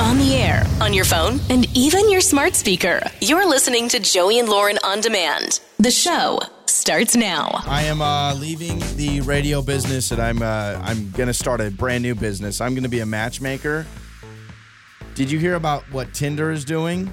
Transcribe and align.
On 0.00 0.16
the 0.18 0.34
air, 0.34 0.64
on 0.80 0.94
your 0.94 1.04
phone, 1.04 1.38
and 1.50 1.66
even 1.76 2.10
your 2.10 2.22
smart 2.22 2.54
speaker. 2.54 3.02
You're 3.20 3.46
listening 3.46 3.88
to 3.90 4.00
Joey 4.00 4.38
and 4.38 4.48
Lauren 4.48 4.78
on 4.82 5.00
demand. 5.00 5.60
The 5.78 5.90
show 5.90 6.40
starts 6.64 7.14
now. 7.14 7.60
I 7.66 7.82
am 7.82 8.00
uh, 8.00 8.34
leaving 8.34 8.78
the 8.96 9.20
radio 9.20 9.60
business, 9.60 10.10
and 10.10 10.20
I'm 10.20 10.40
uh, 10.40 10.80
I'm 10.82 11.10
gonna 11.10 11.34
start 11.34 11.60
a 11.60 11.70
brand 11.70 12.02
new 12.02 12.14
business. 12.14 12.60
I'm 12.62 12.74
gonna 12.74 12.88
be 12.88 13.00
a 13.00 13.06
matchmaker. 13.06 13.86
Did 15.14 15.30
you 15.30 15.38
hear 15.38 15.54
about 15.54 15.82
what 15.92 16.14
Tinder 16.14 16.50
is 16.50 16.64
doing? 16.64 17.12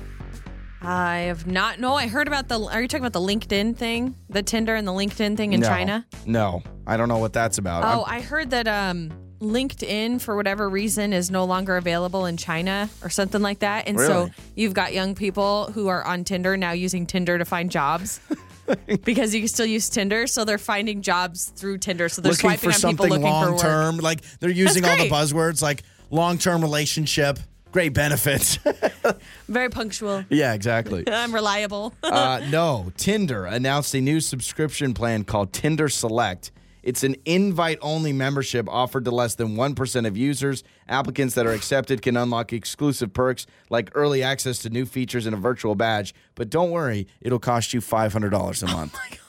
I 0.81 1.17
have 1.27 1.45
not. 1.45 1.79
No, 1.81 1.93
I 1.93 2.07
heard 2.07 2.27
about 2.27 2.47
the. 2.47 2.57
Are 2.59 2.81
you 2.81 2.87
talking 2.87 3.05
about 3.05 3.13
the 3.13 3.19
LinkedIn 3.19 3.75
thing, 3.75 4.15
the 4.29 4.41
Tinder 4.41 4.75
and 4.75 4.87
the 4.87 4.93
LinkedIn 4.93 5.35
thing 5.35 5.51
in 5.51 5.59
no. 5.59 5.67
China? 5.67 6.05
No, 6.25 6.63
I 6.87 6.95
don't 6.95 7.09
know 7.09 7.17
what 7.17 7.33
that's 7.33 7.57
about. 7.57 7.83
Oh, 7.83 8.03
I'm- 8.03 8.15
I 8.17 8.21
heard 8.21 8.51
that 8.51 8.67
um, 8.67 9.11
LinkedIn, 9.41 10.19
for 10.21 10.35
whatever 10.35 10.69
reason, 10.69 11.13
is 11.13 11.29
no 11.29 11.45
longer 11.45 11.77
available 11.77 12.25
in 12.25 12.37
China 12.37 12.89
or 13.03 13.09
something 13.09 13.41
like 13.41 13.59
that. 13.59 13.87
And 13.87 13.99
so 13.99 14.29
you've 14.55 14.73
got 14.73 14.93
young 14.93 15.15
people 15.15 15.71
who 15.73 15.87
are 15.87 16.03
on 16.03 16.23
Tinder 16.23 16.57
now 16.57 16.71
using 16.71 17.05
Tinder 17.05 17.37
to 17.37 17.45
find 17.45 17.69
jobs. 17.69 18.19
because 19.05 19.33
you 19.33 19.41
can 19.41 19.47
still 19.47 19.65
use 19.65 19.89
Tinder, 19.89 20.27
so 20.27 20.43
they're 20.43 20.57
finding 20.57 21.01
jobs 21.01 21.45
through 21.55 21.77
Tinder. 21.77 22.09
So 22.09 22.21
they're 22.21 22.31
looking 22.31 22.49
swiping 22.49 22.71
for 22.71 22.87
on 22.87 22.91
people 22.91 23.05
something 23.05 23.09
looking 23.09 23.41
for 23.41 23.51
long 23.51 23.59
term. 23.59 23.97
Like 23.97 24.21
they're 24.39 24.49
using 24.49 24.85
all 24.85 24.97
the 24.97 25.09
buzzwords 25.09 25.61
like 25.61 25.83
long 26.09 26.37
term 26.37 26.61
relationship, 26.61 27.39
great 27.71 27.93
benefits. 27.93 28.59
Very 29.47 29.69
punctual. 29.69 30.25
yeah, 30.29 30.53
exactly. 30.53 31.03
I'm 31.11 31.33
reliable. 31.33 31.93
uh, 32.03 32.41
no, 32.49 32.91
Tinder 32.97 33.45
announced 33.45 33.93
a 33.93 34.01
new 34.01 34.19
subscription 34.19 34.93
plan 34.93 35.23
called 35.23 35.53
Tinder 35.53 35.89
Select. 35.89 36.51
It's 36.87 37.03
an 37.03 37.17
invite 37.25 37.79
only 37.81 38.13
membership 38.13 38.65
offered 38.69 39.03
to 39.05 39.11
less 39.11 39.35
than 39.35 39.57
1% 39.57 40.07
of 40.07 40.15
users. 40.15 40.63
Applicants 40.87 41.35
that 41.35 41.45
are 41.45 41.51
accepted 41.51 42.01
can 42.01 42.15
unlock 42.15 42.53
exclusive 42.53 43.11
perks 43.11 43.45
like 43.69 43.91
early 43.93 44.23
access 44.23 44.59
to 44.59 44.69
new 44.69 44.85
features 44.85 45.25
and 45.25 45.35
a 45.35 45.37
virtual 45.37 45.75
badge. 45.75 46.15
But 46.35 46.49
don't 46.49 46.71
worry, 46.71 47.05
it'll 47.19 47.39
cost 47.39 47.73
you 47.73 47.81
$500 47.81 48.63
a 48.63 48.67
month. 48.67 48.95
Oh 48.99 48.99
my 49.03 49.09
gosh. 49.09 49.19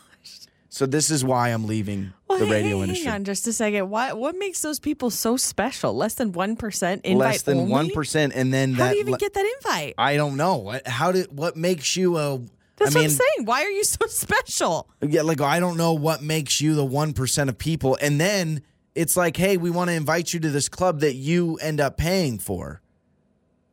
So, 0.71 0.87
this 0.87 1.11
is 1.11 1.25
why 1.25 1.49
I'm 1.49 1.67
leaving 1.67 2.13
Well, 2.29 2.39
the 2.39 2.47
hey, 2.47 2.53
radio 2.53 2.79
hang 2.79 2.89
industry. 2.91 3.11
on 3.11 3.25
just 3.25 3.45
a 3.49 3.53
second. 3.53 3.91
What 3.91 4.17
what 4.19 4.37
makes 4.37 4.61
those 4.63 4.79
people 4.79 5.11
so 5.11 5.37
special? 5.37 5.93
Less 5.97 6.15
than 6.15 6.31
one 6.31 6.55
percent 6.55 7.05
invite 7.05 7.27
Less 7.27 7.43
than 7.43 7.59
only? 7.59 7.91
1%. 7.91 8.31
And 8.35 8.55
then 8.55 8.75
How 8.75 8.85
that. 8.85 8.91
do 8.91 8.95
you 8.97 9.01
even 9.01 9.13
le- 9.15 9.19
get 9.19 9.35
that 9.35 9.47
invite? 9.57 9.95
I 9.99 10.15
don't 10.17 10.37
know. 10.37 10.79
How 10.87 11.11
did 11.11 11.37
what 11.37 11.57
makes 11.57 11.97
you 11.97 12.17
a 12.19 12.41
That's 12.79 12.95
I 12.95 12.99
what 13.01 13.05
I'm 13.05 13.11
saying. 13.11 13.45
Why 13.47 13.63
are 13.63 13.71
you 13.71 13.85
so 13.85 14.07
special? 14.09 14.89
Yeah, 15.01 15.23
like 15.23 15.41
I 15.41 15.61
don't 15.61 15.77
know 15.77 15.93
what 15.93 16.23
makes 16.23 16.61
you 16.61 16.75
the 16.75 16.85
one 16.85 17.13
percent 17.13 17.51
of 17.51 17.59
people, 17.59 17.97
and 18.01 18.21
then 18.21 18.63
it's 18.95 19.17
like, 19.17 19.37
hey, 19.37 19.57
we 19.57 19.71
want 19.71 19.89
to 19.91 19.95
invite 19.95 20.33
you 20.33 20.41
to 20.41 20.51
this 20.51 20.69
club 20.69 21.01
that 21.01 21.15
you 21.15 21.57
end 21.57 21.81
up 21.81 21.97
paying 21.97 22.39
for, 22.39 22.81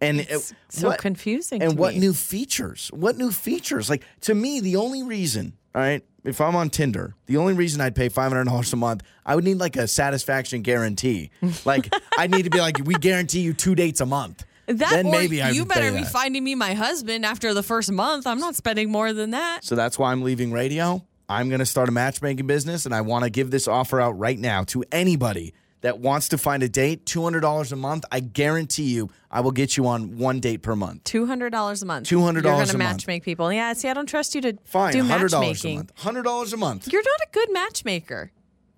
and 0.01 0.19
it- 0.21 0.53
so 0.69 0.89
what- 0.89 0.99
confusing. 0.99 1.61
And 1.61 1.77
what 1.77 1.93
me. 1.93 1.99
new 1.99 2.13
features? 2.13 2.89
What 2.93 3.17
new 3.17 3.31
features? 3.31 3.89
Like 3.89 4.03
to 4.21 4.35
me, 4.35 4.59
the 4.59 4.75
only 4.75 5.03
reason, 5.03 5.53
all 5.73 5.81
right, 5.81 6.03
if 6.23 6.41
I'm 6.41 6.55
on 6.55 6.69
Tinder, 6.69 7.15
the 7.27 7.37
only 7.37 7.53
reason 7.53 7.81
I'd 7.81 7.95
pay 7.95 8.09
five 8.09 8.31
hundred 8.31 8.45
dollars 8.45 8.73
a 8.73 8.75
month, 8.75 9.03
I 9.25 9.35
would 9.35 9.43
need 9.43 9.57
like 9.57 9.75
a 9.77 9.87
satisfaction 9.87 10.61
guarantee. 10.63 11.29
Like 11.65 11.93
I 12.17 12.27
need 12.27 12.43
to 12.43 12.49
be 12.49 12.59
like, 12.59 12.77
we 12.83 12.95
guarantee 12.95 13.41
you 13.41 13.53
two 13.53 13.75
dates 13.75 14.01
a 14.01 14.05
month. 14.05 14.43
That 14.67 14.77
then 14.77 15.11
maybe 15.11 15.41
I 15.41 15.51
you 15.51 15.61
would 15.61 15.69
better 15.69 15.91
be 15.91 16.03
that. 16.03 16.11
finding 16.11 16.43
me 16.43 16.55
my 16.55 16.73
husband 16.73 17.25
after 17.25 17.53
the 17.53 17.61
first 17.63 17.91
month. 17.91 18.25
I'm 18.25 18.39
not 18.39 18.55
spending 18.55 18.91
more 18.91 19.13
than 19.13 19.31
that. 19.31 19.63
So 19.63 19.75
that's 19.75 19.99
why 19.99 20.11
I'm 20.11 20.23
leaving 20.23 20.51
radio. 20.51 21.03
I'm 21.29 21.49
going 21.49 21.59
to 21.59 21.65
start 21.65 21.89
a 21.89 21.91
matchmaking 21.91 22.47
business, 22.47 22.85
and 22.85 22.93
I 22.93 23.01
want 23.01 23.23
to 23.23 23.29
give 23.29 23.49
this 23.51 23.67
offer 23.67 23.99
out 24.01 24.17
right 24.17 24.37
now 24.37 24.63
to 24.65 24.83
anybody 24.91 25.53
that 25.81 25.99
wants 25.99 26.29
to 26.29 26.37
find 26.37 26.61
a 26.63 26.69
date. 26.69 27.05
$200 27.05 27.71
a 27.71 27.75
month. 27.75 28.05
I 28.11 28.19
guarantee 28.19 28.85
you, 28.93 29.09
I 29.31 29.41
will 29.41 29.51
get 29.51 29.75
you 29.77 29.85
on 29.87 30.17
one 30.17 30.39
date 30.39 30.61
per 30.63 30.75
month. 30.75 31.03
Two 31.03 31.25
hundred 31.27 31.51
dollars 31.51 31.81
a 31.83 31.85
month. 31.85 32.07
$200 32.07 32.11
a 32.11 32.13
You're 32.33 32.39
a 32.39 32.43
gonna 32.43 32.65
month. 32.65 32.77
match 32.77 33.07
make 33.07 33.23
people. 33.23 33.51
Yeah. 33.53 33.73
See, 33.73 33.87
I 33.89 33.93
don't 33.93 34.05
trust 34.07 34.33
you 34.35 34.41
to 34.41 34.57
Fine, 34.65 34.93
do 34.93 35.03
$100 35.03 35.07
a 35.07 35.39
matchmaking. 35.39 35.75
month. 35.77 35.95
$100 35.95 36.53
a 36.53 36.57
month. 36.57 36.91
You're 36.91 37.03
not 37.03 37.19
a 37.21 37.27
good 37.31 37.51
matchmaker. 37.51 38.31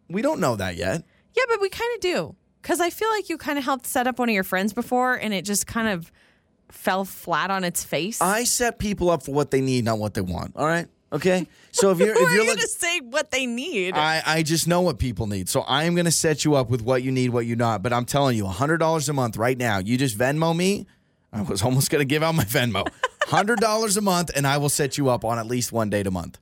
We 0.09 0.22
don't 0.22 0.40
know 0.40 0.56
that 0.57 0.75
yet. 0.75 1.03
Yeah, 1.35 1.44
but 1.50 1.61
we 1.61 1.69
kind 1.69 1.90
of 1.95 2.00
do. 2.01 2.35
Because 2.67 2.81
I 2.81 2.89
feel 2.89 3.09
like 3.11 3.29
you 3.29 3.38
kind 3.38 3.57
of 3.57 3.63
helped 3.63 3.88
set 3.88 4.07
up 4.07 4.19
one 4.19 4.28
of 4.28 4.35
your 4.35 4.44
friends 4.44 4.73
before, 4.73 5.13
and 5.13 5.33
it 5.33 5.45
just 5.45 5.66
kind 5.67 5.88
of 5.88 6.11
fell 6.67 7.05
flat 7.05 7.50
on 7.50 7.63
its 7.63 7.85
face. 7.85 8.22
I 8.22 8.44
set 8.44 8.78
people 8.78 9.09
up 9.09 9.23
for 9.23 9.33
what 9.33 9.51
they 9.51 9.61
need, 9.61 9.85
not 9.85 10.00
what 10.00 10.16
they 10.16 10.19
want. 10.19 10.51
All 10.57 10.66
right? 10.66 10.85
Okay? 11.13 11.47
So 11.72 11.91
if 11.91 12.00
you're 12.00 12.11
if 12.11 12.33
you're 12.33 12.44
you 12.44 12.55
to 12.57 12.67
say 12.67 13.00
what 13.00 13.31
they 13.31 13.45
need? 13.45 13.95
I, 13.95 14.22
I 14.25 14.44
just 14.44 14.67
know 14.67 14.81
what 14.81 15.00
people 15.00 15.28
need. 15.28 15.47
So 15.47 15.61
I 15.61 15.85
am 15.85 15.95
going 15.95 16.07
to 16.07 16.11
set 16.11 16.44
you 16.44 16.55
up 16.55 16.69
with 16.69 16.81
what 16.81 17.03
you 17.03 17.11
need, 17.13 17.29
what 17.29 17.45
you 17.45 17.55
not. 17.55 17.83
But 17.83 17.94
I'm 17.94 18.03
telling 18.03 18.35
you, 18.35 18.44
$100 18.44 19.09
a 19.09 19.13
month 19.13 19.38
right 19.38 19.57
now. 19.57 19.78
You 19.78 19.97
just 19.97 20.17
Venmo 20.17 20.53
me. 20.53 20.88
I 21.31 21.44
was 21.44 21.61
almost 21.63 21.89
going 21.89 22.01
to 22.01 22.05
give 22.05 22.22
out 22.22 22.35
my 22.35 22.44
Venmo. 22.44 22.85
$100 23.28 23.97
a 23.97 24.01
month, 24.01 24.31
and 24.35 24.45
I 24.45 24.57
will 24.57 24.67
set 24.67 24.97
you 24.97 25.07
up 25.07 25.23
on 25.23 25.39
at 25.39 25.47
least 25.47 25.72
one 25.72 25.89
date 25.89 26.05
a 26.05 26.11
month. 26.11 26.38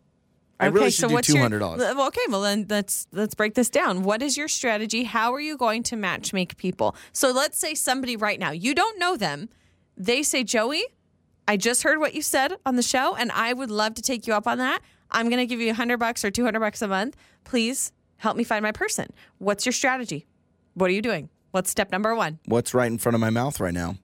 I 0.60 0.68
really 0.68 0.92
should 0.92 1.10
do 1.10 1.14
your- 1.14 1.22
$200. 1.22 1.78
well, 1.78 2.08
okay, 2.08 2.22
well 2.30 2.42
then 2.42 2.66
let's 2.70 3.08
let's 3.12 3.36
break 3.36 3.56
this 3.56 3.70
down. 3.70 4.04
What 4.04 4.22
is 4.22 4.38
your 4.38 4.48
strategy? 4.48 5.04
How 5.04 5.34
are 5.34 5.40
you 5.42 5.58
going 5.58 5.84
to 5.84 5.96
match 5.96 6.32
make 6.34 6.56
people? 6.58 6.96
So 7.12 7.32
let's 7.32 7.58
say 7.58 7.76
somebody 7.76 8.16
right 8.16 8.40
now, 8.40 8.52
you 8.52 8.74
don't 8.74 8.98
know 9.00 9.18
them. 9.18 9.50
They 9.98 10.24
say, 10.24 10.44
"Joey, 10.44 10.86
I 11.48 11.58
just 11.58 11.84
heard 11.84 12.00
what 12.00 12.14
you 12.16 12.22
said 12.22 12.54
on 12.66 12.76
the 12.76 12.84
show 12.84 13.16
and 13.16 13.32
I 13.32 13.54
would 13.54 13.70
love 13.72 13.96
to 13.96 14.02
take 14.02 14.28
you 14.28 14.34
up 14.34 14.48
on 14.48 14.58
that. 14.60 14.80
I'm 15.12 15.30
going 15.30 15.40
to 15.40 15.46
give 15.46 15.60
you 15.60 15.68
100 15.68 15.98
bucks 15.98 16.24
or 16.26 16.32
200 16.32 16.60
bucks 16.60 16.82
a 16.82 16.88
month. 16.88 17.16
Please 17.44 17.92
help 18.18 18.38
me 18.38 18.44
find 18.44 18.64
my 18.64 18.72
person." 18.72 19.08
What's 19.40 19.66
your 19.66 19.74
strategy? 19.74 20.26
What 20.74 20.90
are 20.90 20.94
you 20.94 21.02
doing? 21.02 21.30
What's 21.52 21.70
step 21.70 21.92
number 21.92 22.14
1? 22.16 22.40
What's 22.46 22.74
right 22.74 22.88
in 22.92 22.98
front 22.98 23.16
of 23.16 23.22
my 23.22 23.30
mouth 23.30 23.60
right 23.60 23.74
now? 23.74 23.96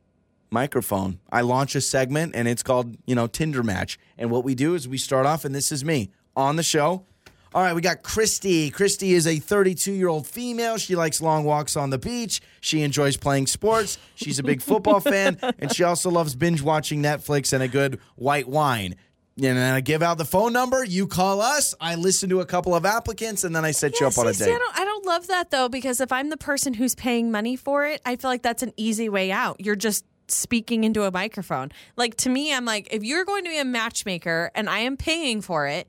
Microphone. 0.49 1.19
I 1.31 1.41
launch 1.41 1.75
a 1.75 1.81
segment, 1.81 2.35
and 2.35 2.47
it's 2.47 2.63
called, 2.63 2.97
you 3.05 3.15
know, 3.15 3.27
Tinder 3.27 3.63
Match. 3.63 3.97
And 4.17 4.29
what 4.29 4.43
we 4.43 4.53
do 4.53 4.75
is 4.75 4.87
we 4.87 4.97
start 4.97 5.25
off, 5.25 5.45
and 5.45 5.55
this 5.55 5.71
is 5.71 5.83
me 5.83 6.11
on 6.35 6.55
the 6.55 6.63
show. 6.63 7.05
All 7.53 7.61
right, 7.61 7.75
we 7.75 7.81
got 7.81 8.01
Christy. 8.01 8.69
Christy 8.69 9.11
is 9.13 9.27
a 9.27 9.37
32 9.37 9.91
year 9.91 10.07
old 10.07 10.25
female. 10.25 10.77
She 10.77 10.95
likes 10.95 11.21
long 11.21 11.43
walks 11.43 11.75
on 11.75 11.89
the 11.89 11.97
beach. 11.97 12.41
She 12.61 12.81
enjoys 12.81 13.17
playing 13.17 13.47
sports. 13.47 13.97
She's 14.15 14.39
a 14.39 14.43
big 14.43 14.61
football 14.61 15.01
fan, 15.01 15.37
and 15.59 15.73
she 15.73 15.83
also 15.83 16.09
loves 16.09 16.33
binge 16.33 16.61
watching 16.61 17.03
Netflix 17.03 17.51
and 17.51 17.61
a 17.61 17.67
good 17.67 17.99
white 18.15 18.47
wine. 18.47 18.95
And 19.35 19.57
then 19.57 19.73
I 19.73 19.81
give 19.81 20.01
out 20.01 20.17
the 20.17 20.25
phone 20.25 20.53
number. 20.53 20.83
You 20.85 21.07
call 21.07 21.41
us. 21.41 21.75
I 21.81 21.95
listen 21.95 22.29
to 22.29 22.39
a 22.39 22.45
couple 22.45 22.73
of 22.73 22.85
applicants, 22.85 23.43
and 23.43 23.53
then 23.53 23.65
I 23.65 23.71
set 23.71 23.99
you 23.99 24.07
up 24.07 24.17
on 24.17 24.27
a 24.27 24.33
see, 24.33 24.45
date. 24.45 24.55
I 24.55 24.57
don't, 24.57 24.79
I 24.79 24.85
don't 24.85 25.05
love 25.05 25.27
that 25.27 25.51
though 25.51 25.67
because 25.67 25.99
if 25.99 26.11
I'm 26.13 26.29
the 26.29 26.37
person 26.37 26.73
who's 26.73 26.95
paying 26.95 27.31
money 27.31 27.57
for 27.57 27.85
it, 27.85 28.01
I 28.05 28.15
feel 28.15 28.29
like 28.29 28.43
that's 28.43 28.63
an 28.63 28.71
easy 28.77 29.09
way 29.09 29.29
out. 29.29 29.57
You're 29.59 29.75
just 29.75 30.05
speaking 30.29 30.85
into 30.85 31.03
a 31.03 31.11
microphone. 31.11 31.69
Like 31.97 32.15
to 32.17 32.29
me, 32.29 32.53
I'm 32.53 32.63
like, 32.63 32.87
if 32.91 33.03
you're 33.03 33.25
going 33.25 33.43
to 33.43 33.49
be 33.49 33.57
a 33.57 33.65
matchmaker 33.65 34.51
and 34.55 34.69
I 34.69 34.79
am 34.79 34.95
paying 34.95 35.41
for 35.41 35.67
it, 35.67 35.87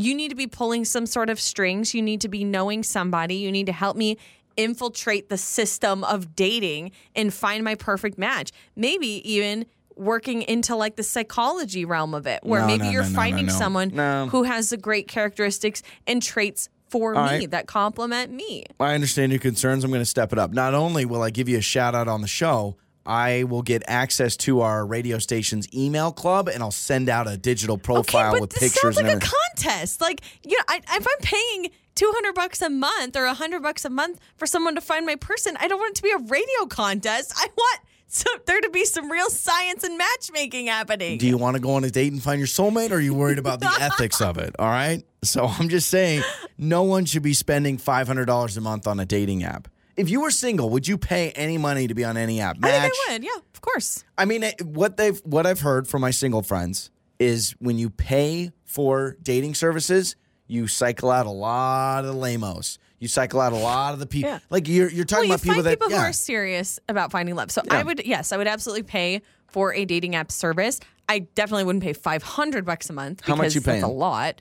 you 0.00 0.14
need 0.14 0.28
to 0.28 0.34
be 0.34 0.46
pulling 0.46 0.84
some 0.84 1.06
sort 1.06 1.28
of 1.30 1.40
strings. 1.40 1.94
You 1.94 2.02
need 2.02 2.20
to 2.22 2.28
be 2.28 2.44
knowing 2.44 2.82
somebody. 2.82 3.34
You 3.36 3.50
need 3.52 3.66
to 3.66 3.72
help 3.72 3.96
me 3.96 4.16
infiltrate 4.56 5.28
the 5.28 5.38
system 5.38 6.04
of 6.04 6.34
dating 6.34 6.90
and 7.14 7.32
find 7.32 7.64
my 7.64 7.74
perfect 7.74 8.18
match. 8.18 8.50
Maybe 8.76 9.08
even 9.30 9.66
working 9.96 10.42
into 10.42 10.76
like 10.76 10.96
the 10.96 11.02
psychology 11.02 11.84
realm 11.84 12.14
of 12.14 12.26
it, 12.26 12.40
where 12.44 12.60
No, 12.60 12.66
maybe 12.68 12.84
no, 12.84 12.90
you're 12.90 13.02
no, 13.02 13.08
no, 13.08 13.14
finding 13.14 13.46
no, 13.46 13.52
no. 13.52 13.58
someone 13.58 13.88
No. 13.94 14.28
who 14.30 14.44
has 14.44 14.70
the 14.70 14.76
great 14.76 15.08
characteristics 15.08 15.82
and 16.06 16.22
traits 16.22 16.68
for 16.88 17.14
All 17.14 17.24
me 17.24 17.30
right. 17.30 17.50
that 17.50 17.66
complement 17.66 18.32
me. 18.32 18.64
I 18.80 18.94
understand 18.94 19.32
your 19.32 19.40
concerns. 19.40 19.84
I'm 19.84 19.90
going 19.90 20.00
to 20.00 20.06
step 20.06 20.32
it 20.32 20.38
up. 20.38 20.52
Not 20.52 20.74
only 20.74 21.04
will 21.04 21.22
I 21.22 21.30
give 21.30 21.48
you 21.48 21.58
a 21.58 21.62
shout 21.62 21.94
out 21.94 22.08
on 22.08 22.20
the 22.22 22.28
show, 22.28 22.76
I 23.08 23.44
will 23.44 23.62
get 23.62 23.82
access 23.88 24.36
to 24.38 24.60
our 24.60 24.84
radio 24.84 25.18
station's 25.18 25.66
email 25.74 26.12
club 26.12 26.46
and 26.46 26.62
I'll 26.62 26.70
send 26.70 27.08
out 27.08 27.26
a 27.26 27.38
digital 27.38 27.78
profile 27.78 28.32
okay, 28.32 28.40
with 28.40 28.50
this 28.50 28.74
pictures 28.74 28.96
sounds 28.96 28.96
like 28.98 29.12
and 29.14 29.22
a 29.22 29.26
contest. 29.26 30.02
Like, 30.02 30.20
you 30.44 30.56
know, 30.58 30.64
I, 30.68 30.76
if 30.76 31.06
I'm 31.06 31.18
paying 31.22 31.70
200 31.94 32.34
bucks 32.34 32.60
a 32.60 32.68
month 32.68 33.16
or 33.16 33.24
100 33.24 33.62
bucks 33.62 33.86
a 33.86 33.90
month 33.90 34.20
for 34.36 34.44
someone 34.44 34.74
to 34.74 34.82
find 34.82 35.06
my 35.06 35.16
person, 35.16 35.56
I 35.58 35.68
don't 35.68 35.78
want 35.78 35.92
it 35.92 35.96
to 35.96 36.02
be 36.02 36.10
a 36.10 36.18
radio 36.18 36.66
contest. 36.68 37.32
I 37.34 37.46
want 37.56 37.80
so 38.08 38.30
there 38.46 38.60
to 38.60 38.70
be 38.70 38.84
some 38.84 39.10
real 39.10 39.28
science 39.30 39.84
and 39.84 39.96
matchmaking 39.96 40.66
happening. 40.66 41.18
Do 41.18 41.26
you 41.26 41.38
want 41.38 41.56
to 41.56 41.60
go 41.60 41.72
on 41.72 41.84
a 41.84 41.90
date 41.90 42.12
and 42.12 42.22
find 42.22 42.38
your 42.38 42.46
soulmate 42.46 42.90
or 42.90 42.96
are 42.96 43.00
you 43.00 43.14
worried 43.14 43.38
about 43.38 43.60
the 43.60 43.74
ethics 43.80 44.20
of 44.20 44.36
it? 44.36 44.54
All 44.58 44.68
right. 44.68 45.02
So 45.22 45.46
I'm 45.46 45.68
just 45.70 45.88
saying 45.88 46.22
no 46.58 46.82
one 46.82 47.06
should 47.06 47.22
be 47.22 47.34
spending 47.34 47.78
$500 47.78 48.56
a 48.56 48.60
month 48.60 48.86
on 48.86 49.00
a 49.00 49.06
dating 49.06 49.44
app. 49.44 49.68
If 49.98 50.08
you 50.08 50.20
were 50.22 50.30
single, 50.30 50.70
would 50.70 50.86
you 50.88 50.96
pay 50.96 51.30
any 51.32 51.58
money 51.58 51.86
to 51.88 51.94
be 51.94 52.04
on 52.04 52.16
any 52.16 52.40
app? 52.40 52.56
I 52.62 52.70
think 52.80 52.94
I 53.08 53.12
would. 53.14 53.24
Yeah, 53.24 53.30
of 53.54 53.60
course. 53.60 54.04
I 54.16 54.24
mean, 54.24 54.42
it- 54.44 54.62
what 54.64 54.96
they've 54.96 55.18
what 55.24 55.44
I've 55.46 55.60
heard 55.60 55.88
from 55.88 56.00
my 56.00 56.10
single 56.12 56.42
friends 56.42 56.90
is 57.18 57.54
when 57.58 57.78
you 57.78 57.90
pay 57.90 58.52
for 58.64 59.16
dating 59.22 59.54
services, 59.54 60.14
you 60.46 60.68
cycle 60.68 61.10
out 61.10 61.26
a 61.26 61.30
lot 61.30 62.04
of 62.04 62.06
the 62.06 62.12
lamos. 62.20 62.78
You 63.00 63.08
cycle 63.08 63.40
out 63.40 63.52
a 63.52 63.56
lot 63.56 63.92
of 63.94 64.00
the 64.00 64.06
people. 64.06 64.30
Yeah. 64.30 64.38
Like 64.50 64.66
you're 64.68 64.88
you're 64.88 64.98
Well, 65.00 65.04
talking 65.06 65.28
you 65.28 65.34
about 65.34 65.42
people 65.42 65.54
find 65.56 65.66
that 65.66 65.70
people 65.80 65.90
yeah. 65.90 65.98
who 65.98 66.04
are 66.04 66.12
serious 66.12 66.78
about 66.88 67.10
finding 67.10 67.34
love. 67.34 67.50
So 67.50 67.62
Yeah. 67.64 67.74
I 67.78 67.82
would, 67.82 68.04
yes, 68.06 68.32
I 68.32 68.36
would 68.36 68.48
absolutely 68.48 68.82
pay 68.84 69.22
for 69.48 69.74
a 69.74 69.84
dating 69.84 70.14
app 70.14 70.30
service. 70.32 70.80
I 71.08 71.20
definitely 71.20 71.64
wouldn't 71.64 71.82
pay 71.84 71.92
500 71.92 72.64
bucks 72.64 72.88
a 72.90 72.92
month 72.92 73.22
How 73.24 73.34
much 73.34 73.44
because 73.44 73.54
you 73.54 73.60
that's 73.62 73.82
a 73.82 73.88
lot. 73.88 74.40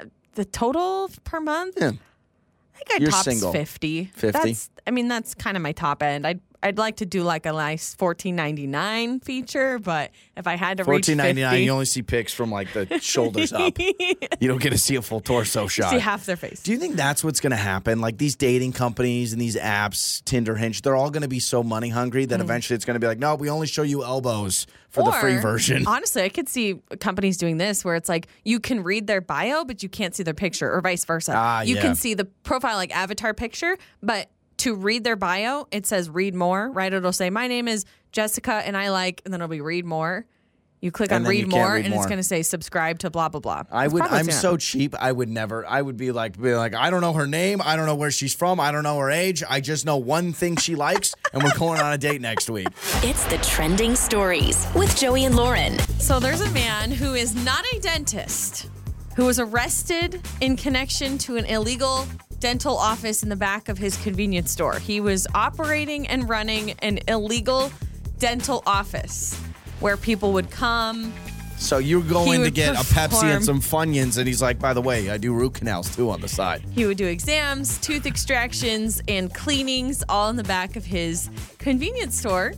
Uh, 0.00 0.06
the 0.34 0.44
total 0.44 1.10
per 1.24 1.40
month? 1.40 1.76
Yeah. 1.80 1.92
I 2.74 2.78
think 2.78 2.90
I 2.92 2.96
You're 3.02 3.10
tops 3.10 3.24
single. 3.24 3.52
50. 3.52 4.04
50? 4.14 4.30
That's, 4.30 4.70
I 4.86 4.90
mean, 4.90 5.08
that's 5.08 5.34
kind 5.34 5.56
of 5.56 5.62
my 5.62 5.72
top 5.72 6.02
end. 6.02 6.26
I'd, 6.26 6.40
I'd 6.62 6.78
like 6.78 6.96
to 6.96 7.06
do 7.06 7.22
like 7.22 7.46
a 7.46 7.52
nice 7.52 7.94
fourteen 7.94 8.36
ninety 8.36 8.66
nine 8.66 9.20
feature, 9.20 9.78
but 9.78 10.10
if 10.36 10.46
I 10.46 10.56
had 10.56 10.78
to 10.78 10.84
Fourteen 10.84 11.16
ninety 11.16 11.42
nine. 11.42 11.52
50, 11.52 11.64
You 11.64 11.70
only 11.72 11.84
see 11.86 12.02
pics 12.02 12.32
from 12.32 12.50
like 12.50 12.72
the 12.72 12.98
shoulders 13.00 13.52
up. 13.52 13.72
You 14.40 14.48
don't 14.48 14.60
get 14.60 14.70
to 14.70 14.78
see 14.78 14.96
a 14.96 15.02
full 15.02 15.20
torso 15.20 15.68
shot. 15.68 15.90
see 15.90 15.98
half 15.98 16.26
their 16.26 16.36
face. 16.36 16.62
Do 16.62 16.72
you 16.72 16.78
think 16.78 16.96
that's 16.96 17.22
what's 17.22 17.40
going 17.40 17.52
to 17.52 17.56
happen? 17.56 18.00
Like 18.00 18.18
these 18.18 18.34
dating 18.34 18.72
companies 18.72 19.32
and 19.32 19.40
these 19.40 19.56
apps, 19.56 20.24
Tinder, 20.24 20.56
Hinge, 20.56 20.82
they're 20.82 20.96
all 20.96 21.10
going 21.10 21.22
to 21.22 21.28
be 21.28 21.38
so 21.38 21.62
money 21.62 21.88
hungry 21.90 22.24
that 22.26 22.40
eventually 22.40 22.74
it's 22.74 22.84
going 22.84 22.94
to 22.94 23.00
be 23.00 23.06
like, 23.06 23.18
no, 23.18 23.34
we 23.36 23.48
only 23.50 23.66
show 23.66 23.82
you 23.82 24.02
elbows 24.04 24.66
for 24.88 25.04
the 25.04 25.12
free 25.12 25.36
version. 25.36 25.84
Honestly, 25.86 26.22
I 26.22 26.28
could 26.28 26.48
see 26.48 26.80
companies 27.00 27.36
doing 27.36 27.56
this 27.56 27.84
where 27.84 27.94
it's 27.94 28.08
like 28.08 28.26
you 28.44 28.60
can 28.60 28.82
read 28.82 29.06
their 29.06 29.20
bio, 29.20 29.64
but 29.64 29.82
you 29.82 29.88
can't 29.88 30.14
see 30.14 30.22
their 30.22 30.34
picture, 30.34 30.70
or 30.72 30.80
vice 30.80 31.04
versa. 31.04 31.32
Ah, 31.34 31.62
you 31.62 31.76
yeah. 31.76 31.82
can 31.82 31.94
see 31.94 32.14
the 32.14 32.24
profile, 32.24 32.76
like 32.76 32.94
avatar 32.94 33.32
picture, 33.34 33.76
but 34.02 34.28
to 34.62 34.74
read 34.74 35.04
their 35.04 35.16
bio, 35.16 35.66
it 35.70 35.86
says 35.86 36.10
read 36.10 36.34
more, 36.34 36.70
right? 36.70 36.92
It'll 36.92 37.12
say, 37.12 37.30
My 37.30 37.46
name 37.46 37.68
is 37.68 37.84
Jessica 38.12 38.54
and 38.54 38.76
I 38.76 38.90
like, 38.90 39.22
and 39.24 39.32
then 39.32 39.40
it'll 39.40 39.48
be 39.50 39.60
read 39.60 39.84
more. 39.84 40.26
You 40.80 40.90
click 40.90 41.12
And 41.12 41.18
on 41.18 41.22
then 41.22 41.32
you 41.34 41.42
read 41.44 41.50
more, 41.52 41.74
read 41.74 41.84
and 41.84 41.94
more. 41.94 42.02
it's 42.02 42.08
going 42.08 42.18
to 42.18 42.24
say 42.24 42.42
subscribe 42.42 42.98
to 43.00 43.10
blah, 43.10 43.28
blah, 43.28 43.38
blah. 43.38 43.62
I 43.70 43.84
That's 43.84 43.94
would. 43.94 44.02
I'm 44.02 44.24
so 44.32 44.50
gonna 44.50 44.58
cheap. 44.58 44.96
I 45.00 45.12
would 45.12 45.28
never. 45.28 45.64
I 45.64 45.80
would 45.80 45.96
be 45.96 46.10
like, 46.10 46.36
be 46.40 46.56
like, 46.56 46.74
I 46.74 46.90
don't 46.90 47.00
know 47.02 47.12
her 47.12 47.28
name. 47.28 47.62
I 47.64 47.76
don't 47.76 47.86
know 47.86 47.94
where 47.94 48.10
she's 48.10 48.34
from. 48.34 48.58
I 48.58 48.72
don't 48.72 48.82
know 48.82 48.98
her 48.98 49.08
age. 49.08 49.44
I 49.48 49.60
just 49.60 49.86
know 49.86 49.96
one 49.98 50.32
thing 50.32 50.56
she 50.56 50.74
likes, 50.74 51.14
and 51.32 51.40
we're 51.40 51.56
going 51.56 51.80
on 51.80 51.92
a 51.92 51.98
date 51.98 52.20
next 52.20 52.50
week. 52.50 52.66
It's 53.04 53.24
the 53.26 53.38
trending 53.38 53.94
stories 53.94 54.66
with 54.74 54.96
Joey 54.96 55.24
and 55.24 55.36
Lauren. 55.36 55.78
So 56.00 56.18
there's 56.18 56.40
a 56.40 56.50
man 56.50 56.90
who 56.90 57.14
is 57.14 57.36
not 57.44 57.64
a 57.72 57.78
dentist 57.78 58.68
who 59.14 59.26
was 59.26 59.38
arrested 59.38 60.20
in 60.40 60.56
connection 60.56 61.16
to 61.18 61.36
an 61.36 61.44
illegal 61.44 62.08
dental 62.42 62.76
office 62.76 63.22
in 63.22 63.28
the 63.28 63.36
back 63.36 63.68
of 63.68 63.78
his 63.78 63.96
convenience 63.98 64.50
store. 64.50 64.80
He 64.80 65.00
was 65.00 65.28
operating 65.32 66.08
and 66.08 66.28
running 66.28 66.72
an 66.80 66.98
illegal 67.06 67.70
dental 68.18 68.64
office 68.66 69.40
where 69.78 69.96
people 69.96 70.32
would 70.32 70.50
come. 70.50 71.12
So 71.56 71.78
you're 71.78 72.02
going 72.02 72.42
to 72.42 72.50
get 72.50 72.74
a 72.74 72.78
Pepsi 72.78 73.22
and 73.22 73.44
some 73.44 73.60
Funyuns, 73.60 74.18
and 74.18 74.26
he's 74.26 74.42
like, 74.42 74.58
by 74.58 74.74
the 74.74 74.82
way, 74.82 75.08
I 75.08 75.18
do 75.18 75.32
root 75.32 75.54
canals 75.54 75.94
too 75.94 76.10
on 76.10 76.20
the 76.20 76.26
side. 76.26 76.64
He 76.72 76.84
would 76.84 76.96
do 76.96 77.06
exams, 77.06 77.78
tooth 77.78 78.06
extractions, 78.06 79.00
and 79.06 79.32
cleanings 79.32 80.02
all 80.08 80.28
in 80.28 80.34
the 80.34 80.42
back 80.42 80.74
of 80.74 80.84
his 80.84 81.30
convenience 81.58 82.18
store. 82.18 82.54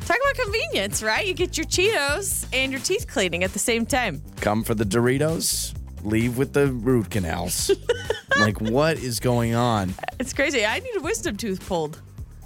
Talk 0.00 0.16
about 0.16 0.34
convenience, 0.34 1.00
right? 1.00 1.24
You 1.24 1.34
get 1.34 1.56
your 1.56 1.66
Cheetos 1.66 2.44
and 2.52 2.72
your 2.72 2.80
teeth 2.80 3.06
cleaning 3.06 3.44
at 3.44 3.52
the 3.52 3.60
same 3.60 3.86
time. 3.86 4.20
Come 4.40 4.64
for 4.64 4.74
the 4.74 4.84
Doritos, 4.84 5.74
leave 6.04 6.38
with 6.38 6.52
the 6.52 6.68
root 6.68 7.10
canals. 7.10 7.70
like, 8.38 8.60
what 8.60 8.98
is 8.98 9.20
going 9.20 9.54
on? 9.54 9.94
It's 10.18 10.32
crazy. 10.32 10.64
I 10.64 10.78
need 10.78 10.96
a 10.96 11.00
wisdom 11.00 11.36
tooth 11.36 11.66
pulled. 11.66 12.00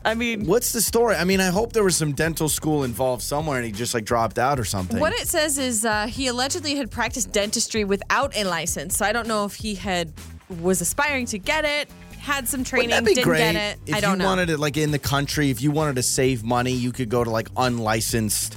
I 0.04 0.14
mean, 0.14 0.46
What's 0.46 0.70
the 0.72 0.80
story? 0.80 1.16
I 1.16 1.24
mean, 1.24 1.40
I 1.40 1.46
hope 1.48 1.72
there 1.72 1.82
was 1.82 1.96
some 1.96 2.12
dental 2.12 2.48
school 2.48 2.84
involved 2.84 3.22
somewhere, 3.22 3.56
and 3.56 3.66
he 3.66 3.72
just 3.72 3.92
like 3.92 4.04
dropped 4.04 4.38
out 4.38 4.60
or 4.60 4.64
something. 4.64 5.00
what 5.00 5.12
it 5.12 5.26
says 5.26 5.58
is 5.58 5.84
uh, 5.84 6.06
he 6.06 6.28
allegedly 6.28 6.76
had 6.76 6.92
practiced 6.92 7.32
dentistry 7.32 7.82
without 7.82 8.36
a 8.36 8.44
license. 8.44 8.96
So 8.96 9.04
I 9.04 9.12
don't 9.12 9.26
know 9.26 9.44
if 9.44 9.54
he 9.56 9.74
had 9.74 10.12
was 10.60 10.80
aspiring 10.80 11.26
to 11.26 11.38
get 11.38 11.64
it, 11.64 11.90
had 12.20 12.46
some 12.46 12.62
training, 12.62 12.90
Wouldn't 12.90 13.04
that 13.04 13.10
be 13.10 13.14
didn't 13.16 13.24
great? 13.28 13.52
get 13.52 13.56
it. 13.56 13.80
If 13.86 13.96
I 13.96 14.00
don't 14.00 14.12
you 14.12 14.16
know. 14.18 14.26
wanted 14.26 14.48
it 14.50 14.58
like 14.60 14.76
in 14.76 14.92
the 14.92 14.98
country, 15.00 15.50
if 15.50 15.60
you 15.60 15.72
wanted 15.72 15.96
to 15.96 16.04
save 16.04 16.44
money, 16.44 16.70
you 16.72 16.92
could 16.92 17.08
go 17.08 17.24
to 17.24 17.30
like 17.30 17.48
unlicensed, 17.56 18.56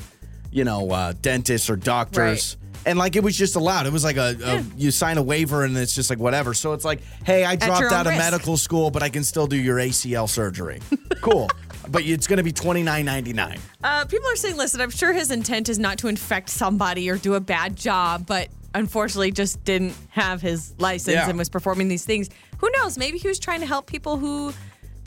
you 0.51 0.63
know, 0.65 0.91
uh, 0.91 1.13
dentists 1.19 1.67
or 1.67 1.75
doctors. 1.77 2.57
And 2.85 2.97
like 2.97 3.15
it 3.15 3.23
was 3.23 3.37
just 3.37 3.55
allowed. 3.55 3.85
It 3.87 3.93
was 3.93 4.03
like 4.03 4.17
a, 4.17 4.35
a 4.43 4.63
you 4.77 4.91
sign 4.91 5.17
a 5.17 5.21
waiver 5.23 5.63
and 5.63 5.77
it's 5.77 5.93
just 5.93 6.09
like 6.09 6.19
whatever. 6.19 6.53
So 6.53 6.73
it's 6.73 6.85
like, 6.85 7.01
hey, 7.25 7.43
I 7.45 7.55
dropped 7.55 7.91
out 7.91 8.05
of 8.07 8.11
risk. 8.13 8.23
medical 8.23 8.57
school, 8.57 8.89
but 8.91 9.03
I 9.03 9.09
can 9.09 9.23
still 9.23 9.47
do 9.47 9.57
your 9.57 9.77
ACL 9.77 10.27
surgery. 10.29 10.79
cool. 11.21 11.49
But 11.89 12.03
it's 12.03 12.27
going 12.27 12.37
to 12.37 12.43
be 12.43 12.51
twenty 12.51 12.83
nine 12.83 13.05
ninety 13.05 13.33
nine. 13.33 13.59
Uh, 13.83 14.05
people 14.05 14.27
are 14.29 14.35
saying, 14.35 14.57
listen, 14.57 14.79
I'm 14.81 14.91
sure 14.91 15.11
his 15.13 15.31
intent 15.31 15.69
is 15.69 15.79
not 15.79 15.97
to 15.99 16.07
infect 16.07 16.49
somebody 16.49 17.09
or 17.09 17.17
do 17.17 17.33
a 17.35 17.39
bad 17.39 17.75
job, 17.75 18.25
but 18.27 18.49
unfortunately 18.75 19.31
just 19.31 19.63
didn't 19.63 19.95
have 20.09 20.41
his 20.41 20.73
license 20.77 21.15
Yeah. 21.15 21.27
and 21.29 21.37
was 21.37 21.49
performing 21.49 21.87
these 21.87 22.05
things. 22.05 22.29
Who 22.59 22.69
knows? 22.77 22.97
Maybe 22.97 23.17
he 23.17 23.27
was 23.27 23.39
trying 23.39 23.61
to 23.61 23.65
help 23.65 23.87
people 23.87 24.17
who. 24.17 24.53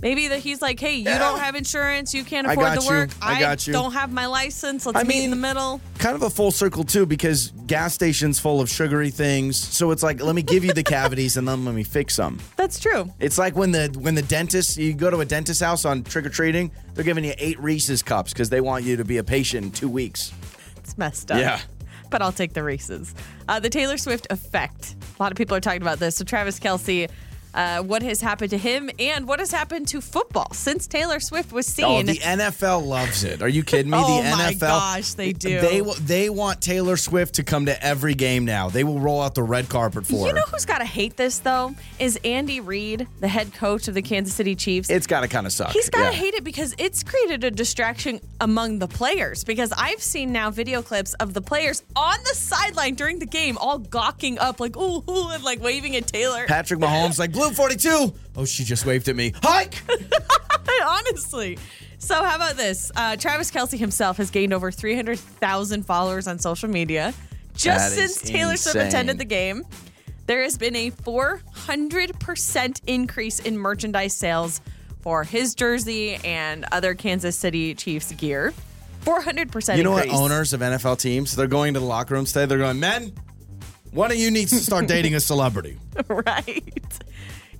Maybe 0.02 0.28
that 0.28 0.40
he's 0.40 0.60
like, 0.60 0.80
hey, 0.80 0.96
you 0.96 1.04
Yeah. 1.04 1.18
don't 1.18 1.38
have 1.38 1.54
insurance, 1.54 2.12
you 2.12 2.24
can't 2.24 2.46
afford 2.46 2.66
got 2.66 2.78
the 2.78 2.82
you. 2.84 2.90
work. 2.90 3.10
I 3.22 3.38
got 3.38 3.66
you." 3.66 3.72
don't 3.72 3.92
have 3.92 4.12
my 4.12 4.26
license. 4.26 4.84
Let's 4.84 4.98
I 4.98 5.04
meet 5.04 5.22
in 5.24 5.30
the 5.30 5.36
middle. 5.36 5.80
Kind 5.98 6.16
of 6.16 6.22
a 6.22 6.30
full 6.30 6.50
circle 6.50 6.82
too, 6.82 7.06
because 7.06 7.52
gas 7.68 7.94
stations 7.94 8.40
full 8.40 8.60
of 8.60 8.68
sugary 8.68 9.10
things. 9.10 9.56
So 9.56 9.92
it's 9.92 10.02
like, 10.02 10.20
let 10.20 10.34
me 10.34 10.42
give 10.42 10.64
you 10.64 10.72
the 10.72 10.82
cavities 10.98 11.36
and 11.36 11.46
then 11.46 11.64
let 11.64 11.74
me 11.76 11.84
fix 11.84 12.16
them. 12.16 12.40
That's 12.56 12.80
true. 12.80 13.12
It's 13.20 13.38
like 13.38 13.54
when 13.54 13.70
the 13.70 13.96
when 14.00 14.14
the 14.16 14.22
dentist 14.22 14.76
you 14.76 14.92
go 14.92 15.08
to 15.08 15.20
a 15.20 15.24
dentist 15.24 15.62
house 15.62 15.84
on 15.84 16.02
trick 16.02 16.26
or 16.26 16.30
treating, 16.30 16.72
they're 16.94 17.04
giving 17.04 17.24
you 17.24 17.34
eight 17.38 17.60
Reese's 17.60 18.02
cups 18.02 18.32
because 18.32 18.50
they 18.50 18.60
want 18.60 18.84
you 18.84 18.96
to 18.96 19.04
be 19.04 19.18
a 19.18 19.24
patient 19.24 19.64
in 19.66 19.70
two 19.70 19.88
weeks. 19.88 20.32
It's 20.78 20.98
messed 20.98 21.30
up. 21.30 21.38
Yeah. 21.38 21.60
But 22.10 22.20
I'll 22.22 22.32
take 22.32 22.52
the 22.54 22.62
Reese's. 22.64 23.14
Uh, 23.48 23.60
the 23.60 23.70
Taylor 23.70 23.96
Swift 23.96 24.26
effect. 24.30 24.96
A 25.18 25.22
lot 25.22 25.30
of 25.32 25.38
people 25.38 25.56
are 25.56 25.60
talking 25.60 25.80
about 25.80 25.98
this. 25.98 26.16
So, 26.16 26.24
Travis 26.24 26.58
Kelce, 26.58 27.08
uh, 27.54 27.82
what 27.82 28.02
has 28.02 28.20
happened 28.20 28.50
to 28.50 28.58
him 28.58 28.90
and 28.98 29.26
what 29.28 29.38
has 29.40 29.50
happened 29.52 29.88
to 29.88 30.00
football 30.00 30.48
since 30.52 30.86
Taylor 30.86 31.20
Swift 31.20 31.52
was 31.52 31.66
seen? 31.66 31.84
Oh, 31.86 32.02
the 32.02 32.18
NFL 32.18 32.86
loves 32.86 33.24
it. 33.24 33.42
Are 33.42 33.48
you 33.48 33.62
kidding 33.62 33.90
me? 33.90 33.98
Oh 34.02 34.22
the 34.22 34.30
my 34.30 34.52
NFL, 34.54 34.60
gosh, 34.60 35.14
they 35.14 35.32
do. 35.32 35.60
They 35.60 35.80
they 36.00 36.30
want 36.30 36.60
Taylor 36.60 36.96
Swift 36.96 37.34
to 37.36 37.44
come 37.44 37.66
to 37.66 37.84
every 37.84 38.14
game 38.14 38.44
now. 38.44 38.68
They 38.68 38.84
will 38.84 38.98
roll 39.00 39.20
out 39.20 39.34
the 39.34 39.42
red 39.42 39.68
carpet 39.68 40.06
for 40.06 40.12
you 40.14 40.26
her. 40.26 40.32
know 40.32 40.42
who's 40.50 40.64
got 40.64 40.78
to 40.78 40.84
hate 40.84 41.16
this, 41.16 41.38
though? 41.40 41.74
Is 41.98 42.18
Andy 42.24 42.60
Reid, 42.60 43.06
the 43.20 43.28
head 43.28 43.52
coach 43.54 43.86
of 43.88 43.94
the 43.94 44.02
Kansas 44.02 44.34
City 44.34 44.54
Chiefs. 44.54 44.90
it's 44.90 45.06
got 45.06 45.20
to 45.20 45.28
kind 45.28 45.46
of 45.46 45.52
suck. 45.52 45.70
He's 45.72 45.88
got 45.90 45.98
to 45.98 46.04
Yeah. 46.04 46.12
hate 46.12 46.34
it 46.34 46.42
because 46.44 46.74
it's 46.78 47.02
created 47.02 47.44
a 47.44 47.50
distraction 47.50 48.20
among 48.40 48.78
the 48.80 48.88
players. 48.88 49.44
Because 49.44 49.72
I've 49.76 50.02
seen 50.02 50.32
now 50.32 50.50
video 50.50 50.82
clips 50.82 51.14
of 51.14 51.34
the 51.34 51.40
players 51.42 51.82
on 51.94 52.16
the 52.24 52.34
sideline 52.34 52.94
during 52.94 53.18
the 53.18 53.26
game, 53.26 53.56
all 53.58 53.78
gawking 53.78 54.38
up, 54.38 54.58
like, 54.60 54.76
ooh, 54.76 55.02
ooh, 55.08 55.28
and 55.30 55.44
like 55.44 55.60
waving 55.62 55.96
at 55.96 56.06
Taylor. 56.06 56.46
Patrick 56.46 56.80
Mahomes 56.80 57.18
like 57.18 57.32
blue 57.42 57.54
forty 57.54 57.76
two. 57.76 58.12
Oh, 58.36 58.44
she 58.44 58.64
just 58.64 58.86
waved 58.86 59.08
at 59.08 59.16
me. 59.16 59.32
Hike. 59.42 59.82
Honestly. 60.86 61.58
So, 61.98 62.16
how 62.16 62.36
about 62.36 62.56
this? 62.56 62.90
Uh, 62.96 63.16
Travis 63.16 63.50
Kelce 63.50 63.78
himself 63.78 64.16
has 64.16 64.30
gained 64.30 64.52
over 64.52 64.72
300,000 64.72 65.86
followers 65.86 66.26
on 66.26 66.40
social 66.40 66.68
media 66.68 67.14
just 67.54 67.94
That 67.94 68.08
since 68.08 68.20
Taylor 68.20 68.56
Swift 68.56 68.76
attended 68.76 69.18
the 69.18 69.24
game. 69.24 69.64
There 70.26 70.42
has 70.42 70.56
been 70.56 70.74
a 70.76 70.90
400% 70.90 72.80
increase 72.86 73.38
in 73.40 73.58
merchandise 73.58 74.14
sales 74.14 74.60
for 75.00 75.24
his 75.24 75.54
jersey 75.54 76.14
and 76.24 76.64
other 76.72 76.94
Kansas 76.94 77.36
City 77.36 77.74
Chiefs 77.74 78.12
gear. 78.12 78.52
400% 79.04 79.76
You 79.76 79.82
know 79.82 79.90
what? 79.92 80.08
Owners 80.10 80.52
of 80.52 80.60
NFL 80.60 80.98
teams, 81.00 81.34
they're 81.34 81.48
going 81.48 81.74
to 81.74 81.80
the 81.80 81.86
locker 81.86 82.14
room 82.14 82.24
today. 82.24 82.46
They're 82.46 82.58
going, 82.58 82.78
men. 82.78 83.12
One 83.90 84.10
of 84.10 84.16
you 84.16 84.30
needs 84.30 84.52
to 84.52 84.58
start 84.58 84.86
dating 84.86 85.14
a 85.14 85.20
celebrity. 85.20 85.78
right. 86.08 86.98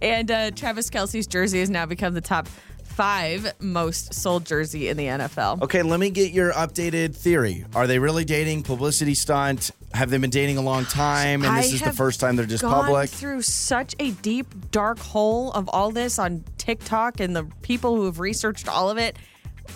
And 0.03 0.31
uh, 0.31 0.51
Travis 0.51 0.91
Kelce's 0.91 1.27
jersey 1.29 1.61
has 1.61 1.71
now 1.71 1.87
become 1.87 2.13
the 2.13 2.21
top 2.21 2.49
five 2.85 3.53
most 3.61 4.13
sold 4.13 4.45
jersey 4.45 4.89
in 4.89 4.97
the 4.97 5.07
NFL. 5.07 5.63
Okay, 5.63 5.83
let 5.83 6.01
me 6.01 6.11
get 6.11 6.33
your 6.33 6.53
updated 6.53 7.17
theory. 7.17 7.65
Are 7.75 7.87
they 7.87 7.99
really 7.99 8.25
dating? 8.25 8.65
Publicity 8.65 9.15
stunt? 9.15 9.71
Have 9.95 10.11
they 10.11 10.19
been 10.19 10.31
dating 10.31 10.59
a 10.59 10.61
long 10.61 10.85
time? 10.85 11.45
And 11.45 11.57
this 11.57 11.71
I 11.71 11.75
is 11.75 11.81
the 11.81 11.87
have 11.87 11.97
first 11.97 12.21
time 12.21 12.37
they're 12.37 12.47
just 12.47 12.63
gone 12.63 12.85
public? 12.85 13.11
through 13.11 13.43
such 13.43 13.95
a 14.01 14.11
deep, 14.11 14.47
dark 14.73 14.99
hole 14.99 15.53
of 15.53 15.69
all 15.69 15.91
this 15.93 16.19
on 16.19 16.45
TikTok 16.59 17.21
and 17.21 17.35
the 17.35 17.45
people 17.63 17.95
who 17.97 18.07
have 18.07 18.19
researched 18.19 18.69
all 18.69 18.91
of 18.91 18.99
it. 18.99 19.17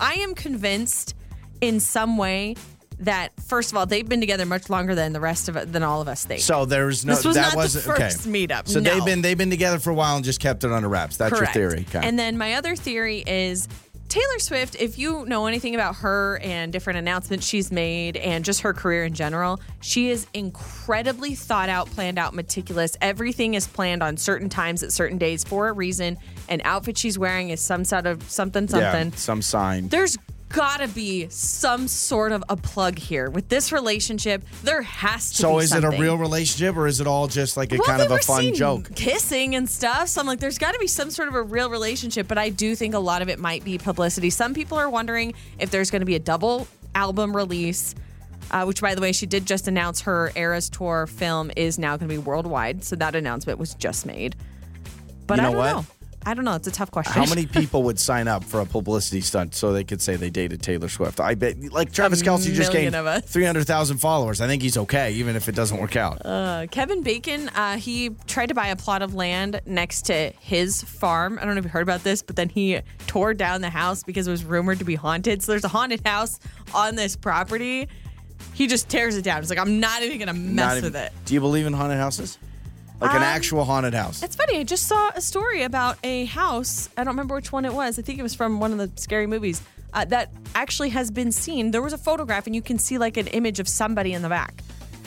I 0.01 0.13
am 0.15 0.35
convinced 0.35 1.15
in 1.61 1.79
some 1.79 2.17
way 2.17 2.55
that 2.99 3.31
first 3.41 3.71
of 3.71 3.77
all 3.77 3.85
they've 3.85 4.07
been 4.07 4.19
together 4.19 4.45
much 4.45 4.69
longer 4.69 4.95
than 4.95 5.13
the 5.13 5.19
rest 5.19 5.49
of 5.49 5.71
than 5.71 5.83
all 5.83 6.01
of 6.01 6.07
us 6.07 6.25
think. 6.25 6.41
So 6.41 6.65
there's 6.65 7.05
no 7.05 7.15
This 7.15 7.25
was 7.25 7.35
that 7.35 7.41
not 7.41 7.51
the 7.51 7.57
wasn't 7.57 7.85
first 7.85 8.27
okay. 8.27 8.29
meetup, 8.47 8.67
So 8.67 8.79
no. 8.79 8.93
they've 8.93 9.05
been 9.05 9.21
they've 9.21 9.37
been 9.37 9.49
together 9.49 9.79
for 9.79 9.91
a 9.91 9.95
while 9.95 10.15
and 10.15 10.25
just 10.25 10.39
kept 10.39 10.63
it 10.63 10.71
under 10.71 10.89
wraps. 10.89 11.17
That's 11.17 11.37
Correct. 11.37 11.55
your 11.55 11.69
theory. 11.69 11.85
Okay. 11.89 12.07
And 12.07 12.17
then 12.17 12.37
my 12.37 12.53
other 12.55 12.75
theory 12.75 13.23
is 13.27 13.67
Taylor 14.09 14.39
Swift, 14.39 14.77
if 14.79 14.97
you 14.97 15.25
know 15.25 15.47
anything 15.47 15.75
about 15.75 15.97
her 15.97 16.39
and 16.41 16.71
different 16.71 16.97
announcements 16.97 17.45
she's 17.45 17.73
made 17.73 18.15
and 18.15 18.45
just 18.45 18.61
her 18.61 18.73
career 18.73 19.03
in 19.03 19.13
general, 19.13 19.59
she 19.81 20.09
is 20.09 20.25
incredibly 20.33 21.35
thought 21.35 21.67
out, 21.67 21.87
planned 21.91 22.17
out, 22.17 22.33
meticulous. 22.33 22.95
Everything 23.01 23.53
is 23.53 23.67
planned 23.67 24.01
on 24.01 24.15
certain 24.15 24.47
times 24.47 24.81
at 24.81 24.93
certain 24.93 25.17
days 25.17 25.43
for 25.43 25.67
a 25.67 25.73
reason. 25.73 26.17
An 26.47 26.61
outfit 26.63 26.97
she's 26.97 27.19
wearing 27.19 27.49
is 27.49 27.59
some 27.59 27.83
sort 27.83 28.05
of 28.05 28.23
something 28.29 28.69
something. 28.69 29.09
yeah, 29.09 29.15
some 29.17 29.41
sign. 29.41 29.89
There's 29.89 30.17
gotta 30.49 30.87
be 30.87 31.27
some 31.29 31.87
sort 31.87 32.31
of 32.31 32.43
a 32.49 32.55
plug 32.55 32.97
here 32.97 33.29
with 33.29 33.49
this 33.49 33.71
relationship. 33.71 34.43
There 34.63 34.81
has 34.81 35.31
to 35.31 35.37
be 35.37 35.41
So 35.41 35.57
be 35.57 35.63
is 35.65 35.73
it 35.73 35.83
a 35.83 35.89
real 35.91 36.17
relationship 36.17 36.75
or 36.75 36.87
is 36.87 37.01
it 37.01 37.07
all 37.07 37.27
just 37.27 37.57
like 37.57 37.71
a 37.73 37.77
Well, 37.77 37.87
kind 37.87 38.01
of 38.01 38.11
a 38.11 38.19
fun 38.19 38.41
seen 38.41 38.55
joke? 38.55 38.93
kissing 38.95 39.55
and 39.55 39.69
stuff. 39.69 40.07
So 40.09 40.21
I'm 40.21 40.27
like, 40.27 40.39
there's 40.39 40.57
got 40.57 40.73
to 40.73 40.79
be 40.79 40.87
some 40.87 41.09
sort 41.11 41.27
of 41.27 41.35
a 41.35 41.41
real 41.41 41.69
relationship, 41.69 42.27
but 42.27 42.37
I 42.37 42.49
do 42.49 42.75
think 42.75 42.93
a 42.93 42.99
lot 42.99 43.21
of 43.21 43.29
it 43.29 43.39
might 43.39 43.63
be 43.63 43.77
publicity. 43.77 44.29
Some 44.29 44.53
people 44.53 44.77
are 44.77 44.89
wondering 44.89 45.33
if 45.59 45.69
there's 45.69 45.91
going 45.91 46.01
to 46.01 46.05
be 46.05 46.15
a 46.15 46.19
double 46.19 46.67
album 46.95 47.35
release. 47.35 47.93
Uh, 48.49 48.63
which, 48.63 48.79
by 48.81 48.95
the 48.95 49.01
way, 49.01 49.11
she 49.11 49.25
did 49.25 49.45
just 49.45 49.67
announce 49.67 49.99
her 50.01 50.31
Eras 50.33 50.69
Tour 50.69 51.05
film 51.05 51.51
is 51.57 51.77
now 51.77 51.97
going 51.97 52.07
to 52.07 52.13
be 52.15 52.17
worldwide. 52.17 52.81
So 52.81 52.95
that 52.95 53.13
announcement 53.13 53.59
was 53.59 53.73
just 53.73 54.05
made. 54.05 54.37
But 55.25 55.35
you 55.35 55.41
know 55.41 55.49
I 55.49 55.51
don't 55.51 55.57
what? 55.57 55.71
know. 55.81 55.85
I 56.27 56.33
don't 56.33 56.43
know. 56.43 56.55
It's 56.55 56.67
a 56.67 56.71
tough 56.71 56.91
question. 56.91 57.13
How 57.13 57.25
many 57.25 57.45
people 57.45 57.83
would 57.83 57.97
sign 57.97 58.27
up 58.27 58.43
for 58.43 58.59
a 58.59 58.65
publicity 58.65 59.21
stunt 59.21 59.55
so 59.55 59.71
they 59.71 59.85
could 59.85 60.01
say 60.01 60.17
they 60.17 60.29
dated 60.29 60.61
Taylor 60.61 60.89
Swift? 60.89 61.21
I 61.21 61.35
bet, 61.35 61.71
like 61.71 61.93
Travis 61.93 62.21
Kelce 62.21 62.53
just 62.53 62.73
gained 62.73 62.93
300,000 63.23 63.97
followers. 63.99 64.41
I 64.41 64.47
think 64.47 64.61
he's 64.61 64.75
okay, 64.75 65.13
even 65.13 65.37
if 65.37 65.47
it 65.47 65.55
doesn't 65.55 65.79
work 65.79 65.95
out. 65.95 66.25
Uh, 66.25 66.67
Kevin 66.69 67.01
Bacon, 67.01 67.47
uh, 67.55 67.77
he 67.77 68.09
tried 68.27 68.47
to 68.47 68.53
buy 68.53 68.67
a 68.67 68.75
plot 68.75 69.01
of 69.01 69.15
land 69.15 69.61
next 69.65 70.01
to 70.07 70.33
his 70.41 70.83
farm. 70.83 71.39
I 71.41 71.45
don't 71.45 71.55
know 71.55 71.59
if 71.59 71.63
you 71.63 71.69
heard 71.69 71.83
about 71.83 72.03
this, 72.03 72.21
but 72.21 72.35
then 72.35 72.49
he 72.49 72.81
tore 73.07 73.33
down 73.33 73.61
the 73.61 73.69
house 73.69 74.03
because 74.03 74.27
it 74.27 74.31
was 74.31 74.43
rumored 74.43 74.79
to 74.79 74.85
be 74.85 74.95
haunted. 74.95 75.41
So 75.41 75.53
there's 75.53 75.63
a 75.63 75.69
haunted 75.69 76.05
house 76.05 76.41
on 76.75 76.95
this 76.95 77.15
property. 77.15 77.87
He 78.53 78.67
just 78.67 78.89
tears 78.89 79.15
it 79.15 79.21
down. 79.21 79.41
He's 79.41 79.49
like, 79.49 79.59
I'm 79.59 79.79
not 79.79 80.03
even 80.03 80.19
gonna 80.19 80.33
mess 80.33 80.75
Not 80.75 80.83
with 80.83 80.95
it. 80.97 81.13
Do 81.23 81.35
you 81.35 81.39
believe 81.39 81.65
in 81.65 81.71
haunted 81.71 81.99
houses? 81.99 82.37
Like 82.99 83.11
an 83.11 83.17
Um, 83.17 83.23
actual 83.23 83.63
haunted 83.63 83.93
house? 83.93 84.23
It's 84.23 84.35
funny. 84.35 84.57
I 84.57 84.63
just 84.63 84.87
saw 84.87 85.11
a 85.13 85.21
story 85.21 85.63
about 85.63 85.97
a 86.03 86.25
house. 86.25 86.89
I 86.97 87.03
don't 87.03 87.13
remember 87.13 87.35
which 87.35 87.51
one 87.51 87.63
it 87.65 87.73
was. 87.73 87.99
I 87.99 88.01
think 88.01 88.17
it 88.19 88.23
was 88.23 88.33
from 88.33 88.59
one 88.59 88.71
of 88.71 88.77
the 88.79 88.89
scary 88.99 89.27
movies 89.27 89.61
uh, 89.93 90.05
that 90.05 90.31
actually 90.55 90.89
has 90.89 91.11
been 91.11 91.31
seen. 91.31 91.71
There 91.71 91.81
was 91.81 91.93
a 91.93 91.97
photograph, 91.97 92.47
and 92.47 92.55
you 92.55 92.61
can 92.61 92.79
see 92.79 92.97
like 92.97 93.17
an 93.17 93.27
image 93.27 93.59
of 93.59 93.67
somebody 93.67 94.13
in 94.13 94.21
the 94.23 94.29
back. 94.29 94.63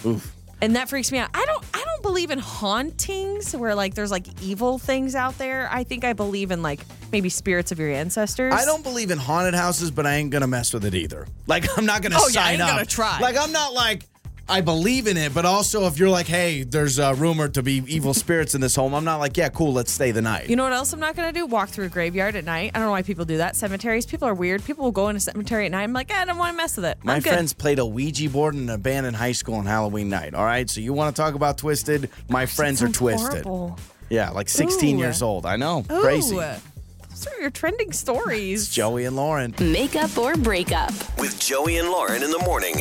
Oof. 0.07 0.35
and 0.63 0.77
that 0.77 0.89
freaks 0.89 1.11
me 1.11 1.19
out. 1.19 1.31
I 1.35 1.45
don't 1.47 1.65
I 1.75 1.83
don't 1.85 2.03
believe 2.03 2.31
in 2.31 2.39
hauntings 2.39 3.55
where 3.57 3.75
like 3.75 3.95
there's 3.95 4.11
like 4.11 4.27
evil 4.43 4.79
things 4.79 5.15
out 5.15 5.37
there. 5.39 5.69
I 5.71 5.85
think 5.85 6.05
I 6.05 6.13
believe 6.13 6.51
in 6.51 6.63
like 6.63 6.81
maybe 7.13 7.29
spirits 7.29 7.73
of 7.73 7.79
your 7.79 7.91
ancestors. 7.91 8.55
I 8.55 8.65
don't 8.65 8.83
believe 8.83 9.11
in 9.11 9.19
haunted 9.19 9.55
houses, 9.55 9.91
but 9.91 10.07
I 10.07 10.15
ain't 10.15 10.31
gonna 10.31 10.47
mess 10.47 10.73
with 10.73 10.85
it 10.85 10.95
either. 10.95 11.27
Like 11.47 11.67
I'm 11.77 11.85
not 11.87 12.03
gonna 12.03 12.17
Oh, 12.19 12.29
yeah, 12.33 12.41
I 12.41 12.45
sign 12.45 12.53
ain't 12.55 12.63
up. 12.63 12.71
gonna 12.71 12.87
try. 12.87 13.19
Like 13.21 13.37
I'm 13.39 13.53
not 13.53 13.73
like 13.75 14.05
I 14.51 14.61
believe 14.61 15.07
in 15.07 15.17
it, 15.17 15.33
but 15.33 15.47
also 15.47 15.87
if 15.87 15.97
you're 15.99 16.09
like, 16.09 16.27
hey, 16.27 16.65
there's 16.65 16.99
a 16.99 17.15
rumor 17.15 17.49
to 17.49 17.63
be 17.63 17.85
evil 17.87 18.13
spirits 18.13 18.55
in 18.55 18.61
this 18.61 18.75
home, 18.75 18.95
I'm 18.95 19.05
not 19.05 19.19
like, 19.19 19.37
yeah, 19.37 19.49
cool, 19.49 19.73
let's 19.73 19.93
stay 19.93 20.11
the 20.11 20.21
night. 20.23 20.51
You 20.51 20.57
know 20.57 20.65
what 20.65 20.73
else 20.73 20.93
I'm 20.93 20.99
not 21.01 21.15
gonna 21.15 21.33
do? 21.33 21.47
Walk 21.47 21.69
through 21.69 21.87
a 21.87 21.89
graveyard 21.89 22.35
at 22.35 22.45
night. 22.45 22.73
I 22.75 22.79
don't 22.79 22.89
know 22.89 22.91
why 22.93 23.03
people 23.03 23.25
do 23.25 23.37
that. 23.37 23.55
Cemeteries. 23.55 24.07
People 24.07 24.27
are 24.27 24.35
weird. 24.35 24.65
People 24.65 24.85
will 24.85 24.91
go 24.93 25.09
in 25.09 25.15
a 25.17 25.21
cemetery 25.21 25.67
at 25.67 25.73
night. 25.73 25.85
I'm 25.85 25.93
like, 25.93 26.11
"Eh, 26.13 26.21
I 26.21 26.25
don't 26.25 26.37
want 26.39 26.53
to 26.53 26.57
mess 26.57 26.75
with 26.77 26.85
it. 26.85 26.99
My 27.05 27.15
I'm 27.15 27.23
good. 27.23 27.33
friends 27.33 27.53
played 27.53 27.79
a 27.79 27.87
Ouija 27.87 28.29
board 28.29 28.55
in 28.55 28.63
an 28.63 28.71
abandoned 28.71 29.17
high 29.17 29.33
school 29.33 29.55
on 29.55 29.67
Halloween 29.67 30.09
night. 30.09 30.35
All 30.35 30.45
right, 30.45 30.69
so 30.69 30.81
you 30.81 30.93
want 30.93 31.15
to 31.15 31.23
talk 31.23 31.35
about 31.35 31.57
twisted? 31.57 32.11
My 32.29 32.47
friends 32.47 32.83
are 32.83 32.89
twisted. 32.89 33.45
horrible. 33.45 33.79
Yeah, 34.09 34.31
like 34.31 34.49
16 34.49 34.97
Ooh. 34.97 34.99
years 34.99 35.23
old. 35.23 35.47
I 35.47 35.55
know, 35.57 35.85
Ooh, 35.93 36.01
crazy. 36.01 36.35
Those 36.37 37.27
are 37.29 37.41
your 37.41 37.51
trending 37.51 37.93
stories. 37.93 38.69
Joey 38.71 39.05
and 39.05 39.15
Lauren. 39.15 39.55
Makeup 39.61 40.17
or 40.19 40.35
breakup. 40.37 40.93
With 41.21 41.39
Joey 41.39 41.77
and 41.79 41.89
Lauren 41.91 42.23
in 42.25 42.31
the 42.33 42.39
morning. 42.41 42.75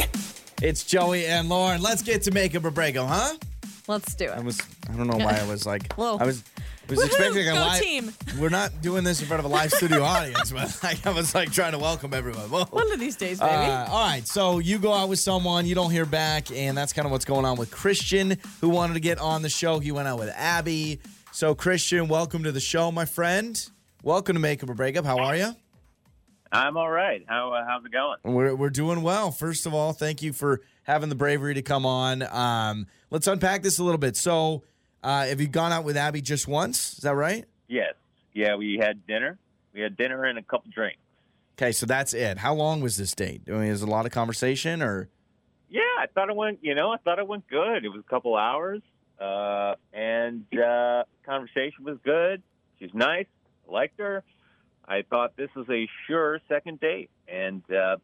It's 0.62 0.84
Joey 0.84 1.26
and 1.26 1.48
Lauren. 1.48 1.82
Let's 1.82 2.02
get 2.02 2.24
to 2.24 2.32
makeup 2.32 2.66
or 2.66 2.72
breakup, 2.72 3.08
huh? 3.08 3.36
Let's 3.88 4.14
do 4.14 4.26
it. 4.26 4.32
I 4.32 4.42
was 4.42 4.60
I 4.90 4.94
don't 4.94 5.08
know 5.08 5.16
why 5.18 5.40
I 5.42 5.48
was 5.48 5.66
like 5.66 5.94
Whoa. 5.98 6.18
I 6.18 6.26
was 6.26 6.44
I 6.58 6.92
was 6.92 7.00
Woohoo, 7.00 7.06
expecting 7.06 7.48
a 7.48 7.54
go 7.54 7.54
live 7.54 7.82
team. 7.82 8.12
We're 8.38 8.50
not 8.50 8.82
doing 8.82 9.06
this 9.06 9.22
in 9.22 9.28
front 9.28 9.40
of 9.40 9.46
a 9.46 9.48
live 9.48 9.72
studio 9.72 10.04
audience, 10.04 10.52
but 10.52 10.78
like, 10.84 11.08
I 11.08 11.12
was 11.12 11.34
like 11.34 11.54
trying 11.54 11.72
to 11.72 11.78
welcome 11.78 12.14
everyone. 12.14 12.50
Whoa. 12.50 12.66
One 12.66 12.92
of 12.92 13.00
these 13.00 13.16
days, 13.16 13.40
baby. 13.40 13.52
Uh, 13.52 13.88
all 13.90 14.06
right, 14.06 14.28
so 14.28 14.60
you 14.60 14.80
go 14.80 14.92
out 14.92 15.08
with 15.08 15.20
someone, 15.20 15.66
you 15.66 15.76
don't 15.76 15.92
hear 15.92 16.06
back, 16.06 16.52
and 16.52 16.76
that's 16.78 16.92
kind 16.92 17.06
of 17.06 17.12
what's 17.12 17.26
going 17.26 17.46
on 17.46 17.58
with 17.58 17.70
Christian, 17.72 18.38
who 18.60 18.70
wanted 18.70 18.96
to 18.96 19.00
get 19.00 19.20
on 19.20 19.44
the 19.44 19.50
show. 19.50 19.80
He 19.80 19.92
went 19.92 20.08
out 20.08 20.18
with 20.20 20.30
Abby. 20.36 21.00
So, 21.32 21.54
Christian, 21.54 22.08
welcome 22.08 22.44
to 22.44 22.52
the 22.52 22.60
show, 22.60 22.92
my 22.92 23.06
friend. 23.06 23.70
Welcome 24.02 24.34
to 24.34 24.40
Makeup 24.40 24.70
or 24.70 24.74
Breakup. 24.74 25.06
How 25.06 25.20
are 25.20 25.36
you? 25.36 25.56
I'm 26.52 26.78
all 26.78 26.90
right. 26.90 27.24
How 27.28 27.54
uh, 27.54 27.66
how's 27.68 27.86
it 27.86 27.92
going? 27.92 28.18
We're, 28.24 28.56
we're 28.56 28.70
doing 28.70 29.02
well. 29.02 29.32
First 29.32 29.66
of 29.66 29.74
all, 29.74 29.94
thank 29.94 30.22
you 30.22 30.34
for 30.34 30.62
having 30.84 31.10
the 31.10 31.16
bravery 31.16 31.54
to 31.54 31.62
come 31.62 31.86
on. 31.86 32.24
Um, 32.24 32.88
let's 33.12 33.28
unpack 33.28 33.62
this 33.62 33.78
a 33.78 33.84
little 33.84 34.00
bit. 34.00 34.16
So, 34.18 34.64
uh, 35.04 35.28
have 35.28 35.40
you 35.40 35.48
gone 35.48 35.72
out 35.72 35.84
with 35.84 35.96
Abby 35.96 36.22
just 36.22 36.48
once? 36.48 36.94
Is 36.94 37.00
that 37.00 37.16
right? 37.16 37.46
Yes. 37.68 37.94
Yeah, 38.34 38.56
we 38.56 38.80
had 38.82 39.06
dinner. 39.06 39.38
We 39.74 39.82
had 39.82 39.96
dinner 39.96 40.24
and 40.26 40.40
a 40.40 40.42
couple 40.42 40.72
drinks. 40.74 41.00
Okay, 41.58 41.72
so 41.72 41.86
that's 41.86 42.14
it. 42.14 42.38
How 42.38 42.54
long 42.54 42.82
was 42.82 42.98
this 42.98 43.14
date? 43.14 43.42
I 43.48 43.52
mean, 43.52 43.64
is 43.64 43.82
a 43.82 43.88
lot 43.88 44.06
of 44.06 44.12
conversation 44.12 44.82
or? 44.82 45.10
Yeah, 45.70 45.82
I 46.00 46.08
thought 46.08 46.30
it 46.30 46.36
went. 46.36 46.60
You 46.62 46.74
know, 46.74 46.92
I 46.92 46.98
thought 46.98 47.20
it 47.20 47.28
went 47.28 47.48
good. 47.48 47.86
It 47.86 47.90
was 47.90 48.00
a 48.00 48.10
couple 48.10 48.36
hours, 48.36 48.82
uh, 49.20 49.76
and 49.94 50.46
uh, 50.58 51.04
conversation 51.26 51.84
was 51.84 51.98
good. 52.04 52.42
She's 52.80 52.94
nice. 52.94 53.28
I 53.68 53.72
liked 53.72 54.00
her. 54.00 54.24
I 54.90 55.04
thought 55.04 55.38
this 55.38 55.50
was 55.56 55.68
a 55.70 55.88
sure 56.08 56.42
second 56.50 56.80
date, 56.80 57.12
and 57.28 57.62
uh, 57.72 57.98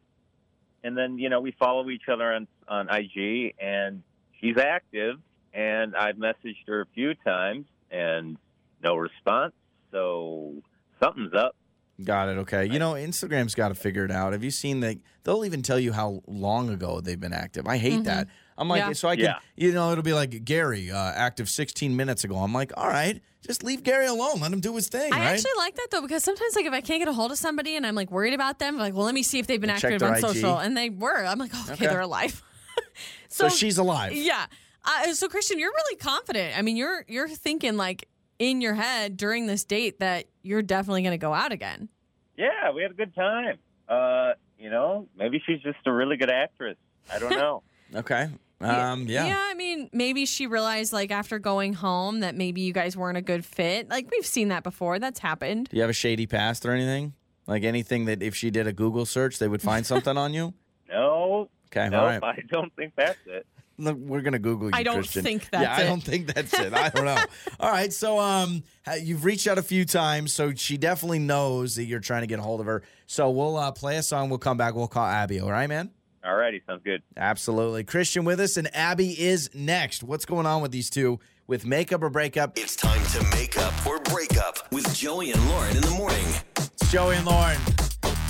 and 0.84 0.96
then 0.96 1.18
you 1.18 1.28
know 1.28 1.40
we 1.40 1.50
follow 1.58 1.90
each 1.90 2.08
other 2.10 2.32
on 2.32 2.46
on 2.68 2.88
IG, 2.88 3.54
and 3.60 4.02
she's 4.40 4.56
active, 4.56 5.18
and 5.52 5.96
I've 5.96 6.16
messaged 6.16 6.66
her 6.68 6.82
a 6.82 6.86
few 6.94 7.14
times, 7.14 7.66
and 7.90 8.36
no 8.82 8.94
response. 8.94 9.52
So 9.90 10.54
something's 11.02 11.34
up. 11.34 11.56
Got 12.04 12.28
it. 12.28 12.38
Okay. 12.38 12.66
You 12.66 12.78
know, 12.78 12.92
Instagram's 12.92 13.54
got 13.54 13.68
to 13.68 13.74
figure 13.74 14.04
it 14.04 14.10
out. 14.10 14.32
Have 14.32 14.44
you 14.44 14.50
seen 14.50 14.80
that? 14.80 14.98
They'll 15.24 15.44
even 15.44 15.62
tell 15.62 15.80
you 15.80 15.92
how 15.92 16.22
long 16.26 16.68
ago 16.68 17.00
they've 17.00 17.18
been 17.18 17.32
active. 17.32 17.66
I 17.66 17.78
hate 17.78 18.04
that. 18.04 18.28
I'm 18.58 18.68
like, 18.68 18.80
Yeah. 18.80 18.92
so 18.92 19.08
I 19.08 19.16
can, 19.16 19.24
Yeah. 19.24 19.38
you 19.56 19.72
know, 19.72 19.92
it'll 19.92 20.02
be 20.04 20.12
like 20.14 20.44
Gary, 20.44 20.90
uh, 20.90 20.96
active 21.14 21.48
16 21.48 21.94
minutes 21.96 22.24
ago. 22.24 22.36
I'm 22.36 22.52
like, 22.52 22.72
all 22.76 22.88
right, 22.88 23.20
just 23.46 23.62
leave 23.62 23.82
Gary 23.82 24.06
alone. 24.06 24.40
Let 24.40 24.52
him 24.52 24.60
do 24.60 24.74
his 24.76 24.88
thing, 24.88 25.12
I 25.12 25.18
right? 25.18 25.26
actually 25.34 25.50
like 25.58 25.74
that 25.76 25.88
though 25.90 26.00
because 26.02 26.24
sometimes 26.24 26.56
like 26.56 26.64
if 26.66 26.72
I 26.72 26.80
can't 26.80 27.00
get 27.00 27.08
a 27.08 27.12
hold 27.12 27.32
of 27.32 27.38
somebody 27.38 27.76
and 27.76 27.86
I'm 27.86 27.94
like 27.94 28.10
worried 28.10 28.34
about 28.34 28.58
them, 28.58 28.78
like 28.78 28.94
well 28.94 29.04
let 29.04 29.14
me 29.14 29.22
see 29.22 29.38
if 29.38 29.46
they've 29.46 29.60
been 29.60 29.70
Check 29.76 29.92
active 29.92 30.02
on 30.02 30.14
IG. 30.14 30.20
social, 30.20 30.58
and 30.58 30.76
they 30.76 30.90
were. 30.90 31.24
I'm 31.24 31.38
like, 31.38 31.50
oh, 31.54 31.62
okay, 31.64 31.72
Okay. 31.74 31.86
they're 31.86 32.00
alive. 32.00 32.42
so, 33.28 33.48
she's 33.48 33.78
alive. 33.78 34.12
yeah. 34.14 34.46
Uh, 34.84 35.12
so 35.14 35.28
Christian, 35.28 35.58
you're 35.58 35.72
really 35.72 35.96
confident. 35.96 36.56
I 36.56 36.62
mean, 36.62 36.76
you're 36.76 37.04
you're 37.08 37.28
thinking 37.28 37.76
like 37.76 38.08
in 38.38 38.60
your 38.60 38.74
head 38.74 39.16
during 39.16 39.46
this 39.46 39.64
date 39.64 39.98
that 40.00 40.26
you're 40.42 40.62
definitely 40.62 41.02
going 41.02 41.12
to 41.12 41.18
go 41.18 41.34
out 41.34 41.52
again. 41.52 41.88
Yeah, 42.36 42.70
we 42.74 42.82
had 42.82 42.90
a 42.90 42.94
good 42.94 43.14
time. 43.14 43.56
Uh, 43.88 44.32
you 44.58 44.70
know, 44.70 45.08
maybe 45.16 45.42
she's 45.46 45.60
just 45.62 45.78
a 45.86 45.92
really 45.92 46.16
good 46.16 46.30
actress. 46.30 46.76
I 47.12 47.18
don't 47.18 47.30
know. 47.36 47.62
Okay. 47.94 48.28
Um, 48.60 49.06
yeah. 49.06 49.26
Yeah, 49.26 49.38
I 49.50 49.54
mean, 49.54 49.90
maybe 49.92 50.24
she 50.24 50.46
realized 50.46 50.92
like 50.92 51.10
after 51.10 51.38
going 51.38 51.74
home 51.74 52.20
that 52.20 52.34
maybe 52.34 52.62
you 52.62 52.72
guys 52.72 52.96
weren't 52.96 53.18
a 53.18 53.22
good 53.22 53.44
fit. 53.44 53.88
Like 53.90 54.10
we've 54.10 54.24
seen 54.26 54.48
that 54.48 54.62
before. 54.62 54.98
That's 54.98 55.18
happened. 55.20 55.68
Do 55.68 55.76
you 55.76 55.82
have 55.82 55.90
a 55.90 55.94
shady 55.94 56.26
past 56.26 56.64
or 56.64 56.72
anything? 56.72 57.12
Like 57.46 57.64
anything 57.64 58.06
that 58.06 58.22
if 58.22 58.34
she 58.34 58.50
did 58.50 58.66
a 58.66 58.72
Google 58.72 59.04
search, 59.06 59.38
they 59.38 59.48
would 59.48 59.62
find 59.62 59.84
something 59.92 60.16
on 60.16 60.32
you? 60.34 60.54
No, 60.88 61.48
Okay. 61.66 61.88
no, 61.90 62.00
all 62.00 62.06
right. 62.06 62.22
I 62.22 62.42
don't 62.48 62.74
think 62.76 62.94
that's 62.96 63.18
it. 63.26 63.44
Look, 63.78 63.98
we're 63.98 64.22
gonna 64.22 64.38
Google 64.38 64.68
you. 64.68 64.72
I 64.74 64.82
don't 64.84 64.94
Christian. 64.94 65.22
think 65.22 65.48
Yeah, 65.52 65.60
that's 65.60 65.80
I 65.80 65.82
it. 65.82 65.86
don't 65.88 66.00
think 66.02 66.32
that's 66.34 66.58
it. 66.58 66.72
I 66.72 66.88
don't 66.88 67.04
know. 67.04 67.18
All 67.60 67.70
right, 67.70 67.92
so 67.92 68.18
um, 68.18 68.62
you've 69.02 69.26
reached 69.26 69.46
out 69.46 69.58
a 69.58 69.62
few 69.62 69.84
times, 69.84 70.32
so 70.32 70.54
she 70.54 70.78
definitely 70.78 71.18
knows 71.18 71.74
that 71.76 71.84
you're 71.84 72.00
trying 72.00 72.22
to 72.22 72.26
get 72.26 72.38
a 72.38 72.42
hold 72.42 72.60
of 72.60 72.66
her. 72.66 72.82
So 73.06 73.28
we'll 73.30 73.56
uh, 73.58 73.72
play 73.72 73.98
a 73.98 74.02
song. 74.02 74.30
We'll 74.30 74.38
come 74.38 74.56
back. 74.56 74.74
We'll 74.74 74.88
call 74.88 75.04
Abby. 75.04 75.40
All 75.40 75.50
right, 75.50 75.66
man. 75.68 75.90
All 76.26 76.34
righty, 76.34 76.60
sounds 76.66 76.82
good. 76.82 77.02
Absolutely. 77.16 77.84
Christian 77.84 78.24
with 78.24 78.40
us, 78.40 78.56
and 78.56 78.74
Abby 78.74 79.20
is 79.20 79.48
next. 79.54 80.02
What's 80.02 80.24
going 80.24 80.44
on 80.44 80.60
with 80.60 80.72
these 80.72 80.90
two 80.90 81.20
with 81.46 81.64
makeup 81.64 82.02
or 82.02 82.10
breakup? 82.10 82.58
It's 82.58 82.74
time 82.74 83.04
to 83.12 83.36
make 83.36 83.56
up 83.58 83.86
or 83.86 84.00
break 84.00 84.36
up 84.36 84.72
with 84.72 84.92
Joey 84.92 85.30
and 85.30 85.48
Lauren 85.48 85.76
in 85.76 85.82
the 85.82 85.90
morning. 85.90 86.24
It's 86.56 86.90
Joey 86.90 87.14
and 87.14 87.26
Lauren. 87.26 87.58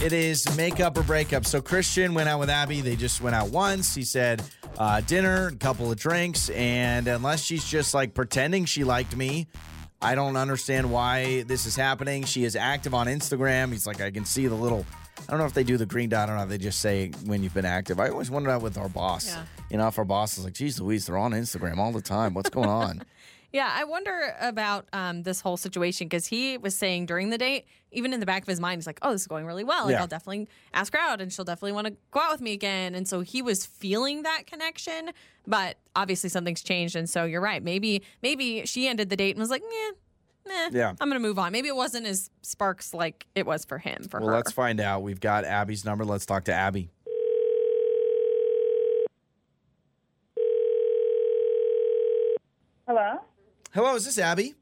It 0.02 0.12
is 0.12 0.54
makeup 0.58 0.98
or 0.98 1.04
breakup. 1.04 1.46
So 1.46 1.62
Christian 1.62 2.12
went 2.12 2.28
out 2.28 2.38
with 2.38 2.50
Abby. 2.50 2.82
They 2.82 2.96
just 2.96 3.22
went 3.22 3.34
out 3.34 3.48
once. 3.48 3.94
He 3.94 4.02
said 4.02 4.42
uh, 4.76 5.00
dinner, 5.00 5.48
a 5.48 5.56
couple 5.56 5.90
of 5.90 5.98
drinks, 5.98 6.50
and 6.50 7.08
unless 7.08 7.42
she's 7.42 7.64
just 7.64 7.94
like 7.94 8.12
pretending 8.12 8.66
she 8.66 8.84
liked 8.84 9.16
me, 9.16 9.46
I 10.02 10.14
don't 10.14 10.36
understand 10.36 10.90
why 10.90 11.44
this 11.44 11.64
is 11.64 11.76
happening. 11.76 12.24
She 12.24 12.44
is 12.44 12.56
active 12.56 12.92
on 12.92 13.06
Instagram. 13.06 13.72
He's 13.72 13.86
like, 13.86 14.02
I 14.02 14.10
can 14.10 14.26
see 14.26 14.46
the 14.48 14.54
little. 14.54 14.84
I 15.18 15.30
don't 15.30 15.38
know 15.38 15.46
if 15.46 15.54
they 15.54 15.64
do 15.64 15.76
the 15.76 15.86
green 15.86 16.08
dot. 16.08 16.28
Know 16.28 16.36
if 16.42 16.48
they 16.48 16.58
just 16.58 16.80
say 16.80 17.10
when 17.24 17.42
you've 17.42 17.54
been 17.54 17.64
active. 17.64 17.98
I 17.98 18.08
always 18.08 18.30
wonder 18.30 18.50
that 18.50 18.62
with 18.62 18.78
our 18.78 18.88
boss. 18.88 19.26
Yeah. 19.26 19.44
You 19.70 19.78
know, 19.78 19.88
if 19.88 19.98
our 19.98 20.04
boss 20.04 20.38
is 20.38 20.44
like, 20.44 20.52
geez 20.54 20.80
Louise, 20.80 21.06
they're 21.06 21.16
on 21.16 21.32
Instagram 21.32 21.78
all 21.78 21.92
the 21.92 22.02
time. 22.02 22.34
What's 22.34 22.50
going 22.50 22.68
on? 22.68 23.02
Yeah, 23.52 23.72
I 23.72 23.84
wonder 23.84 24.34
about 24.38 24.86
um, 24.92 25.22
this 25.22 25.40
whole 25.40 25.56
situation 25.56 26.08
because 26.08 26.26
he 26.26 26.58
was 26.58 26.74
saying 26.74 27.06
during 27.06 27.30
the 27.30 27.38
date, 27.38 27.64
even 27.90 28.12
in 28.12 28.20
the 28.20 28.26
back 28.26 28.42
of 28.42 28.48
his 28.48 28.60
mind, 28.60 28.78
he's 28.80 28.86
like, 28.86 28.98
"Oh, 29.00 29.12
this 29.12 29.22
is 29.22 29.26
going 29.28 29.46
really 29.46 29.64
well. 29.64 29.86
Like, 29.86 29.92
Yeah. 29.92 30.00
I'll 30.02 30.06
definitely 30.06 30.48
ask 30.74 30.92
her 30.92 30.98
out, 30.98 31.22
and 31.22 31.32
she'll 31.32 31.44
definitely 31.46 31.72
want 31.72 31.86
to 31.86 31.94
go 32.10 32.20
out 32.20 32.32
with 32.32 32.42
me 32.42 32.52
again." 32.52 32.94
And 32.94 33.08
so 33.08 33.20
he 33.20 33.40
was 33.40 33.64
feeling 33.64 34.24
that 34.24 34.46
connection, 34.46 35.10
but 35.46 35.78
obviously 35.94 36.28
something's 36.28 36.62
changed, 36.62 36.96
and 36.96 37.08
so 37.08 37.24
you're 37.24 37.40
right. 37.40 37.62
Maybe 37.62 38.02
maybe 38.22 38.66
she 38.66 38.88
ended 38.88 39.08
the 39.08 39.16
date 39.16 39.30
and 39.36 39.38
was 39.40 39.48
like, 39.48 39.62
"Yeah, 39.62 39.90
nah, 40.46 40.68
Yeah. 40.72 40.90
I'm 41.00 41.08
gonna 41.08 41.20
move 41.20 41.38
on." 41.38 41.52
Maybe 41.52 41.68
it 41.68 41.76
wasn't 41.76 42.06
as 42.06 42.30
sparks 42.42 42.94
like 42.94 43.26
it 43.34 43.46
was 43.46 43.64
for 43.64 43.78
him. 43.78 44.04
For 44.10 44.20
well, 44.20 44.28
her, 44.30 44.34
let's 44.36 44.52
find 44.52 44.80
out. 44.80 45.02
We've 45.02 45.20
got 45.20 45.44
Abby's 45.44 45.84
number. 45.84 46.04
Let's 46.04 46.26
talk 46.26 46.44
to 46.44 46.54
Abby. 46.54 46.90
Hello? 52.86 53.18
Hello, 53.74 53.94
is 53.96 54.04
this 54.04 54.18
Abby? 54.18 54.54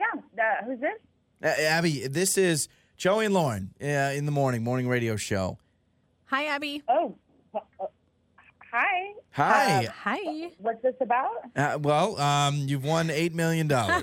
Yeah, 0.00 0.20
uh, 0.42 0.64
who's 0.64 0.80
this? 0.80 0.98
Uh, 1.44 1.48
Abby, 1.62 2.06
this 2.06 2.38
is 2.38 2.68
Joey 2.96 3.26
and 3.26 3.34
Lauren 3.34 3.74
uh, 3.82 3.86
in 3.86 4.24
the 4.26 4.32
morning, 4.32 4.64
morning 4.64 4.88
radio 4.88 5.16
show. 5.16 5.58
hi 6.24 6.46
Abby. 6.46 6.82
Oh, 6.88 7.14
wh- 8.72 8.76
uh, 8.76 8.78
Hi. 8.78 9.14
Hi. 9.32 9.88
Hi. 10.02 10.50
What's 10.58 10.82
this 10.82 10.94
about? 11.00 11.30
Uh, 11.54 11.78
well, 11.80 12.18
um, 12.20 12.56
you've 12.66 12.84
won 12.84 13.08
$8 13.08 13.32
million. 13.32 13.70
I, 13.72 13.96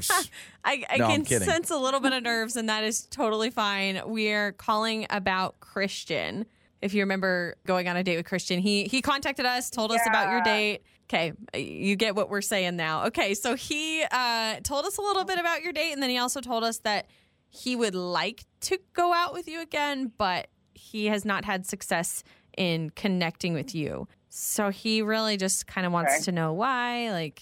I 0.63 0.97
No, 0.97 1.05
I'm 1.05 1.25
can 1.25 1.41
sense 1.41 1.69
a 1.69 1.77
little 1.77 1.99
bit 1.99 2.13
of 2.13 2.23
nerves, 2.23 2.55
and 2.55 2.69
that 2.69 2.83
is 2.83 3.05
totally 3.05 3.49
fine. 3.49 4.01
We're 4.05 4.51
calling 4.53 5.05
about 5.09 5.59
Christian. 5.59 6.45
If 6.81 6.93
you 6.93 7.01
remember 7.01 7.55
going 7.65 7.87
on 7.87 7.97
a 7.97 8.03
date 8.03 8.17
with 8.17 8.25
Christian, 8.25 8.59
he 8.59 8.85
he 8.85 9.01
contacted 9.01 9.45
us, 9.45 9.69
told 9.69 9.91
us 9.91 9.99
about 10.07 10.31
your 10.31 10.41
date. 10.41 10.81
Okay, 11.09 11.33
you 11.53 11.95
get 11.95 12.15
what 12.15 12.29
we're 12.29 12.41
saying 12.41 12.75
now. 12.75 13.07
Okay, 13.07 13.33
so 13.33 13.55
he 13.55 14.03
uh, 14.11 14.57
told 14.63 14.85
us 14.85 14.97
a 14.97 15.01
little 15.01 15.25
bit 15.25 15.39
about 15.39 15.61
your 15.61 15.73
date, 15.73 15.91
and 15.91 16.01
then 16.01 16.09
he 16.09 16.17
also 16.17 16.39
told 16.39 16.63
us 16.63 16.77
that 16.79 17.07
he 17.49 17.75
would 17.75 17.95
like 17.95 18.45
to 18.61 18.77
go 18.93 19.11
out 19.11 19.33
with 19.33 19.47
you 19.47 19.61
again, 19.61 20.11
but 20.17 20.47
he 20.73 21.07
has 21.07 21.25
not 21.25 21.43
had 21.45 21.65
success 21.65 22.23
in 22.57 22.91
connecting 22.91 23.53
with 23.53 23.73
you. 23.75 24.07
So 24.29 24.69
he 24.69 25.01
really 25.01 25.37
just 25.37 25.67
kind 25.67 25.85
of 25.87 25.93
wants 25.93 26.13
Okay. 26.15 26.23
to 26.25 26.31
know 26.31 26.53
why. 26.53 27.11
Like, 27.11 27.41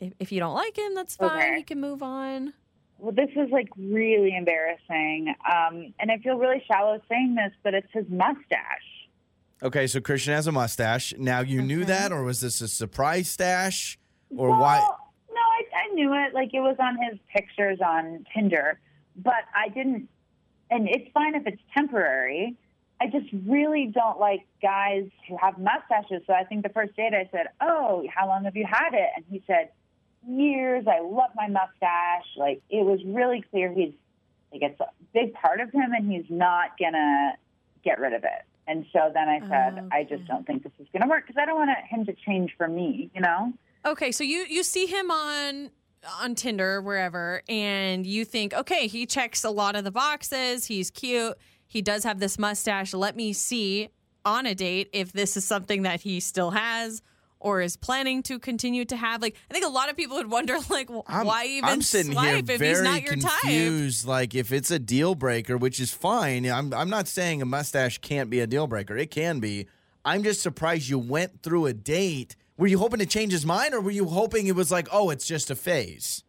if, 0.00 0.12
if 0.18 0.32
you 0.32 0.40
don't 0.40 0.54
like 0.54 0.76
him, 0.76 0.94
that's 0.94 1.16
fine. 1.16 1.30
Okay. 1.30 1.58
You 1.58 1.64
can 1.64 1.80
move 1.80 2.02
on. 2.02 2.52
Well, 2.98 3.12
this 3.12 3.30
is 3.34 3.50
like 3.50 3.68
really 3.78 4.36
embarrassing. 4.36 5.34
Um, 5.50 5.94
and 5.98 6.10
I 6.10 6.18
feel 6.18 6.36
really 6.36 6.62
shallow 6.70 7.00
saying 7.08 7.34
this, 7.34 7.52
but 7.62 7.72
it's 7.74 7.88
his 7.92 8.04
mustache. 8.10 9.08
okay, 9.62 9.86
so 9.86 10.00
Christian 10.00 10.34
has 10.34 10.46
a 10.46 10.52
mustache. 10.52 11.14
Now, 11.18 11.40
you 11.40 11.62
knew 11.62 11.84
that, 11.86 12.12
or 12.12 12.22
was 12.22 12.40
this 12.40 12.60
a 12.60 12.68
surprise 12.68 13.28
stash? 13.30 13.98
Or 14.36 14.50
well, 14.50 14.60
why? 14.60 14.78
No, 15.30 15.40
I, 15.40 15.62
I 15.90 15.94
knew 15.94 16.12
it. 16.12 16.34
Like 16.34 16.50
it 16.52 16.60
was 16.60 16.76
on 16.78 16.98
his 17.10 17.18
pictures 17.34 17.78
on 17.84 18.24
Tinder, 18.34 18.78
but 19.16 19.44
I 19.54 19.68
didn't. 19.68 20.08
And 20.70 20.86
it's 20.88 21.10
fine 21.12 21.34
if 21.34 21.46
it's 21.46 21.60
temporary. 21.74 22.54
I 23.00 23.06
just 23.06 23.26
really 23.46 23.86
don't 23.86 24.20
like 24.20 24.46
guys 24.60 25.08
who 25.26 25.36
have 25.38 25.58
mustaches. 25.58 26.22
So 26.26 26.34
I 26.34 26.44
think 26.44 26.62
the 26.62 26.68
first 26.68 26.94
date 26.96 27.14
I 27.14 27.28
said, 27.32 27.46
"Oh, 27.60 28.04
how 28.14 28.28
long 28.28 28.44
have 28.44 28.56
you 28.56 28.66
had 28.66 28.92
it?" 28.92 29.08
And 29.16 29.24
he 29.30 29.42
said, 29.46 29.70
"Years. 30.28 30.86
I 30.86 31.00
love 31.00 31.30
my 31.34 31.48
mustache." 31.48 32.26
Like 32.36 32.60
it 32.68 32.84
was 32.84 33.00
really 33.06 33.42
clear 33.50 33.72
he's 33.72 33.94
like 34.52 34.62
it's 34.62 34.80
a 34.80 34.88
big 35.14 35.32
part 35.32 35.60
of 35.60 35.70
him, 35.70 35.92
and 35.92 36.10
he's 36.10 36.28
not 36.28 36.78
gonna 36.78 37.36
get 37.82 37.98
rid 37.98 38.12
of 38.12 38.24
it. 38.24 38.44
And 38.66 38.84
so 38.92 39.10
then 39.12 39.28
I 39.28 39.40
said, 39.48 39.78
oh, 39.82 39.88
"I 39.90 40.04
just 40.04 40.26
don't 40.26 40.46
think 40.46 40.62
this 40.62 40.72
is 40.78 40.86
gonna 40.92 41.08
work 41.08 41.26
because 41.26 41.40
I 41.40 41.46
don't 41.46 41.56
want 41.56 41.70
him 41.88 42.04
to 42.04 42.12
change 42.12 42.54
for 42.58 42.68
me." 42.68 43.10
You 43.14 43.22
know. 43.22 43.52
Okay, 43.86 44.12
so 44.12 44.24
you 44.24 44.44
you 44.48 44.62
see 44.62 44.84
him 44.84 45.10
on 45.10 45.70
on 46.20 46.34
Tinder 46.34 46.82
wherever, 46.82 47.42
and 47.48 48.06
you 48.06 48.24
think, 48.24 48.54
okay, 48.54 48.86
he 48.86 49.06
checks 49.06 49.44
a 49.44 49.50
lot 49.50 49.76
of 49.76 49.84
the 49.84 49.90
boxes. 49.90 50.66
He's 50.66 50.90
cute. 50.90 51.36
He 51.70 51.82
does 51.82 52.02
have 52.02 52.18
this 52.18 52.36
mustache. 52.36 52.92
Let 52.92 53.14
me 53.14 53.32
see 53.32 53.90
on 54.24 54.44
a 54.44 54.56
date 54.56 54.90
if 54.92 55.12
this 55.12 55.36
is 55.36 55.44
something 55.44 55.82
that 55.82 56.00
he 56.00 56.18
still 56.18 56.50
has 56.50 57.00
or 57.38 57.60
is 57.60 57.76
planning 57.76 58.24
to 58.24 58.40
continue 58.40 58.84
to 58.84 58.96
have. 58.96 59.22
Like, 59.22 59.36
I 59.48 59.54
think 59.54 59.64
a 59.64 59.68
lot 59.68 59.88
of 59.88 59.96
people 59.96 60.16
would 60.16 60.28
wonder, 60.28 60.58
like, 60.68 60.88
w- 60.88 61.04
I'm, 61.06 61.28
why 61.28 61.44
even 61.44 61.70
I'm 61.70 61.80
sitting 61.80 62.10
swipe 62.10 62.26
here 62.26 62.38
if 62.38 62.58
very 62.58 62.70
he's 62.70 62.82
not 62.82 63.02
your 63.02 63.14
type? 63.14 63.40
confused. 63.42 64.04
Like, 64.04 64.34
if 64.34 64.50
it's 64.50 64.72
a 64.72 64.80
deal 64.80 65.14
breaker, 65.14 65.56
which 65.56 65.78
is 65.78 65.92
fine. 65.92 66.44
I'm, 66.44 66.74
I'm 66.74 66.90
not 66.90 67.06
saying 67.06 67.40
a 67.40 67.46
mustache 67.46 67.98
can't 67.98 68.30
be 68.30 68.40
a 68.40 68.48
deal 68.48 68.66
breaker. 68.66 68.96
It 68.96 69.12
can 69.12 69.38
be. 69.38 69.68
I'm 70.04 70.24
just 70.24 70.42
surprised 70.42 70.88
you 70.88 70.98
went 70.98 71.44
through 71.44 71.66
a 71.66 71.72
date. 71.72 72.34
Were 72.56 72.66
you 72.66 72.78
hoping 72.78 72.98
to 72.98 73.06
change 73.06 73.30
his 73.30 73.46
mind, 73.46 73.74
or 73.74 73.80
were 73.80 73.92
you 73.92 74.06
hoping 74.06 74.48
it 74.48 74.56
was 74.56 74.72
like, 74.72 74.88
oh, 74.90 75.10
it's 75.10 75.26
just 75.26 75.52
a 75.52 75.54
phase? 75.54 76.24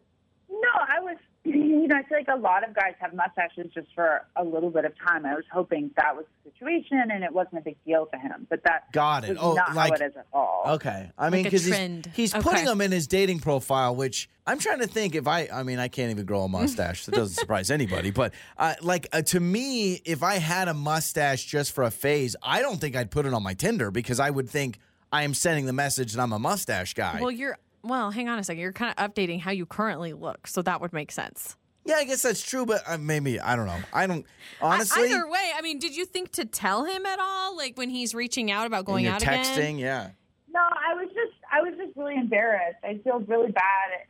No, 1.88 1.88
I 1.88 1.88
was, 1.88 1.88
you 1.88 1.88
know, 1.88 1.96
I 1.96 2.02
feel 2.08 2.18
like 2.18 2.28
a 2.38 2.40
lot 2.40 2.68
of 2.68 2.74
guys 2.74 2.94
have 3.00 3.14
mustaches 3.14 3.70
just 3.74 3.88
for 3.94 4.22
a 4.36 4.44
little 4.44 4.70
bit 4.70 4.84
of 4.84 4.92
time. 4.98 5.26
I 5.26 5.34
was 5.34 5.44
hoping 5.52 5.90
that 5.96 6.14
was 6.16 6.24
the 6.44 6.50
situation 6.50 6.98
and 7.10 7.22
it 7.24 7.32
wasn't 7.32 7.58
a 7.58 7.60
big 7.60 7.76
deal 7.84 8.06
to 8.12 8.18
him, 8.18 8.46
but 8.48 8.62
that 8.64 8.90
Got 8.92 9.24
it. 9.24 9.30
was 9.30 9.38
Oh, 9.40 9.54
not 9.54 9.74
like- 9.74 9.90
how 9.98 10.04
it 10.06 10.10
is 10.10 10.16
at 10.16 10.26
all. 10.32 10.62
Okay. 10.66 11.10
I 11.18 11.30
mean, 11.30 11.44
because 11.44 11.66
trend. 11.66 12.06
he's, 12.06 12.32
he's 12.32 12.34
Okay. 12.34 12.42
putting 12.42 12.64
them 12.64 12.80
in 12.80 12.92
his 12.92 13.06
dating 13.06 13.40
profile, 13.40 13.94
which 13.96 14.28
I'm 14.46 14.58
trying 14.58 14.80
to 14.80 14.86
think 14.86 15.14
if 15.14 15.26
I, 15.26 15.48
I 15.52 15.62
mean, 15.62 15.78
I 15.78 15.88
can't 15.88 16.10
even 16.10 16.24
grow 16.26 16.42
a 16.44 16.48
mustache. 16.48 17.04
That 17.06 17.14
doesn't 17.14 17.34
surprise 17.36 17.70
anybody. 17.78 18.10
But 18.10 18.32
uh, 18.58 18.74
like 18.82 19.06
uh, 19.12 19.22
to 19.22 19.40
me, 19.40 20.00
if 20.04 20.22
I 20.22 20.34
had 20.36 20.68
a 20.68 20.74
mustache 20.74 21.44
just 21.44 21.72
for 21.72 21.84
a 21.84 21.90
phase, 21.90 22.34
I 22.42 22.62
don't 22.62 22.80
think 22.80 22.96
I'd 22.96 23.10
put 23.10 23.26
it 23.26 23.34
on 23.34 23.42
my 23.42 23.54
Tinder 23.54 23.90
because 23.90 24.20
I 24.20 24.30
would 24.30 24.48
think 24.48 24.78
I 25.12 25.24
am 25.24 25.34
sending 25.34 25.66
the 25.66 25.72
message 25.72 26.12
that 26.14 26.22
I'm 26.22 26.32
a 26.32 26.38
mustache 26.38 26.94
guy. 26.94 27.18
Well, 27.20 27.30
you're 27.30 27.58
well. 27.82 28.10
Hang 28.10 28.28
on 28.28 28.38
a 28.38 28.44
second. 28.44 28.60
You're 28.60 28.72
kind 28.72 28.94
of 28.96 29.12
updating 29.14 29.40
how 29.40 29.50
you 29.50 29.66
currently 29.66 30.12
look, 30.12 30.46
so 30.46 30.62
that 30.62 30.80
would 30.80 30.92
make 30.92 31.12
sense. 31.12 31.56
Yeah, 31.84 31.96
I 31.96 32.04
guess 32.04 32.22
that's 32.22 32.42
true, 32.42 32.64
but 32.66 32.82
uh, 32.86 32.98
maybe 32.98 33.40
I 33.40 33.56
don't 33.56 33.66
know. 33.66 33.78
I 33.92 34.06
don't 34.06 34.24
honestly. 34.60 35.10
Either 35.10 35.28
way, 35.28 35.50
I 35.56 35.62
mean, 35.62 35.78
did 35.78 35.96
you 35.96 36.04
think 36.06 36.32
to 36.32 36.44
tell 36.44 36.84
him 36.84 37.04
at 37.06 37.18
all, 37.18 37.56
like 37.56 37.76
when 37.76 37.90
he's 37.90 38.14
reaching 38.14 38.50
out 38.50 38.66
about 38.66 38.86
when 38.86 38.94
going 38.94 39.04
you're 39.04 39.14
out 39.14 39.20
texting, 39.20 39.56
again? 39.56 39.78
yeah. 39.78 40.10
No, 40.52 40.60
I 40.60 40.94
was 40.94 41.08
just, 41.08 41.32
I 41.50 41.62
was 41.62 41.72
just 41.78 41.96
really 41.96 42.14
embarrassed. 42.16 42.78
I 42.84 43.00
feel 43.02 43.20
really 43.20 43.50
bad. 43.52 43.62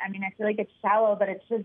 I 0.04 0.08
mean, 0.11 0.24
I 0.24 0.30
feel 0.37 0.44
like 0.44 0.58
it's 0.58 0.72
shallow, 0.82 1.14
but 1.16 1.28
it's 1.28 1.44
just, 1.48 1.64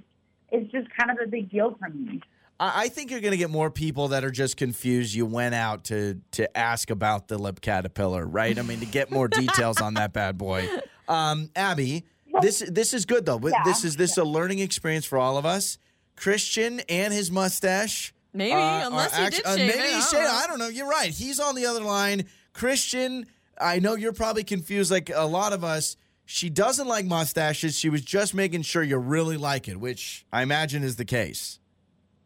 it's 0.52 0.72
just 0.72 0.88
kind 0.96 1.10
of 1.10 1.18
a 1.26 1.28
big 1.28 1.50
deal 1.50 1.76
for 1.80 1.90
me. 1.90 2.22
I 2.60 2.84
I 2.84 2.88
think 2.90 3.12
you're 3.12 3.22
going 3.22 3.32
to 3.32 3.38
get 3.38 3.50
more 3.50 3.70
people 3.72 4.10
that 4.10 4.24
are 4.24 4.32
just 4.32 4.56
confused. 4.58 5.14
You 5.14 5.26
went 5.26 5.56
out 5.56 5.86
to 5.86 6.20
to 6.34 6.58
ask 6.58 6.90
about 6.90 7.28
the 7.28 7.38
lip 7.38 7.62
caterpillar, 7.62 8.26
right? 8.26 8.58
I 8.58 8.62
mean, 8.62 8.80
to 8.80 8.86
get 8.86 9.12
more 9.12 9.28
details 9.28 9.82
on 9.82 9.96
that 9.96 10.14
bad 10.14 10.38
boy. 10.38 10.68
Um, 11.10 11.50
Abby, 11.56 12.04
this 12.42 12.62
this 12.70 12.94
is 12.94 13.06
good 13.06 13.26
though. 13.26 13.40
Yeah. 13.42 13.64
This 13.64 13.86
is 13.86 13.96
this 13.96 14.12
is 14.12 14.18
a 14.18 14.26
learning 14.26 14.60
experience 14.60 15.06
for 15.06 15.18
all 15.18 15.38
of 15.38 15.46
us. 15.46 15.78
Christian 16.18 16.82
and 16.90 17.14
his 17.14 17.32
mustache. 17.32 18.14
Maybe, 18.34 18.52
uh, 18.52 18.88
unless 18.88 19.18
are 19.18 19.24
he 19.24 19.30
did 19.30 19.46
uh, 19.46 19.56
shave 19.56 19.68
maybe 19.68 19.80
it. 19.80 19.90
he 19.90 19.96
I 19.96 20.00
shaved. 20.02 20.12
don't 20.12 20.24
know. 20.24 20.30
I 20.32 20.48
don't 20.48 20.60
know. 20.60 20.68
You're 20.68 20.90
right. 20.90 21.10
He's 21.10 21.40
on 21.40 21.56
the 21.56 21.66
other 21.66 21.82
line. 21.82 22.26
Christian, 22.54 23.26
I 23.60 23.80
know 23.80 23.96
you're 23.96 24.14
probably 24.14 24.44
confused, 24.44 24.92
like 24.92 25.10
a 25.16 25.26
lot 25.26 25.54
of 25.54 25.64
us. 25.64 25.96
She 26.26 26.50
doesn't 26.50 26.88
like 26.88 27.06
mustaches. 27.06 27.80
She 27.80 27.88
was 27.90 28.02
just 28.02 28.34
making 28.34 28.64
sure 28.64 28.84
you 28.84 28.98
really 28.98 29.38
like 29.38 29.70
it, 29.70 29.80
which 29.80 30.26
I 30.34 30.42
imagine 30.44 30.84
is 30.84 30.98
the 30.98 31.06
case. 31.06 31.60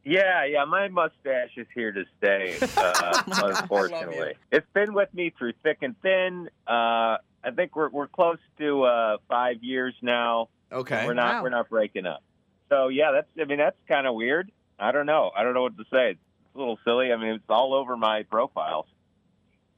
Yeah, 0.04 0.44
yeah, 0.46 0.66
my 0.66 0.88
mustache 0.88 1.52
is 1.56 1.68
here 1.76 1.92
to 1.92 2.04
stay. 2.18 2.58
Uh, 2.78 3.22
unfortunately, 3.28 4.34
it's 4.52 4.66
been 4.74 4.94
with 4.94 5.14
me 5.14 5.32
through 5.38 5.54
thick 5.64 5.78
and 5.82 5.96
thin. 6.02 6.50
Uh, 6.68 7.18
I 7.44 7.52
think 7.56 7.76
we're 7.76 7.90
we're 7.90 8.08
close 8.08 8.40
to 8.58 8.84
uh, 8.84 9.18
five 9.30 9.58
years 9.64 9.94
now. 10.02 10.50
Okay. 10.72 11.06
We're 11.06 11.14
not 11.14 11.36
Wow. 11.36 11.44
we're 11.44 11.50
not 11.50 11.70
breaking 11.70 12.06
up. 12.08 12.24
So 12.72 12.88
yeah, 12.88 13.12
that's 13.12 13.28
I 13.40 13.46
mean 13.46 13.58
that's 13.58 13.76
kind 13.88 14.08
of 14.08 14.16
weird. 14.16 14.52
I 14.80 14.92
don't 14.92 15.06
know. 15.06 15.32
I 15.38 15.44
don't 15.44 15.54
know 15.54 15.64
what 15.64 15.78
to 15.78 15.84
say. 15.92 16.12
It's 16.12 16.20
a 16.56 16.58
little 16.58 16.80
silly. 16.86 17.12
I 17.12 17.18
mean, 17.18 17.30
it's 17.36 17.44
all 17.50 17.74
over 17.74 17.96
my 17.98 18.24
profiles. 18.24 18.86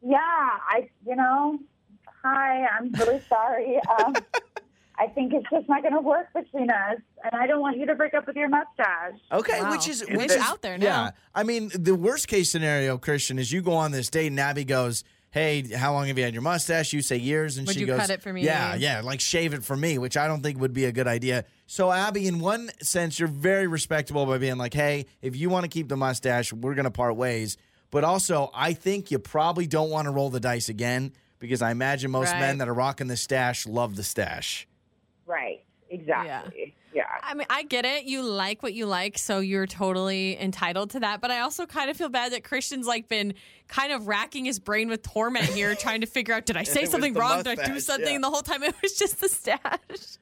Yeah, 0.01 0.17
I, 0.19 0.89
you 1.05 1.15
know, 1.15 1.59
hi, 2.23 2.65
I'm 2.65 2.91
really 2.93 3.21
sorry. 3.27 3.79
Um, 4.05 4.13
I 4.95 5.07
think 5.07 5.33
it's 5.33 5.49
just 5.49 5.67
not 5.67 5.81
going 5.81 5.95
to 5.95 6.01
work 6.01 6.27
between 6.35 6.69
us, 6.69 6.97
and 7.23 7.33
I 7.33 7.47
don't 7.47 7.61
want 7.61 7.77
you 7.77 7.87
to 7.87 7.95
break 7.95 8.13
up 8.13 8.27
with 8.27 8.35
your 8.35 8.47
mustache. 8.47 9.15
Okay, 9.31 9.59
Wow. 9.59 9.71
which 9.71 9.87
is 9.87 10.05
which 10.07 10.29
is 10.31 10.37
out 10.37 10.61
there 10.61 10.77
now. 10.77 10.85
Yeah, 11.05 11.11
I 11.33 11.41
mean, 11.43 11.71
the 11.73 11.95
worst 11.95 12.27
case 12.27 12.51
scenario, 12.51 12.99
Christian, 12.99 13.39
is 13.39 13.51
you 13.51 13.63
go 13.63 13.73
on 13.73 13.91
this 13.91 14.09
date 14.09 14.27
and 14.27 14.39
Abby 14.39 14.63
goes, 14.65 15.03
"Hey, 15.31 15.63
how 15.75 15.93
long 15.93 16.07
have 16.07 16.17
you 16.19 16.23
had 16.23 16.33
your 16.33 16.43
mustache?" 16.43 16.93
You 16.93 17.01
say 17.01 17.17
years, 17.17 17.57
and 17.57 17.65
Would 17.65 17.73
she 17.73 17.79
you 17.81 17.87
goes, 17.87 18.01
cut 18.01 18.11
it 18.11 18.21
for 18.21 18.31
me? 18.31 18.43
Yeah, 18.43 18.75
yeah, 18.75 19.01
like 19.01 19.19
shave 19.19 19.55
it 19.55 19.63
for 19.63 19.75
me, 19.75 19.97
which 19.97 20.15
I 20.15 20.27
don't 20.27 20.41
think 20.43 20.59
would 20.59 20.73
be 20.73 20.85
a 20.85 20.91
good 20.91 21.07
idea. 21.07 21.45
So, 21.73 21.91
Abby, 21.91 22.27
in 22.27 22.37
one 22.37 22.69
sense, 22.83 23.17
you're 23.17 23.27
very 23.27 23.65
respectable 23.65 24.27
by 24.27 24.37
being 24.37 24.59
like, 24.59 24.75
"Hey, 24.75 25.07
if 25.23 25.35
you 25.35 25.49
want 25.49 25.63
to 25.63 25.67
keep 25.67 25.89
the 25.89 25.97
mustache, 25.97 26.53
we're 26.53 26.75
gonna 26.75 26.91
part 26.91 27.15
ways." 27.15 27.57
But 27.89 28.03
also, 28.03 28.51
I 28.53 28.73
think 28.73 29.09
you 29.09 29.17
probably 29.17 29.65
don't 29.65 29.89
want 29.89 30.05
to 30.05 30.11
roll 30.11 30.29
the 30.29 30.39
dice 30.39 30.69
again 30.69 31.13
because 31.39 31.63
I 31.63 31.71
imagine 31.71 32.11
most 32.11 32.31
Right. 32.31 32.41
men 32.41 32.59
that 32.59 32.69
are 32.69 32.75
rocking 32.75 33.07
the 33.07 33.17
stash 33.17 33.65
love 33.65 33.95
the 33.95 34.03
stash. 34.03 34.67
Right, 35.25 35.63
exactly. 35.89 36.75
Yeah. 36.93 37.05
I 37.23 37.33
mean, 37.33 37.47
I 37.49 37.63
get 37.63 37.85
it. 37.85 38.03
You 38.03 38.21
like 38.21 38.61
what 38.61 38.75
you 38.75 38.85
like, 38.85 39.17
so 39.17 39.39
you're 39.39 39.65
totally 39.65 40.39
entitled 40.39 40.91
to 40.91 40.99
that. 40.99 41.21
But 41.21 41.31
I 41.31 41.39
also 41.39 41.65
kind 41.65 41.89
of 41.89 41.97
feel 41.97 42.09
bad 42.09 42.33
that 42.33 42.43
Christian's 42.43 42.85
like 42.85 43.07
been 43.07 43.33
kind 43.67 43.91
of 43.91 44.07
racking 44.07 44.45
his 44.45 44.59
brain 44.59 44.89
with 44.89 45.01
torment 45.01 45.45
here, 45.45 45.73
trying 45.73 46.01
to 46.01 46.07
figure 46.07 46.35
out 46.35 46.45
did 46.45 46.55
I 46.55 46.63
say 46.75 46.85
something 46.85 47.13
the 47.13 47.19
wrong? 47.19 47.41
Did 47.41 47.59
I 47.59 47.65
do 47.65 47.79
something? 47.79 48.05
yeah. 48.09 48.13
And 48.13 48.23
the 48.23 48.29
whole 48.29 48.43
time 48.43 48.61
it 48.63 48.75
was 48.79 48.93
just 48.93 49.19
the 49.19 49.27
stash. 49.27 50.19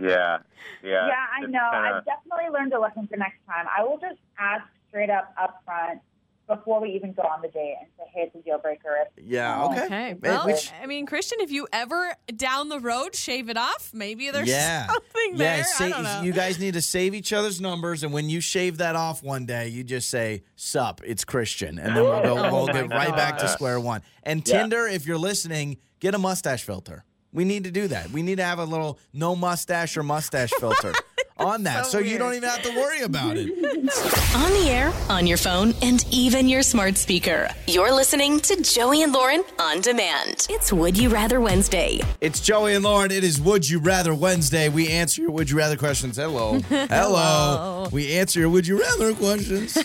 Yeah, 0.00 0.38
yeah. 0.82 1.08
Yeah, 1.08 1.26
I 1.36 1.40
know. 1.40 1.46
kinda- 1.48 1.96
I've 1.98 2.04
definitely 2.04 2.50
learned 2.52 2.72
a 2.72 2.78
lesson 2.80 3.06
for 3.08 3.16
next 3.16 3.38
time. 3.46 3.66
I 3.76 3.82
will 3.82 3.98
just 3.98 4.18
ask 4.38 4.64
straight 4.88 5.10
up 5.10 5.34
up 5.40 5.62
front 5.64 6.00
before 6.46 6.80
we 6.80 6.88
even 6.92 7.12
go 7.12 7.20
on 7.24 7.42
the 7.42 7.48
date 7.48 7.74
and 7.78 7.90
say, 7.98 8.04
hey, 8.14 8.22
it's 8.22 8.34
a 8.34 8.38
deal 8.38 8.56
breaker. 8.58 8.96
If, 9.02 9.22
Yeah, 9.22 9.64
okay. 9.66 9.84
Okay. 9.84 10.14
Well, 10.22 10.46
which- 10.46 10.72
I 10.82 10.86
mean, 10.86 11.04
Christian, 11.04 11.40
if 11.42 11.50
you 11.50 11.68
ever 11.74 12.14
down 12.34 12.70
the 12.70 12.78
road 12.80 13.14
shave 13.14 13.50
it 13.50 13.58
off, 13.58 13.90
maybe 13.92 14.30
there's 14.30 14.48
yeah. 14.48 14.86
something 14.92 15.32
yeah, 15.34 15.56
there. 15.56 15.64
sa- 15.64 15.84
I 15.84 15.88
don't 15.90 16.02
know. 16.04 16.22
you 16.22 16.32
guys 16.32 16.58
need 16.58 16.72
to 16.72 16.80
save 16.80 17.14
each 17.14 17.34
other's 17.34 17.60
numbers, 17.60 18.02
and 18.02 18.14
when 18.14 18.30
you 18.30 18.40
shave 18.40 18.78
that 18.78 18.96
off 18.96 19.22
one 19.22 19.44
day, 19.44 19.68
you 19.68 19.84
just 19.84 20.08
say 20.08 20.42
"Sup, 20.56 21.02
it's 21.04 21.22
Christian," 21.24 21.78
and 21.78 21.94
then 21.94 22.02
we'll 22.02 22.22
go. 22.22 22.38
Oh 22.46 22.54
we'll 22.54 22.66
get 22.68 22.88
right 22.88 23.14
back 23.14 23.36
to 23.38 23.48
square 23.48 23.78
one. 23.78 24.00
And 24.22 24.46
Yeah. 24.48 24.60
Tinder, 24.62 24.86
if 24.86 25.06
you're 25.06 25.18
listening, 25.18 25.76
get 26.00 26.14
a 26.14 26.18
mustache 26.18 26.62
filter. 26.62 27.04
We 27.32 27.44
need 27.44 27.64
to 27.64 27.70
do 27.70 27.88
that. 27.88 28.10
We 28.10 28.22
need 28.22 28.36
to 28.36 28.44
have 28.44 28.58
a 28.58 28.64
little 28.64 28.98
no 29.12 29.36
mustache 29.36 29.96
or 29.96 30.02
mustache 30.02 30.50
filter. 30.60 30.92
on 31.36 31.62
that, 31.62 31.86
so, 31.86 31.92
so 31.92 31.98
you 32.00 32.18
don't 32.18 32.34
even 32.34 32.48
have 32.48 32.62
to 32.62 32.70
worry 32.74 33.02
about 33.02 33.36
it. 33.36 33.48
On 34.34 34.50
the 34.50 34.68
air, 34.68 34.92
on 35.08 35.24
your 35.26 35.36
phone, 35.38 35.72
and 35.82 36.04
even 36.10 36.48
your 36.48 36.62
smart 36.62 36.96
speaker. 36.96 37.48
You're 37.68 37.92
listening 37.92 38.40
to 38.40 38.60
Joey 38.60 39.02
and 39.02 39.12
Lauren 39.12 39.44
on 39.58 39.80
demand. 39.80 40.48
It's 40.50 40.72
Would 40.72 40.98
You 40.98 41.08
Rather 41.08 41.40
Wednesday. 41.40 42.00
It's 42.20 42.40
Joey 42.40 42.74
and 42.74 42.84
Lauren. 42.84 43.10
It 43.12 43.22
is 43.24 43.40
Would 43.40 43.68
You 43.70 43.78
Rather 43.78 44.14
Wednesday. 44.14 44.68
We 44.68 44.88
answer 44.88 45.22
your 45.22 45.30
Would 45.30 45.48
You 45.48 45.56
Rather 45.58 45.76
questions. 45.76 46.16
Hello. 46.16 46.58
Hello. 46.68 47.88
We 47.92 48.14
answer 48.18 48.40
your 48.40 48.48
Would 48.50 48.66
You 48.66 48.80
Rather 48.80 49.14
questions. 49.14 49.78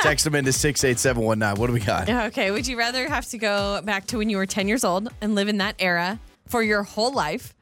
Text 0.00 0.24
them 0.24 0.34
into 0.36 0.52
68719. 0.52 1.60
What 1.60 1.66
do 1.66 1.72
we 1.72 1.80
got? 1.80 2.08
Okay, 2.28 2.50
would 2.52 2.66
you 2.66 2.76
rather 2.78 3.08
have 3.08 3.28
to 3.30 3.38
go 3.38 3.80
back 3.82 4.06
to 4.08 4.18
when 4.18 4.30
you 4.30 4.36
were 4.36 4.46
10 4.46 4.66
years 4.68 4.82
old 4.84 5.08
and 5.20 5.34
live 5.34 5.48
in 5.48 5.58
that 5.58 5.74
era 5.78 6.18
for 6.46 6.62
your 6.62 6.82
whole 6.82 7.12
life 7.12 7.54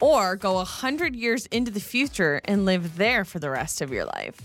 or 0.00 0.36
go 0.36 0.54
100 0.54 1.16
years 1.16 1.46
into 1.46 1.70
the 1.70 1.80
future 1.80 2.40
and 2.44 2.64
live 2.64 2.96
there 2.96 3.24
for 3.24 3.38
the 3.38 3.50
rest 3.50 3.80
of 3.80 3.90
your 3.90 4.04
life? 4.04 4.36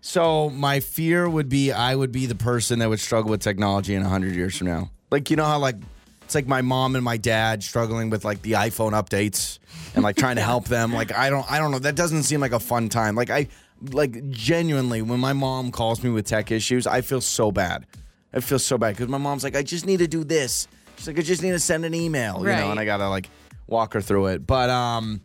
So, 0.00 0.50
my 0.50 0.80
fear 0.80 1.28
would 1.28 1.48
be 1.48 1.70
I 1.70 1.94
would 1.94 2.10
be 2.10 2.26
the 2.26 2.34
person 2.34 2.80
that 2.80 2.88
would 2.88 2.98
struggle 2.98 3.30
with 3.30 3.40
technology 3.40 3.94
in 3.94 4.02
100 4.02 4.34
years 4.34 4.58
from 4.58 4.66
now. 4.66 4.90
Like, 5.12 5.30
you 5.30 5.36
know 5.36 5.44
how, 5.44 5.58
like, 5.58 5.76
it's 6.22 6.34
like 6.34 6.48
my 6.48 6.62
mom 6.62 6.96
and 6.96 7.04
my 7.04 7.18
dad 7.18 7.62
struggling 7.62 8.10
with 8.10 8.24
like 8.24 8.42
the 8.42 8.52
iPhone 8.52 8.92
updates 8.92 9.58
and 9.94 10.02
like 10.02 10.16
trying 10.16 10.36
to 10.36 10.42
help 10.42 10.64
them. 10.66 10.92
Like, 11.02 11.12
I 11.12 11.30
don't, 11.30 11.48
I 11.50 11.58
don't 11.58 11.70
know. 11.70 11.78
That 11.78 11.94
doesn't 11.94 12.24
seem 12.24 12.40
like 12.40 12.52
a 12.52 12.58
fun 12.58 12.88
time. 12.88 13.14
Like, 13.14 13.30
I, 13.30 13.48
like, 13.92 14.30
genuinely, 14.30 15.02
when 15.02 15.20
my 15.20 15.32
mom 15.32 15.70
calls 15.70 16.02
me 16.02 16.10
with 16.10 16.26
tech 16.26 16.50
issues, 16.50 16.86
I 16.86 17.00
feel 17.00 17.20
so 17.20 17.52
bad. 17.52 17.86
I 18.32 18.40
feel 18.40 18.58
so 18.58 18.78
bad 18.78 18.96
because 18.96 19.08
my 19.08 19.18
mom's 19.18 19.44
like, 19.44 19.56
I 19.56 19.62
just 19.62 19.86
need 19.86 19.98
to 19.98 20.08
do 20.08 20.24
this. 20.24 20.66
She's 20.96 21.06
like, 21.06 21.18
I 21.18 21.22
just 21.22 21.42
need 21.42 21.52
to 21.52 21.58
send 21.58 21.84
an 21.84 21.94
email, 21.94 22.38
you 22.38 22.46
know, 22.46 22.70
and 22.70 22.78
I 22.78 22.84
gotta 22.84 23.08
like 23.08 23.28
walk 23.66 23.94
her 23.94 24.00
through 24.00 24.26
it. 24.26 24.46
But 24.46 24.70
um, 24.70 25.20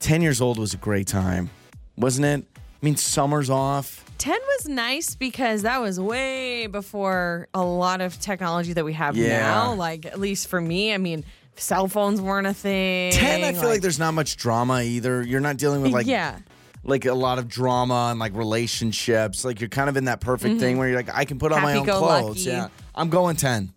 10 0.00 0.22
years 0.22 0.40
old 0.40 0.58
was 0.58 0.74
a 0.74 0.76
great 0.76 1.06
time, 1.06 1.50
wasn't 1.96 2.26
it? 2.26 2.46
I 2.56 2.84
mean, 2.84 2.96
summer's 2.96 3.50
off. 3.50 4.04
10 4.18 4.32
was 4.32 4.68
nice 4.68 5.14
because 5.14 5.62
that 5.62 5.80
was 5.80 5.98
way 5.98 6.66
before 6.66 7.48
a 7.54 7.64
lot 7.64 8.00
of 8.00 8.18
technology 8.20 8.72
that 8.72 8.84
we 8.84 8.92
have 8.92 9.16
Yeah. 9.16 9.40
now. 9.40 9.74
Like, 9.74 10.06
at 10.06 10.18
least 10.20 10.48
for 10.48 10.60
me, 10.60 10.92
I 10.92 10.98
mean, 10.98 11.24
cell 11.56 11.88
phones 11.88 12.20
weren't 12.20 12.46
a 12.46 12.54
thing. 12.54 13.12
10 13.12 13.42
i 13.44 13.52
feel 13.52 13.68
like, 13.68 13.80
there's 13.80 13.98
not 13.98 14.14
much 14.14 14.36
drama 14.36 14.82
either 14.82 15.22
you're 15.22 15.40
not 15.40 15.56
dealing 15.56 15.82
with 15.82 15.92
like 15.92 16.06
yeah. 16.06 16.38
like 16.84 17.04
a 17.04 17.12
lot 17.12 17.38
of 17.38 17.48
drama 17.48 18.08
and 18.10 18.20
like 18.20 18.32
relationships 18.36 19.44
like 19.44 19.60
you're 19.60 19.68
kind 19.68 19.88
of 19.88 19.96
in 19.96 20.04
that 20.04 20.20
perfect 20.20 20.60
thing 20.60 20.78
where 20.78 20.88
you're 20.88 20.96
like 20.96 21.12
i 21.12 21.24
can 21.24 21.38
put 21.38 21.50
on 21.52 21.60
my 21.62 21.72
own 21.74 21.84
Happy-go-lucky. 21.84 22.22
clothes 22.24 22.46
yeah 22.46 22.68
i'm 22.94 23.08
going 23.08 23.34
10 23.34 23.72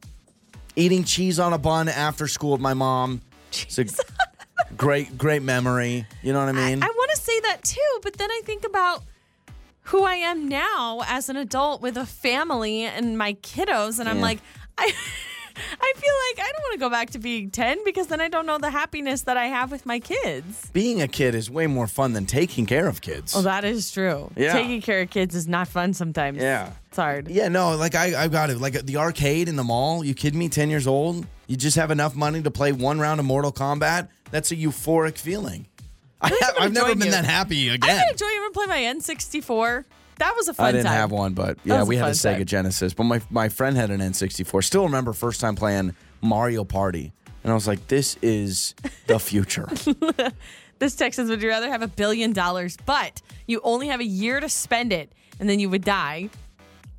eating 0.76 1.04
cheese 1.04 1.40
on 1.40 1.54
a 1.54 1.58
bun 1.58 1.90
after 1.90 2.28
school 2.28 2.54
with 2.54 2.62
my 2.62 2.74
mom. 2.74 3.22
It's 3.52 3.78
a 3.80 3.86
great 4.78 5.18
great 5.18 5.42
memory. 5.42 6.06
You 6.22 6.34
know 6.34 6.40
what 6.40 6.50
i 6.50 6.52
mean? 6.54 6.84
I 6.84 6.88
want 6.88 7.12
to 7.12 7.18
say 7.18 7.40
that 7.42 7.64
too, 7.64 8.00
but 8.04 8.14
then 8.14 8.32
I 8.32 8.42
think 8.46 8.66
about 8.66 9.04
who 9.86 10.04
I 10.04 10.16
am 10.16 10.48
now 10.48 11.02
as 11.06 11.30
an 11.30 11.36
adult 11.36 11.82
with 11.82 11.98
a 11.98 12.06
family 12.06 12.84
and 12.84 13.18
my 13.18 13.34
kiddos, 13.34 14.00
and 14.00 14.08
I'm 14.08 14.22
like, 14.22 14.40
I. 14.78 14.94
I 15.82 15.94
feel 15.96 16.14
like 16.30 16.48
I 16.48 16.52
don't 16.52 16.62
want 16.64 16.74
to 16.74 16.80
go 16.80 16.90
back 16.90 17.10
to 17.12 17.20
being 17.20 17.50
10 17.52 17.84
because 17.86 18.08
then 18.08 18.22
I 18.22 18.28
don't 18.30 18.46
know 18.46 18.58
the 18.58 18.70
happiness 18.72 19.22
that 19.24 19.38
I 19.38 19.46
have 19.46 19.72
with 19.72 19.86
my 19.86 20.00
kids. 20.00 20.70
being 20.74 21.02
a 21.02 21.08
kid 21.08 21.36
is 21.36 21.50
way 21.50 21.68
more 21.68 21.88
fun 21.88 22.14
than 22.14 22.26
taking 22.26 22.66
care 22.66 22.88
of 22.88 23.02
kids 23.02 23.34
Well, 23.34 23.44
that 23.44 23.64
is 23.64 23.92
true. 23.92 24.32
Yeah. 24.36 24.54
Taking 24.54 24.82
care 24.82 25.02
of 25.02 25.10
kids 25.10 25.36
is 25.36 25.48
not 25.48 25.68
fun 25.68 25.94
sometimes. 25.94 26.38
Yeah. 26.40 26.72
It's 26.88 26.98
hard. 26.98 27.30
Yeah, 27.30 27.48
no, 27.48 27.76
like 27.78 27.96
I, 27.96 28.24
I 28.24 28.28
got 28.28 28.50
it. 28.50 28.60
Like 28.60 28.74
the 28.86 28.98
arcade 28.98 29.48
in 29.48 29.56
the 29.56 29.64
mall. 29.64 30.04
You 30.04 30.14
kidding 30.14 30.40
me? 30.40 30.50
Ten 30.50 30.70
years 30.70 30.88
old. 30.88 31.26
You 31.48 31.56
just 31.56 31.78
have 31.78 31.90
enough 31.90 32.16
money 32.16 32.42
to 32.42 32.52
play 32.52 32.72
one 32.74 33.00
round 33.00 33.20
of 33.22 33.26
Mortal 33.26 33.52
Kombat. 33.54 34.10
That's 34.30 34.52
a 34.52 34.56
euphoric 34.58 35.18
feeling. 35.18 35.68
I 36.22 36.28
have, 36.42 36.54
I've 36.60 36.74
never 36.74 36.94
been 36.94 37.06
you. 37.08 37.12
that 37.12 37.26
happy 37.26 37.72
I 37.72 37.76
again. 37.76 37.98
didn't 37.98 38.12
enjoy 38.12 38.28
even 38.28 38.52
play 38.52 38.66
my 38.68 38.80
N64. 38.80 39.86
That 40.18 40.34
was 40.36 40.48
a 40.48 40.54
fun 40.54 40.68
I 40.68 40.72
didn't 40.72 40.86
time. 40.86 40.94
have 40.94 41.12
one, 41.12 41.34
but 41.34 41.58
yeah, 41.64 41.80
was 41.80 41.88
we 41.90 41.96
a 41.96 42.00
had 42.00 42.12
a 42.12 42.14
fun 42.16 42.34
Sega 42.34 42.38
time. 42.38 42.46
Genesis. 42.46 42.94
But 42.94 43.04
my 43.06 43.22
my 43.30 43.50
friend 43.50 43.76
had 43.76 43.90
an 43.90 44.00
N64. 44.02 44.64
Still 44.64 44.84
remember 44.84 45.14
first 45.14 45.42
time 45.42 45.56
playing 45.56 45.96
Mario 46.22 46.64
Party, 46.64 47.12
and 47.44 47.52
I 47.52 47.56
was 47.56 47.68
like, 47.68 47.88
"This 47.88 48.18
is 48.22 48.76
the 49.08 49.20
future." 49.20 49.68
This 50.80 50.96
text 50.96 51.18
says, 51.18 51.30
would 51.30 51.44
you 51.44 51.50
rather 51.50 51.70
have 51.70 51.84
a 51.84 51.88
billion 51.88 52.34
dollars, 52.34 52.76
but 52.88 53.22
you 53.46 53.62
only 53.64 53.90
have 53.90 54.00
a 54.00 54.04
year 54.04 54.40
to 54.40 54.50
spend 54.50 54.92
it 54.92 55.12
and 55.40 55.48
then 55.48 55.60
you 55.60 55.70
would 55.70 55.84
die? 55.84 56.32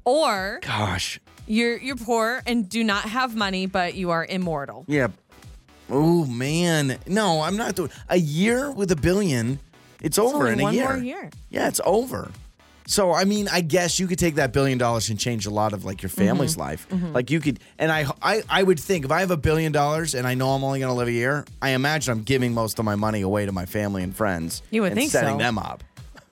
Or 0.05 0.61
Gosh, 0.63 1.19
you're 1.49 1.79
you're 1.79 1.97
poor 1.97 2.43
and 2.47 2.69
do 2.69 2.85
not 2.85 3.03
have 3.07 3.35
money, 3.35 3.67
but 3.67 3.95
you 3.97 4.11
are 4.11 4.25
immortal. 4.25 4.85
yeah. 4.87 5.09
Oh 5.91 6.25
man, 6.27 6.97
no, 7.09 7.43
I'm 7.43 7.57
not 7.57 7.75
doing 7.75 7.91
a 8.09 8.17
year 8.19 8.71
with 8.71 8.93
a 8.93 8.97
billion. 8.97 9.59
It's 10.01 10.17
over 10.17 10.47
only 10.47 10.53
in 10.53 10.61
a 10.61 10.63
one 10.63 10.75
year. 10.75 10.89
more 10.89 10.97
year. 10.99 11.31
Yeah, 11.51 11.67
it's 11.67 11.81
over. 11.85 12.31
So 12.87 13.13
I 13.13 13.25
mean, 13.25 13.49
I 13.51 13.61
guess 13.61 13.99
you 14.01 14.07
could 14.07 14.19
take 14.19 14.35
that 14.37 14.53
billion 14.53 14.79
dollars 14.79 15.09
and 15.11 15.19
change 15.19 15.47
a 15.47 15.51
lot 15.51 15.73
of 15.73 15.85
like 15.85 16.03
your 16.03 16.11
Mm-hmm. 16.11 16.27
family's 16.27 16.57
life. 16.57 16.87
Like 17.15 17.31
you 17.31 17.41
could, 17.41 17.61
and 17.79 17.91
I, 17.93 18.07
I, 18.21 18.43
I 18.49 18.63
would 18.63 18.79
think 18.81 19.05
if 19.05 19.11
I 19.11 19.21
have 19.21 19.31
a 19.31 19.37
billion 19.37 19.73
dollars 19.73 20.15
and 20.15 20.27
I 20.27 20.35
know 20.35 20.51
I'm 20.51 20.65
only 20.65 20.81
going 20.81 20.91
to 20.91 20.95
live 20.95 21.09
a 21.09 21.13
year, 21.13 21.45
I 21.61 21.71
imagine 21.71 22.13
I'm 22.13 22.23
giving 22.23 22.53
most 22.55 22.79
of 22.79 22.85
my 22.85 22.95
money 22.97 23.21
away 23.23 23.47
to 23.47 23.53
my 23.53 23.67
family 23.67 24.03
and 24.03 24.15
friends. 24.15 24.63
You 24.71 24.83
would 24.83 24.93
and 24.93 24.99
think 25.01 25.11
setting 25.13 25.35
so. 25.35 25.39
them 25.39 25.59
up. 25.59 25.85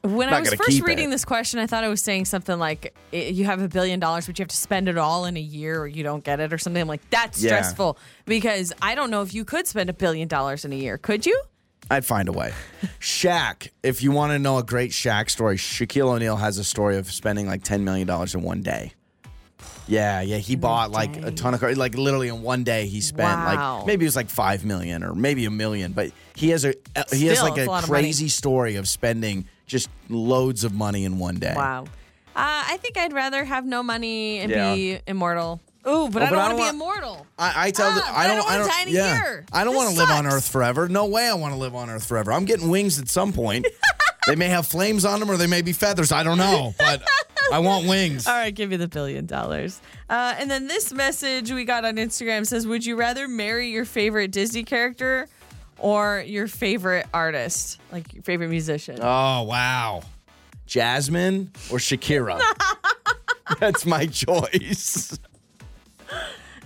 When 0.02 0.30
I 0.30 0.40
was 0.40 0.54
first 0.54 0.80
reading 0.80 1.08
it. 1.08 1.10
this 1.10 1.26
question, 1.26 1.60
I 1.60 1.66
thought 1.66 1.84
I 1.84 1.88
was 1.88 2.00
saying 2.02 2.24
something 2.24 2.58
like 2.58 2.94
you 3.12 3.44
have 3.44 3.60
a 3.60 3.68
billion 3.68 4.00
dollars, 4.00 4.26
but 4.26 4.38
you 4.38 4.42
have 4.42 4.48
to 4.48 4.56
spend 4.56 4.88
it 4.88 4.96
all 4.96 5.26
in 5.26 5.36
a 5.36 5.40
year 5.40 5.78
or 5.78 5.86
you 5.86 6.02
don't 6.02 6.24
get 6.24 6.40
it 6.40 6.54
or 6.54 6.58
something. 6.58 6.80
I'm 6.80 6.88
like, 6.88 7.08
that's 7.10 7.42
Yeah. 7.42 7.48
stressful 7.50 7.98
because 8.24 8.72
I 8.80 8.94
don't 8.94 9.10
know 9.10 9.20
if 9.20 9.34
you 9.34 9.44
could 9.44 9.66
spend 9.66 9.90
a 9.90 9.92
billion 9.92 10.26
dollars 10.26 10.64
in 10.64 10.72
a 10.72 10.76
year. 10.76 10.96
Could 10.96 11.26
you? 11.26 11.38
I'd 11.90 12.04
find 12.04 12.28
a 12.28 12.32
way. 12.32 12.52
Shaq, 13.00 13.68
if 13.82 14.02
you 14.02 14.12
want 14.12 14.32
to 14.32 14.38
know 14.38 14.58
a 14.58 14.62
great 14.62 14.92
Shaq 14.92 15.28
story, 15.30 15.56
Shaquille 15.56 16.06
O'Neal 16.14 16.36
has 16.36 16.56
a 16.58 16.64
story 16.64 16.96
of 16.98 17.10
spending 17.10 17.46
like 17.46 17.62
$10 17.64 17.80
million 17.82 18.08
in 18.08 18.42
one 18.42 18.62
day. 18.62 18.92
Yeah, 19.88 20.20
yeah. 20.20 20.36
He 20.38 20.54
bought 20.54 20.92
like 20.92 21.16
a 21.16 21.32
ton 21.32 21.52
of 21.52 21.60
cars. 21.60 21.76
Like 21.76 21.96
literally 21.96 22.28
in 22.28 22.42
one 22.42 22.62
day, 22.62 22.86
he 22.86 23.00
spent 23.00 23.28
Wow. 23.38 23.78
like 23.78 23.86
maybe 23.86 24.04
it 24.04 24.08
was 24.08 24.14
like 24.16 24.30
five 24.30 24.64
million 24.64 25.02
or 25.02 25.14
maybe 25.14 25.44
a 25.46 25.50
million. 25.50 25.92
But 25.92 26.12
he 26.36 26.50
has 26.50 26.64
a 26.64 26.74
uh, 26.94 27.02
he 27.12 27.26
has 27.26 27.38
Still, 27.38 27.50
like 27.50 27.58
it's 27.58 27.66
a 27.66 27.70
a 27.70 27.72
lot 27.72 27.82
of 27.84 27.90
money. 27.90 28.02
crazy 28.04 28.28
story 28.28 28.76
of 28.76 28.88
spending 28.88 29.46
just 29.66 29.90
loads 30.08 30.62
of 30.62 30.72
money 30.72 31.04
in 31.04 31.18
one 31.18 31.36
day. 31.36 31.54
Wow. 31.56 31.82
Uh, 31.82 31.84
I 32.36 32.78
think 32.80 32.96
I'd 32.96 33.12
rather 33.12 33.44
have 33.44 33.66
no 33.66 33.82
money 33.82 34.38
and 34.38 34.50
Yeah. 34.52 34.74
be 34.74 35.00
immortal. 35.08 35.60
Ooh, 35.88 36.08
but 36.10 36.22
Oh, 36.22 36.26
I 36.26 36.30
but 36.30 36.30
don't 36.30 36.36
want 36.36 36.50
to 36.58 36.62
be 36.64 36.68
immortal. 36.68 37.26
I, 37.38 37.66
I 37.66 37.70
tell 37.70 37.88
Ah, 37.90 37.94
the, 37.94 38.18
I 38.18 38.26
don't 38.26 38.46
I 38.50 38.58
don't 38.58 38.66
wanna 38.66 38.72
die 38.72 38.82
in 38.82 38.88
a 38.88 38.90
yeah. 38.92 39.22
year. 39.22 39.44
I 39.52 39.64
don't 39.64 39.74
want 39.74 39.90
to 39.90 39.96
live 39.96 40.10
on. 40.10 40.26
Earth 40.26 40.46
forever. 40.48 40.88
No 40.88 41.06
way 41.06 41.26
I 41.28 41.34
want 41.34 41.54
to 41.54 41.58
live 41.58 41.74
on 41.74 41.88
Earth 41.88 42.06
forever. 42.06 42.32
I'm 42.32 42.44
getting 42.44 42.68
wings 42.68 42.98
at 42.98 43.08
some 43.08 43.32
point. 43.32 43.66
they 44.26 44.36
may 44.36 44.48
have 44.48 44.66
flames 44.66 45.04
on 45.06 45.20
them 45.20 45.30
or 45.30 45.36
they 45.38 45.46
may 45.46 45.62
be 45.62 45.72
feathers. 45.72 46.12
I 46.12 46.22
don't 46.22 46.36
know, 46.38 46.74
but 46.78 47.02
I 47.52 47.60
want 47.60 47.86
wings. 47.88 48.26
All 48.26 48.34
right, 48.34 48.54
give 48.54 48.72
you 48.72 48.78
the 48.78 48.88
billion 48.88 49.24
dollars. 49.26 49.80
Uh, 50.10 50.34
and 50.38 50.50
then 50.50 50.66
this 50.66 50.92
message 50.92 51.50
we 51.50 51.64
got 51.64 51.84
on 51.86 51.96
Instagram 51.96 52.46
says, 52.46 52.66
"Would 52.66 52.84
you 52.84 52.96
rather 52.96 53.26
marry 53.26 53.70
your 53.70 53.86
favorite 53.86 54.30
Disney 54.32 54.64
character 54.64 55.28
or 55.78 56.22
your 56.26 56.46
favorite 56.46 57.06
artist, 57.14 57.78
like 57.90 58.12
your 58.12 58.22
favorite 58.22 58.48
musician?" 58.50 58.98
Oh 59.00 59.42
wow, 59.44 60.02
Jasmine 60.66 61.50
or 61.72 61.78
Shakira? 61.78 62.38
That's 63.60 63.84
my 63.86 64.06
choice. 64.06 65.18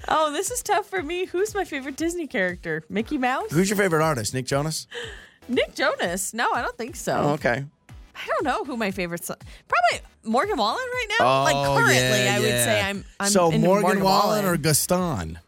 Oh, 0.09 0.33
this 0.33 0.51
is 0.51 0.63
tough 0.63 0.87
for 0.87 1.03
me. 1.03 1.25
Who's 1.25 1.55
my 1.55 1.65
favorite 1.65 1.97
Disney 1.97 2.27
character? 2.27 2.85
Mickey 2.89 3.19
Mouse? 3.19 3.51
Who's 3.51 3.71
your 3.71 3.77
favorite 3.79 4.03
artist? 4.05 4.35
Nick 4.35 4.47
Jonas? 4.47 4.87
Nick 5.49 5.75
Jonas? 5.75 6.35
No, 6.35 6.53
I 6.53 6.63
don't 6.63 6.77
think 6.77 6.97
so. 6.97 7.17
Oh, 7.17 7.33
okay. 7.35 7.65
I 8.15 8.27
don't 8.29 8.45
know 8.45 8.65
who 8.65 8.77
my 8.77 8.91
favorite. 8.91 9.25
So- 9.25 9.35
Probably 9.67 10.07
Morgan 10.23 10.57
Wallen 10.59 10.85
right 10.93 11.07
now. 11.19 11.43
like 11.45 11.57
Oh, 11.57 11.75
currently, 11.77 11.97
yeah, 11.97 12.35
I 12.37 12.41
would 12.41 12.49
yeah. 12.49 12.65
say 12.65 12.81
I'm. 12.83 13.05
I'm 13.19 13.31
so 13.31 13.47
into 13.51 13.67
Morgan, 13.67 14.03
Wallen, 14.03 14.45
or 14.45 14.57
Gaston? 14.57 15.39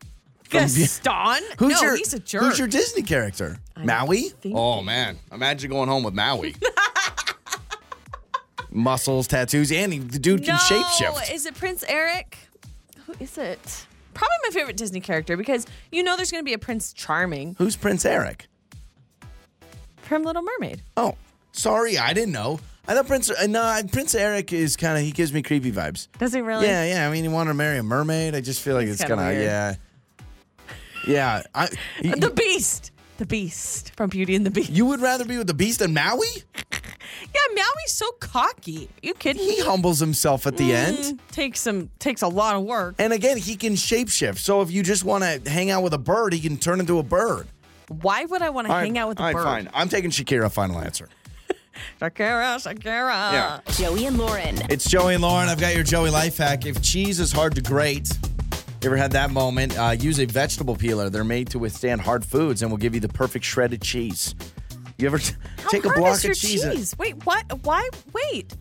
from 0.44 0.60
Gaston? 0.60 1.42
Who's 1.58 1.74
no, 1.74 1.80
your 1.82 1.96
he's 1.96 2.14
a 2.14 2.18
jerk. 2.18 2.42
Who's 2.42 2.58
your 2.58 2.68
Disney 2.68 3.02
character? 3.02 3.58
Maui? 3.82 4.28
thinking. 4.30 4.56
Oh 4.56 4.82
man, 4.82 5.18
imagine 5.32 5.70
going 5.70 5.88
home 5.88 6.02
with 6.02 6.14
Maui. 6.14 6.54
Muscles, 8.70 9.26
tattoos, 9.26 9.72
and 9.72 9.92
he, 9.92 9.98
the 10.00 10.18
dude 10.18 10.44
can 10.44 10.54
no, 10.54 10.60
shapeshift. 10.60 11.32
is 11.32 11.46
it 11.46 11.54
Prince 11.54 11.82
Eric? 11.88 12.36
Who 13.06 13.14
is 13.20 13.38
it? 13.38 13.86
Probably 14.14 14.36
my 14.44 14.50
favorite 14.50 14.76
Disney 14.76 15.00
character 15.00 15.36
because 15.36 15.66
you 15.92 16.02
know 16.02 16.16
there's 16.16 16.30
going 16.30 16.42
to 16.42 16.44
be 16.46 16.54
a 16.54 16.58
Prince 16.58 16.92
Charming 16.92 17.54
Who's 17.58 17.76
Prince 17.76 18.04
Eric? 18.04 18.46
from 20.02 20.22
Little 20.22 20.42
Mermaid. 20.42 20.82
Oh, 20.96 21.16
sorry, 21.52 21.98
I 21.98 22.12
didn't 22.12 22.32
know. 22.32 22.60
I 22.88 22.94
thought 22.94 23.06
Prince. 23.08 23.30
Uh, 23.30 23.46
no, 23.48 23.80
Prince 23.92 24.14
Eric 24.14 24.52
is 24.52 24.76
kind 24.76 24.96
of. 24.96 25.02
He 25.04 25.10
gives 25.10 25.32
me 25.32 25.42
creepy 25.42 25.72
vibes. 25.72 26.06
Does 26.18 26.32
he 26.32 26.40
really? 26.40 26.66
Yeah, 26.66 26.84
yeah. 26.84 27.08
I 27.08 27.12
mean, 27.12 27.24
you 27.24 27.30
want 27.30 27.48
to 27.48 27.54
marry 27.54 27.78
a 27.78 27.82
mermaid? 27.82 28.34
I 28.36 28.40
just 28.40 28.60
feel 28.62 28.74
like 28.74 28.86
It's 28.86 29.00
it's, 29.00 29.08
kind 29.08 29.20
of 29.20 29.42
yeah. 29.42 29.74
Yeah, 31.06 31.42
I. 31.54 31.68
y- 32.02 32.14
The 32.18 32.30
Beast. 32.30 32.92
The 33.18 33.26
Beast 33.26 33.92
from 33.96 34.10
Beauty 34.10 34.34
and 34.36 34.44
the 34.44 34.50
Beast. 34.50 34.70
you 34.70 34.84
would 34.86 35.00
rather 35.00 35.24
be 35.24 35.38
with 35.38 35.46
the 35.46 35.54
Beast 35.54 35.78
than 35.78 35.94
Maui? 35.94 36.26
Yeah, 37.22 37.54
Maui's 37.54 37.92
so 37.92 38.10
cocky. 38.20 38.88
you 39.02 39.14
kidding 39.14 39.42
He 39.42 39.56
me? 39.58 39.60
humbles 39.60 39.98
himself 40.00 40.46
at 40.46 40.56
the 40.56 40.74
end. 40.74 40.98
Mm, 40.98 41.18
takes 41.32 41.60
some 41.60 41.90
takes 41.98 42.22
a 42.22 42.28
lot 42.28 42.56
of 42.56 42.62
work. 42.64 42.94
And 42.98 43.12
again, 43.12 43.36
he 43.36 43.56
can 43.56 43.74
shapeshift. 43.74 44.38
So 44.38 44.60
if 44.62 44.70
you 44.70 44.82
just 44.82 45.04
want 45.04 45.22
to 45.24 45.50
hang 45.50 45.70
out 45.70 45.82
with 45.82 45.94
a 45.94 45.98
bird, 45.98 46.32
he 46.32 46.40
can 46.40 46.56
turn 46.56 46.80
into 46.80 46.98
a 46.98 47.02
bird. 47.02 47.46
Why 47.88 48.24
would 48.24 48.42
I 48.42 48.50
want 48.50 48.66
to 48.66 48.72
hang 48.72 48.98
out 48.98 49.08
with 49.08 49.18
a 49.18 49.22
all 49.22 49.26
right, 49.28 49.34
bird? 49.34 49.44
fine. 49.44 49.68
I'm 49.74 49.88
taking 49.88 50.10
Shakira. 50.10 50.50
Final 50.50 50.78
answer. 50.80 51.08
Shakira, 52.00 52.56
Shakira. 52.56 53.32
Yeah. 53.32 53.60
Joey 53.72 54.06
and 54.06 54.18
Lauren. 54.18 54.58
It's 54.70 54.88
Joey 54.88 55.14
and 55.14 55.22
Lauren. 55.22 55.48
I've 55.48 55.60
got 55.60 55.74
your 55.74 55.84
Joey 55.84 56.10
life 56.10 56.38
hack. 56.38 56.66
If 56.66 56.82
cheese 56.82 57.20
is 57.20 57.30
hard 57.32 57.54
to 57.54 57.62
grate, 57.62 58.08
you 58.82 58.86
ever 58.86 58.96
had 58.96 59.12
that 59.12 59.30
moment? 59.30 59.78
Uh, 59.78 59.90
use 59.90 60.18
a 60.18 60.24
vegetable 60.26 60.74
peeler. 60.76 61.10
They're 61.10 61.24
made 61.24 61.48
to 61.50 61.58
withstand 61.58 62.00
hard 62.00 62.24
foods 62.24 62.62
and 62.62 62.70
will 62.70 62.78
give 62.78 62.94
you 62.94 63.00
the 63.00 63.08
perfect 63.08 63.44
shredded 63.44 63.82
cheese. 63.82 64.34
You 64.98 65.06
ever 65.08 65.18
t- 65.18 65.34
take 65.68 65.84
a 65.84 65.90
block 65.90 66.24
of 66.24 66.34
cheese? 66.34 66.62
and- 66.64 66.94
Wait, 66.98 67.24
what? 67.26 67.64
Why? 67.64 67.86
Wait. 68.14 68.54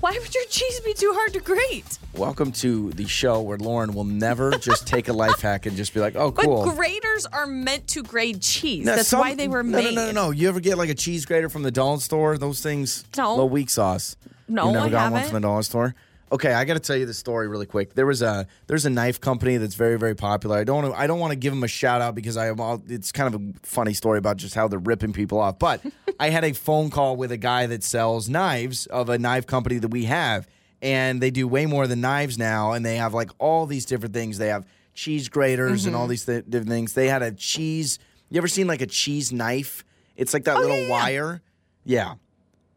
Why 0.00 0.12
would 0.12 0.32
your 0.34 0.44
cheese 0.44 0.78
be 0.80 0.94
too 0.94 1.12
hard 1.14 1.32
to 1.32 1.40
grate? 1.40 1.98
Welcome 2.14 2.52
to 2.52 2.92
the 2.92 3.06
show 3.08 3.40
where 3.40 3.58
Lauren 3.58 3.92
will 3.94 4.04
never 4.04 4.52
just 4.58 4.86
take 4.86 5.08
a 5.08 5.12
life 5.12 5.40
hack 5.40 5.66
and 5.66 5.76
just 5.76 5.92
be 5.92 5.98
like, 6.00 6.14
"Oh, 6.14 6.30
cool." 6.30 6.66
But 6.66 6.76
graters 6.76 7.26
are 7.26 7.46
meant 7.46 7.88
to 7.88 8.02
grate 8.04 8.42
cheese. 8.42 8.84
Now, 8.84 8.94
That's 8.96 9.08
some- 9.08 9.20
why 9.20 9.34
they 9.34 9.48
were 9.48 9.62
no, 9.64 9.78
made. 9.78 9.94
No, 9.94 10.06
no, 10.06 10.12
no, 10.12 10.26
no. 10.26 10.30
You 10.30 10.48
ever 10.48 10.60
get 10.60 10.78
like 10.78 10.90
a 10.90 10.94
cheese 10.94 11.24
grater 11.26 11.48
from 11.48 11.62
the 11.64 11.70
dollar 11.72 11.98
store? 11.98 12.38
Those 12.38 12.60
things, 12.60 13.04
No. 13.16 13.30
little 13.30 13.48
weak 13.48 13.70
sauce. 13.70 14.16
No, 14.48 14.66
you 14.66 14.72
never 14.74 14.86
I 14.86 14.90
got 14.90 15.02
one 15.10 15.12
haven't. 15.22 15.30
from 15.32 15.42
the 15.42 15.48
dollar 15.48 15.62
store. 15.64 15.94
Okay, 16.32 16.52
I 16.52 16.64
got 16.64 16.74
to 16.74 16.80
tell 16.80 16.96
you 16.96 17.06
the 17.06 17.14
story 17.14 17.46
really 17.46 17.66
quick. 17.66 17.94
There 17.94 18.04
was 18.06 18.20
a 18.20 18.48
there's 18.66 18.84
a 18.84 18.90
knife 18.90 19.20
company 19.20 19.58
that's 19.58 19.76
very 19.76 19.96
very 19.96 20.16
popular. 20.16 20.56
I 20.58 20.64
don't 20.64 20.82
wanna, 20.82 20.94
I 20.94 21.06
don't 21.06 21.20
want 21.20 21.30
to 21.30 21.36
give 21.36 21.52
them 21.52 21.62
a 21.62 21.68
shout 21.68 22.00
out 22.00 22.16
because 22.16 22.36
I 22.36 22.48
am 22.48 22.60
all, 22.60 22.82
it's 22.88 23.12
kind 23.12 23.32
of 23.32 23.40
a 23.40 23.52
funny 23.62 23.94
story 23.94 24.18
about 24.18 24.36
just 24.36 24.54
how 24.54 24.66
they're 24.66 24.80
ripping 24.80 25.12
people 25.12 25.38
off. 25.38 25.58
But 25.60 25.82
I 26.20 26.30
had 26.30 26.42
a 26.44 26.52
phone 26.52 26.90
call 26.90 27.14
with 27.16 27.30
a 27.30 27.36
guy 27.36 27.66
that 27.66 27.84
sells 27.84 28.28
knives 28.28 28.86
of 28.86 29.08
a 29.08 29.18
knife 29.18 29.46
company 29.46 29.78
that 29.78 29.88
we 29.88 30.06
have, 30.06 30.48
and 30.82 31.20
they 31.22 31.30
do 31.30 31.46
way 31.46 31.64
more 31.64 31.86
than 31.86 32.00
knives 32.00 32.36
now, 32.38 32.72
and 32.72 32.84
they 32.84 32.96
have 32.96 33.14
like 33.14 33.30
all 33.38 33.66
these 33.66 33.86
different 33.86 34.12
things. 34.12 34.38
They 34.38 34.48
have 34.48 34.66
cheese 34.94 35.28
graters 35.28 35.84
and 35.84 35.94
Mm-hmm. 35.94 36.00
all 36.02 36.08
these 36.08 36.24
th- 36.24 36.44
different 36.48 36.70
things. 36.70 36.94
They 36.94 37.06
had 37.08 37.22
a 37.22 37.30
cheese. 37.30 38.00
You 38.30 38.38
ever 38.38 38.48
seen 38.48 38.66
like 38.66 38.80
a 38.82 38.86
cheese 38.86 39.32
knife? 39.32 39.84
It's 40.16 40.34
like 40.34 40.42
that 40.44 40.56
little 40.58 40.72
Oh, 40.74 40.80
yeah, 40.80 40.86
yeah. 40.86 40.90
wire. 40.90 41.42
Yeah, 41.84 42.14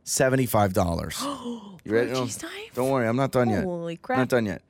seventy 0.09 0.45
five 0.45 0.73
dollars. 0.73 1.21
you 1.21 1.71
ready? 1.85 2.09
a 2.09 2.13
No, 2.13 2.25
cheese 2.25 2.41
knife? 2.41 2.73
Don't 2.73 2.89
worry, 2.89 3.07
I'm 3.07 3.15
not 3.15 3.31
done 3.31 3.49
yet. 3.49 3.63
Holy 3.63 3.97
crap. 3.97 4.19
Not 4.19 4.29
done 4.29 4.45
yet. 4.45 4.61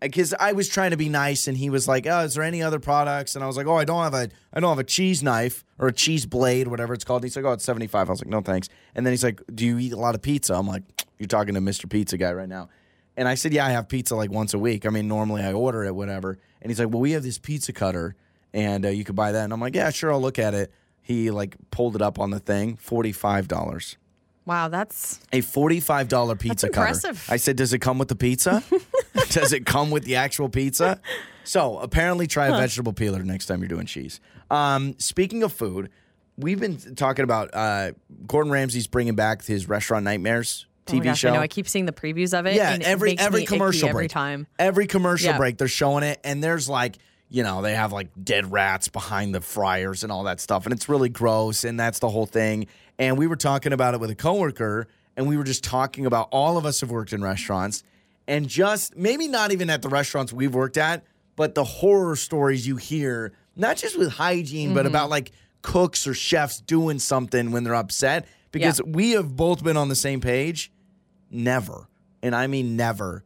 Because 0.00 0.34
I 0.38 0.52
was 0.52 0.68
trying 0.68 0.90
to 0.90 0.96
be 0.96 1.08
nice, 1.08 1.48
and 1.48 1.56
he 1.56 1.70
was 1.70 1.88
like, 1.88 2.06
"Oh, 2.06 2.20
is 2.20 2.34
there 2.34 2.42
any 2.42 2.62
other 2.62 2.78
products?" 2.78 3.34
And 3.34 3.42
I 3.42 3.46
was 3.46 3.56
like, 3.56 3.66
"Oh, 3.66 3.76
I 3.76 3.84
don't 3.84 4.02
have 4.02 4.14
a, 4.14 4.28
I 4.52 4.60
don't 4.60 4.68
have 4.68 4.78
a 4.78 4.84
cheese 4.84 5.22
knife 5.22 5.64
or 5.78 5.88
a 5.88 5.92
cheese 5.92 6.26
blade, 6.26 6.68
whatever 6.68 6.92
it's 6.92 7.02
called." 7.04 7.22
And 7.22 7.30
he's 7.30 7.36
like, 7.36 7.46
"Oh, 7.46 7.52
it's 7.52 7.64
75." 7.64 8.08
I 8.08 8.12
was 8.12 8.20
like, 8.20 8.28
"No, 8.28 8.40
thanks." 8.42 8.68
And 8.94 9.06
then 9.06 9.12
he's 9.12 9.24
like, 9.24 9.40
"Do 9.54 9.64
you 9.64 9.78
eat 9.78 9.92
a 9.92 9.96
lot 9.96 10.14
of 10.14 10.20
pizza?" 10.22 10.54
I'm 10.54 10.66
like, 10.68 10.82
"You're 11.18 11.28
talking 11.28 11.54
to 11.54 11.60
Mr. 11.60 11.88
Pizza 11.88 12.18
guy 12.18 12.32
right 12.32 12.48
now." 12.48 12.68
And 13.16 13.26
I 13.26 13.34
said, 13.36 13.54
"Yeah, 13.54 13.64
I 13.66 13.70
have 13.70 13.88
pizza 13.88 14.14
like 14.14 14.30
once 14.30 14.52
a 14.52 14.58
week. 14.58 14.84
I 14.84 14.90
mean, 14.90 15.08
normally 15.08 15.42
I 15.42 15.52
order 15.54 15.82
it, 15.84 15.94
whatever." 15.94 16.38
And 16.60 16.70
he's 16.70 16.78
like, 16.78 16.90
"Well, 16.90 17.00
we 17.00 17.12
have 17.12 17.22
this 17.22 17.38
pizza 17.38 17.72
cutter, 17.72 18.16
and 18.52 18.84
uh, 18.84 18.90
you 18.90 19.02
could 19.02 19.16
buy 19.16 19.32
that." 19.32 19.44
And 19.44 19.52
I'm 19.52 19.60
like, 19.60 19.74
"Yeah, 19.74 19.88
sure, 19.90 20.12
I'll 20.12 20.20
look 20.20 20.38
at 20.38 20.52
it." 20.52 20.72
He 21.00 21.30
like 21.30 21.56
pulled 21.70 21.96
it 21.96 22.02
up 22.02 22.18
on 22.18 22.30
the 22.30 22.40
thing, 22.40 22.76
forty 22.76 23.12
five 23.12 23.48
dollars 23.48 23.96
Wow, 24.46 24.68
that's 24.68 25.20
a 25.32 25.40
forty-five 25.40 26.08
dollar 26.08 26.36
pizza 26.36 26.68
cutter. 26.68 26.88
impressive. 26.88 27.26
I 27.28 27.36
said, 27.36 27.56
"Does 27.56 27.72
it 27.72 27.80
come 27.80 27.98
with 27.98 28.08
the 28.08 28.14
pizza? 28.16 28.62
Does 29.30 29.52
it 29.52 29.66
come 29.66 29.90
with 29.90 30.04
the 30.04 30.16
actual 30.16 30.48
pizza?" 30.48 31.00
So 31.44 31.78
apparently, 31.78 32.26
try 32.26 32.46
a 32.46 32.52
vegetable 32.52 32.92
peeler 32.92 33.22
next 33.22 33.46
time 33.46 33.60
you're 33.60 33.68
doing 33.68 33.86
cheese. 33.86 34.20
Um, 34.50 34.94
speaking 34.98 35.42
of 35.42 35.52
food, 35.52 35.90
we've 36.36 36.60
been 36.60 36.76
talking 36.94 37.24
about 37.24 37.50
uh, 37.54 37.92
Gordon 38.26 38.52
Ramsay's 38.52 38.86
bringing 38.86 39.14
back 39.16 39.44
his 39.44 39.68
Restaurant 39.68 40.04
Nightmares 40.04 40.66
oh 40.88 40.92
TV 40.92 41.04
gosh, 41.04 41.18
show. 41.18 41.30
I 41.30 41.34
know. 41.34 41.40
I 41.40 41.48
keep 41.48 41.68
seeing 41.68 41.86
the 41.86 41.92
previews 41.92 42.38
of 42.38 42.46
it. 42.46 42.54
Yeah, 42.54 42.72
and 42.72 42.82
it 42.82 42.88
every 42.88 43.10
makes 43.10 43.22
every 43.24 43.40
me 43.40 43.44
icky 43.44 43.54
commercial 43.56 43.88
every 43.88 44.00
break, 44.02 44.10
time. 44.12 44.46
every 44.58 44.86
commercial 44.86 45.30
Yeah. 45.30 45.38
break, 45.38 45.58
they're 45.58 45.66
showing 45.68 46.04
it, 46.04 46.20
and 46.22 46.42
there's 46.42 46.68
like 46.68 46.98
you 47.28 47.42
know 47.42 47.62
they 47.62 47.74
have 47.74 47.92
like 47.92 48.08
dead 48.22 48.52
rats 48.52 48.86
behind 48.88 49.34
the 49.34 49.40
fryers 49.40 50.04
and 50.04 50.12
all 50.12 50.24
that 50.24 50.40
stuff, 50.40 50.64
and 50.66 50.72
it's 50.72 50.88
really 50.88 51.08
gross, 51.08 51.64
and 51.64 51.78
that's 51.78 51.98
the 51.98 52.08
whole 52.08 52.26
thing. 52.26 52.66
And 52.98 53.18
we 53.18 53.26
were 53.26 53.36
talking 53.36 53.72
about 53.72 53.94
it 53.94 54.00
with 54.00 54.10
a 54.10 54.14
coworker, 54.14 54.88
and 55.16 55.28
we 55.28 55.36
were 55.36 55.44
just 55.44 55.62
talking 55.64 56.06
about 56.06 56.28
all 56.32 56.56
of 56.56 56.64
us 56.66 56.80
have 56.80 56.90
worked 56.90 57.12
in 57.12 57.22
restaurants, 57.22 57.82
and 58.26 58.48
just 58.48 58.96
maybe 58.96 59.28
not 59.28 59.52
even 59.52 59.68
at 59.70 59.82
the 59.82 59.88
restaurants 59.88 60.32
we've 60.32 60.54
worked 60.54 60.76
at, 60.78 61.04
but 61.36 61.54
the 61.54 61.64
horror 61.64 62.16
stories 62.16 62.66
you 62.66 62.76
hear, 62.76 63.32
not 63.54 63.76
just 63.76 63.98
with 63.98 64.12
hygiene, 64.12 64.72
but 64.74 64.80
Mm-hmm. 64.80 64.88
about 64.88 65.10
like 65.10 65.32
cooks 65.62 66.06
or 66.06 66.14
chefs 66.14 66.60
doing 66.60 66.98
something 66.98 67.50
when 67.52 67.64
they're 67.64 67.74
upset. 67.74 68.26
Because 68.52 68.80
we 68.82 69.10
have 69.10 69.36
both 69.36 69.62
been 69.62 69.76
on 69.76 69.88
the 69.90 69.94
same 69.96 70.20
page 70.22 70.72
never, 71.30 71.88
and 72.22 72.34
I 72.34 72.46
mean 72.46 72.76
never, 72.76 73.24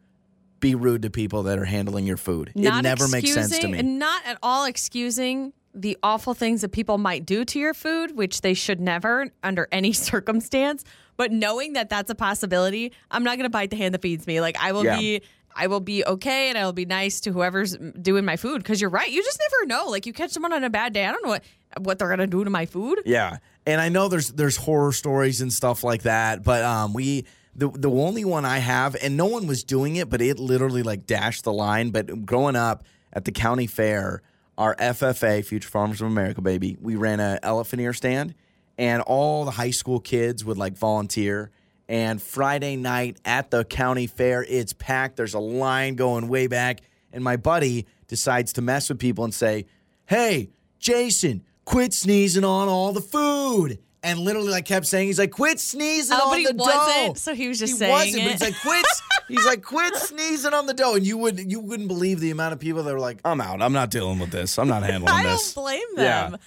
be 0.58 0.74
rude 0.74 1.02
to 1.02 1.10
people 1.10 1.44
that 1.44 1.58
are 1.58 1.64
handling 1.64 2.06
your 2.06 2.16
food. 2.16 2.48
it 2.48 2.56
Not 2.56 2.82
never 2.82 3.06
makes 3.08 3.32
sense 3.32 3.56
to 3.60 3.68
me. 3.68 3.78
and 3.78 3.98
Not 3.98 4.22
at 4.26 4.38
all 4.42 4.64
excusing 4.64 5.52
the 5.74 5.96
awful 6.02 6.34
things 6.34 6.62
that 6.62 6.70
people 6.70 6.98
might 6.98 7.24
do 7.24 7.44
to 7.44 7.58
your 7.58 7.74
food, 7.74 8.16
which 8.16 8.40
they 8.40 8.54
should 8.54 8.80
never 8.80 9.28
under 9.42 9.68
any 9.70 9.92
circumstance. 10.10 10.84
But 11.16 11.32
knowing 11.32 11.74
that 11.74 11.88
that's 11.90 12.10
a 12.10 12.14
possibility, 12.14 12.92
I'm 13.10 13.22
not 13.24 13.36
going 13.36 13.44
to 13.44 13.50
bite 13.50 13.70
the 13.70 13.76
hand 13.76 13.94
that 13.94 14.02
feeds 14.02 14.26
me. 14.26 14.40
Like 14.40 14.56
I 14.60 14.72
will 14.72 14.84
Yeah. 14.84 14.98
be. 14.98 15.22
I 15.56 15.66
will 15.66 15.80
be 15.80 16.04
okay 16.04 16.48
and 16.48 16.56
I 16.56 16.64
will 16.64 16.72
be 16.72 16.84
nice 16.84 17.20
to 17.22 17.32
whoever's 17.32 17.76
doing 17.76 18.24
my 18.24 18.36
food 18.36 18.58
because 18.62 18.80
you're 18.80 18.88
right. 18.88 19.10
You 19.10 19.20
just 19.22 19.40
never 19.50 19.66
know. 19.66 19.90
Like 19.90 20.06
you 20.06 20.12
catch 20.12 20.30
someone 20.30 20.52
on 20.52 20.62
a 20.62 20.70
bad 20.70 20.92
day. 20.92 21.04
I 21.04 21.10
don't 21.10 21.24
know 21.24 21.30
what 21.30 21.44
what 21.80 21.98
they're 21.98 22.08
gonna 22.08 22.28
do 22.28 22.44
to 22.44 22.50
my 22.50 22.66
food. 22.66 23.00
Yeah, 23.04 23.38
and 23.66 23.80
I 23.80 23.88
know 23.88 24.06
there's 24.06 24.30
there's 24.30 24.56
horror 24.56 24.92
stories 24.92 25.40
and 25.40 25.52
stuff 25.52 25.82
like 25.82 26.02
that, 26.02 26.44
but 26.44 26.62
um, 26.62 26.92
we 26.92 27.26
the 27.56 27.68
the 27.68 27.90
only 27.90 28.24
one 28.24 28.44
I 28.44 28.58
have, 28.58 28.94
and 29.02 29.16
no 29.16 29.26
one 29.26 29.48
was 29.48 29.64
doing 29.64 29.96
it, 29.96 30.08
but 30.08 30.22
it 30.22 30.38
literally 30.38 30.84
like 30.84 31.04
dashed 31.04 31.42
the 31.42 31.52
line. 31.52 31.90
But 31.90 32.24
growing 32.24 32.54
up 32.54 32.84
at 33.12 33.24
the 33.24 33.32
county 33.32 33.66
fair, 33.66 34.22
our 34.60 34.76
FFA, 34.76 35.42
Future 35.42 35.70
Farmers 35.70 36.02
of 36.02 36.08
America, 36.08 36.42
baby, 36.42 36.76
we 36.82 36.94
ran 36.94 37.18
an 37.18 37.38
elephant 37.42 37.80
ear 37.80 37.94
stand, 37.94 38.34
and 38.76 39.00
all 39.00 39.46
the 39.46 39.50
high 39.52 39.70
school 39.70 40.00
kids 40.00 40.44
would 40.44 40.58
like 40.58 40.76
volunteer. 40.76 41.50
And 41.88 42.20
Friday 42.20 42.76
night 42.76 43.16
at 43.24 43.50
the 43.50 43.64
county 43.64 44.06
fair, 44.06 44.44
it's 44.46 44.74
packed. 44.74 45.16
There's 45.16 45.32
a 45.32 45.40
line 45.40 45.94
going 45.94 46.28
way 46.28 46.46
back. 46.46 46.82
And 47.10 47.24
my 47.24 47.36
buddy 47.36 47.86
decides 48.06 48.52
to 48.52 48.62
mess 48.62 48.90
with 48.90 48.98
people 48.98 49.24
and 49.24 49.32
say, 49.32 49.64
Hey, 50.04 50.50
Jason, 50.78 51.42
quit 51.64 51.94
sneezing 51.94 52.44
on 52.44 52.68
all 52.68 52.92
the 52.92 53.00
food. 53.00 53.78
And 54.02 54.18
literally, 54.20 54.48
like, 54.48 54.64
kept 54.64 54.86
saying, 54.86 55.08
he's 55.08 55.18
like, 55.18 55.30
quit 55.30 55.60
sneezing 55.60 56.16
Oh, 56.18 56.28
on 56.28 56.30
but 56.30 56.38
he 56.38 56.46
the 56.46 56.54
wasn't, 56.54 57.06
dough. 57.08 57.14
so 57.16 57.34
he 57.34 57.48
was 57.48 57.58
just 57.58 57.74
he 57.74 57.78
saying 57.80 57.92
wasn't, 57.92 58.14
but 58.14 58.26
it. 58.26 58.30
he's 58.32 58.40
like, 58.40 58.60
quit. 58.62 58.86
he's 59.28 59.44
like, 59.44 59.62
quit 59.62 59.94
sneezing 59.96 60.54
on 60.54 60.64
the 60.64 60.72
dough. 60.72 60.94
And 60.94 61.06
you 61.06 61.18
would 61.18 61.52
you 61.52 61.60
wouldn't 61.60 61.88
believe 61.88 62.18
the 62.18 62.30
amount 62.30 62.54
of 62.54 62.60
people 62.60 62.82
that 62.82 62.92
were 62.94 62.98
like, 63.00 63.18
I'm 63.26 63.42
out. 63.42 63.60
I'm 63.60 63.74
not 63.74 63.90
dealing 63.90 64.18
with 64.18 64.30
this. 64.30 64.58
I'm 64.58 64.68
not 64.68 64.84
handling 64.84 65.12
I 65.14 65.24
this. 65.24 65.52
I 65.56 65.60
don't 65.60 65.64
blame 65.64 65.82
Yeah. 65.98 66.30
them. 66.30 66.34
Uh, 66.34 66.38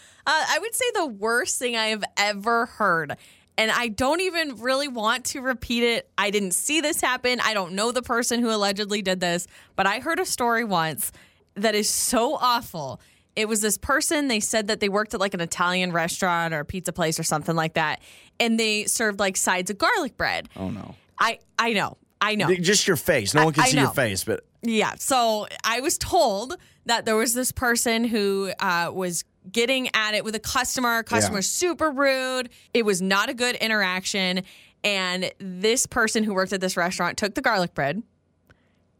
I 0.50 0.58
would 0.62 0.74
say 0.74 0.86
the 0.96 1.06
worst 1.06 1.60
thing 1.60 1.76
I 1.78 1.88
have 1.88 2.04
ever 2.18 2.66
heard, 2.66 3.18
and 3.56 3.70
I 3.70 3.88
don't 3.90 4.22
even 4.22 4.56
really 4.56 4.88
want 4.88 5.26
to 5.26 5.42
repeat 5.42 5.84
it. 5.84 6.10
I 6.18 6.32
didn't 6.32 6.54
see 6.56 6.82
this 6.82 7.02
happen. 7.02 7.40
I 7.40 7.54
don't 7.54 7.74
know 7.74 7.92
the 7.92 8.02
person 8.02 8.40
who 8.40 8.50
allegedly 8.50 9.04
did 9.04 9.20
this, 9.20 9.46
but 9.76 9.86
I 9.86 10.00
heard 10.00 10.20
a 10.20 10.26
story 10.26 10.64
once 10.64 11.12
that 11.54 11.76
is 11.76 11.88
so 11.88 12.34
awful. 12.36 13.00
It 13.36 13.48
was 13.48 13.62
this 13.62 13.78
person, 13.78 14.28
they 14.28 14.40
said 14.40 14.68
that 14.68 14.80
they 14.80 14.90
worked 14.90 15.14
at 15.14 15.20
like 15.20 15.34
an 15.34 15.42
Italian 15.42 15.92
restaurant 15.92 16.54
or 16.54 16.60
a 16.60 16.66
pizza 16.66 16.94
place 16.94 17.20
or 17.20 17.24
something 17.24 17.56
like 17.56 17.74
that, 17.74 18.02
and 18.40 18.60
they 18.60 18.86
served 18.86 19.20
like 19.20 19.38
sides 19.38 19.72
of 19.72 19.78
garlic 19.78 20.18
bread. 20.18 20.50
Oh, 20.56 20.70
no. 20.70 20.96
I, 21.20 21.40
I 21.58 21.74
know. 21.74 21.98
I 22.22 22.36
know. 22.36 22.54
Just 22.54 22.88
your 22.88 22.96
face. 22.98 23.34
No 23.34 23.42
I- 23.42 23.46
one 23.46 23.54
can 23.54 23.64
I 23.64 23.68
see 23.68 23.78
your 23.80 23.90
face, 23.92 24.24
but 24.24 24.46
Yeah. 24.62 24.94
So 24.98 25.48
I 25.64 25.82
was 25.82 25.98
told 25.98 26.56
that 26.86 27.06
there 27.06 27.16
was 27.16 27.34
this 27.34 27.52
person 27.52 28.04
who 28.06 28.52
uh, 28.60 28.92
was 28.94 29.24
getting 29.52 29.90
at 29.94 30.14
it 30.14 30.24
with 30.24 30.36
a 30.36 30.40
customer. 30.40 31.04
Customer 31.04 31.40
Yeah. 31.40 31.42
super 31.42 31.92
rude. 31.92 32.50
It 32.74 32.86
was 32.86 33.02
not 33.02 33.30
a 33.30 33.34
good 33.34 33.56
interaction. 33.58 34.44
And 34.86 35.32
this 35.40 35.86
person 35.86 36.24
who 36.24 36.34
worked 36.34 36.54
at 36.54 36.62
this 36.62 36.78
restaurant 36.78 37.18
took 37.18 37.36
the 37.36 37.42
garlic 37.42 37.74
bread. 37.74 38.04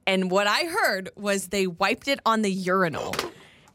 And 0.06 0.30
what 0.30 0.48
I 0.48 0.64
heard 0.66 1.10
was 1.16 1.48
they 1.48 1.68
wiped 1.68 2.08
it 2.10 2.20
on 2.26 2.42
the 2.42 2.52
urinal 2.52 3.16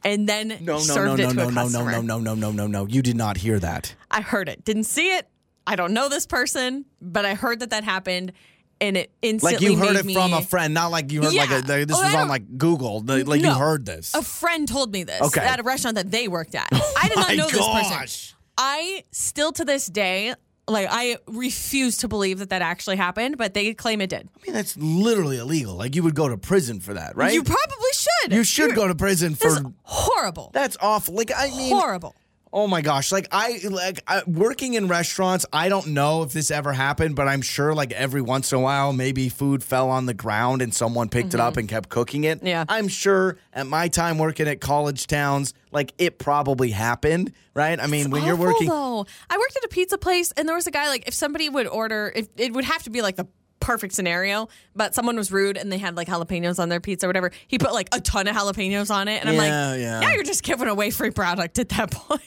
and 0.04 0.28
then 0.28 0.48
no, 0.60 0.74
no, 0.74 0.78
served 0.78 1.18
no, 1.20 1.24
it 1.26 1.30
to 1.30 1.34
no, 1.34 1.42
a 1.42 1.44
no, 1.46 1.50
no, 1.50 1.62
customer. 1.62 1.90
no, 1.92 2.00
no, 2.00 2.18
no, 2.18 2.34
no, 2.34 2.50
no, 2.52 2.66
no. 2.66 2.86
You 2.86 3.02
did 3.02 3.16
not 3.16 3.36
hear 3.38 3.58
that. 3.58 3.94
I 4.10 4.20
heard 4.20 4.48
it. 4.48 4.64
Didn't 4.64 4.84
see 4.84 5.14
it. 5.16 5.28
I 5.66 5.76
don't 5.76 5.92
know 5.92 6.08
this 6.08 6.26
person, 6.26 6.84
but 7.02 7.24
I 7.24 7.34
heard 7.34 7.60
that 7.60 7.70
that 7.70 7.84
happened. 7.84 8.32
And 8.80 8.96
it 8.96 9.10
instantly 9.22 9.54
Like 9.56 9.60
you 9.60 9.76
heard 9.76 9.96
it 9.96 10.04
me, 10.06 10.14
from 10.14 10.32
a 10.32 10.40
friend, 10.40 10.72
not 10.72 10.92
like 10.92 11.10
you 11.10 11.20
heard 11.22 11.34
like 11.34 11.50
Yeah. 11.50 11.58
a, 11.58 11.84
this 11.84 11.98
Oh, 11.98 12.02
was 12.04 12.14
on 12.14 12.28
like 12.28 12.56
Google. 12.58 13.00
The- 13.00 13.24
like 13.24 13.40
you 13.42 13.52
heard 13.52 13.84
this. 13.84 14.14
A 14.14 14.22
friend 14.22 14.68
told 14.68 14.92
me 14.92 15.02
this 15.02 15.20
Okay. 15.20 15.40
at 15.40 15.58
a 15.58 15.64
restaurant 15.64 15.96
that 15.96 16.12
they 16.12 16.28
worked 16.28 16.54
at. 16.54 16.68
Oh 16.72 16.94
I 16.96 17.08
did 17.08 17.16
not 17.16 17.34
know 17.36 17.48
this 17.48 17.66
person. 17.98 18.36
I 18.56 19.04
still 19.10 19.50
to 19.52 19.64
this 19.64 19.86
day, 19.86 20.34
like, 20.68 20.88
I 20.90 21.16
refuse 21.26 21.96
to 21.98 22.08
believe 22.08 22.38
that 22.38 22.50
that 22.50 22.62
actually 22.62 22.96
happened, 22.96 23.38
but 23.38 23.54
they 23.54 23.74
claim 23.74 24.00
it 24.00 24.10
did. 24.10 24.28
I 24.36 24.46
mean, 24.46 24.54
that's 24.54 24.76
literally 24.76 25.38
illegal. 25.38 25.74
Like 25.74 25.94
you 25.96 26.02
would 26.02 26.14
go 26.14 26.28
to 26.28 26.36
prison 26.36 26.80
for 26.80 26.94
that, 26.94 27.16
right? 27.16 27.32
You 27.32 27.42
probably 27.42 27.90
should. 27.94 28.32
You 28.32 28.44
should 28.44 28.70
You're- 28.70 28.76
go 28.76 28.88
to 28.88 28.94
prison 28.94 29.34
for. 29.34 29.48
horrible. 29.82 30.50
That's 30.52 30.76
awful. 30.80 31.14
Like 31.14 31.30
I 31.36 31.48
mean, 31.48 31.74
horrible. 31.74 32.14
Oh 32.52 32.66
my 32.66 32.80
gosh! 32.80 33.12
Like 33.12 33.28
I 33.30 33.60
like 33.68 34.02
I, 34.06 34.22
working 34.26 34.74
in 34.74 34.88
restaurants. 34.88 35.44
I 35.52 35.68
don't 35.68 35.88
know 35.88 36.22
if 36.22 36.32
this 36.32 36.50
ever 36.50 36.72
happened, 36.72 37.14
but 37.16 37.28
I'm 37.28 37.42
sure 37.42 37.74
like 37.74 37.92
every 37.92 38.22
once 38.22 38.52
in 38.52 38.58
a 38.58 38.60
while, 38.60 38.92
maybe 38.92 39.28
food 39.28 39.62
fell 39.62 39.90
on 39.90 40.06
the 40.06 40.14
ground 40.14 40.62
and 40.62 40.74
someone 40.74 41.08
picked 41.08 41.34
it 41.34 41.40
up 41.40 41.52
mm-hmm. 41.52 41.60
and 41.60 41.68
kept 41.68 41.88
cooking 41.88 42.24
it. 42.24 42.42
Yeah. 42.42 42.64
I'm 42.68 42.88
sure 42.88 43.38
at 43.52 43.66
my 43.66 43.88
time 43.88 44.18
working 44.18 44.48
at 44.48 44.60
college 44.60 45.06
towns, 45.06 45.52
like 45.72 45.92
it 45.98 46.18
probably 46.18 46.70
happened, 46.70 47.32
right? 47.54 47.78
I 47.78 47.86
mean, 47.86 48.10
when 48.10 48.24
you're 48.24 48.36
working, 48.36 48.68
though. 48.68 49.06
I 49.28 49.36
worked 49.36 49.56
at 49.56 49.64
a 49.64 49.68
pizza 49.68 49.98
place, 49.98 50.32
and 50.36 50.48
there 50.48 50.56
was 50.56 50.66
a 50.66 50.70
guy 50.70 50.88
like 50.88 51.06
if 51.06 51.14
somebody 51.14 51.48
would 51.48 51.66
order, 51.66 52.12
if 52.14 52.28
it 52.36 52.52
would 52.54 52.64
have 52.64 52.82
to 52.84 52.90
be 52.90 53.02
like 53.02 53.16
the 53.16 53.26
perfect 53.60 53.94
scenario, 53.94 54.48
but 54.76 54.94
someone 54.94 55.16
was 55.16 55.30
rude 55.32 55.56
and 55.56 55.70
they 55.72 55.78
had 55.78 55.96
like 55.96 56.08
jalapenos 56.08 56.58
on 56.58 56.68
their 56.68 56.80
pizza 56.80 57.06
or 57.06 57.08
whatever. 57.08 57.30
He 57.46 57.58
put 57.58 57.72
like 57.72 57.88
a 57.92 58.00
ton 58.00 58.26
of 58.28 58.36
jalapenos 58.36 58.90
on 58.94 59.08
it, 59.08 59.20
and 59.20 59.28
I'm 59.28 59.34
Yeah, 59.36 59.70
like, 59.70 59.80
yeah. 59.80 60.00
now 60.00 60.10
you're 60.12 60.22
just 60.24 60.42
giving 60.42 60.68
away 60.68 60.90
free 60.90 61.10
product 61.10 61.58
at 61.58 61.68
that 61.70 61.90
point. 61.92 62.22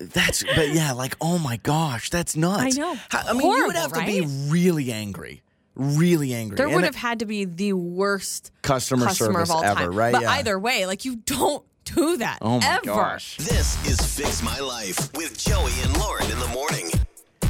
that's 0.00 0.42
but 0.42 0.70
yeah, 0.70 0.92
like 0.92 1.16
oh 1.20 1.38
my 1.38 1.58
gosh, 1.58 2.10
that's 2.10 2.36
nuts. 2.36 2.76
I 2.76 2.80
know. 2.80 2.94
How- 3.10 3.28
I 3.28 3.32
mean, 3.34 3.42
you 3.50 3.66
would 3.66 3.76
have 3.76 3.92
Horrible, 3.92 4.12
to 4.12 4.20
be 4.20 4.26
right? 4.26 4.50
really 4.52 4.90
angry, 4.92 5.42
really 5.76 6.34
angry. 6.34 6.56
there 6.56 6.66
And 6.66 6.74
would 6.74 6.84
it- 6.84 6.88
have 6.88 6.96
had 6.96 7.18
to 7.20 7.26
be 7.26 7.44
the 7.44 7.72
worst 7.74 8.50
customer, 8.62 9.06
customer 9.06 9.32
service 9.46 9.50
of 9.50 9.56
all 9.56 9.64
ever, 9.64 9.80
time, 9.80 9.94
right? 9.94 10.12
But 10.12 10.22
yeah. 10.22 10.30
either 10.32 10.58
way, 10.58 10.86
like 10.86 11.04
you 11.04 11.16
don't 11.16 11.64
do 11.84 12.16
that 12.18 12.38
Oh 12.40 12.60
my 12.60 12.66
ever. 12.76 12.86
gosh. 12.86 13.36
This 13.38 13.76
is 13.86 14.00
Fix 14.00 14.42
My 14.42 14.58
Life 14.60 15.12
with 15.14 15.36
Joey 15.36 15.72
and 15.82 15.96
Lauren 15.98 16.30
in 16.30 16.38
the 16.38 16.48
morning. 16.48 16.90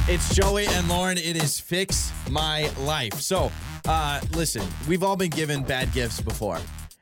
It's 0.09 0.35
Joey 0.35 0.65
and 0.67 0.87
Lauren. 0.89 1.17
It 1.17 1.41
is 1.41 1.59
Fix 1.59 2.11
My 2.29 2.69
Life. 2.79 3.13
So, 3.21 3.49
uh, 3.87 4.19
listen, 4.33 4.63
we've 4.87 5.01
all 5.01 5.15
been 5.15 5.29
given 5.29 5.63
bad 5.63 5.93
gifts 5.93 6.19
before. 6.19 6.59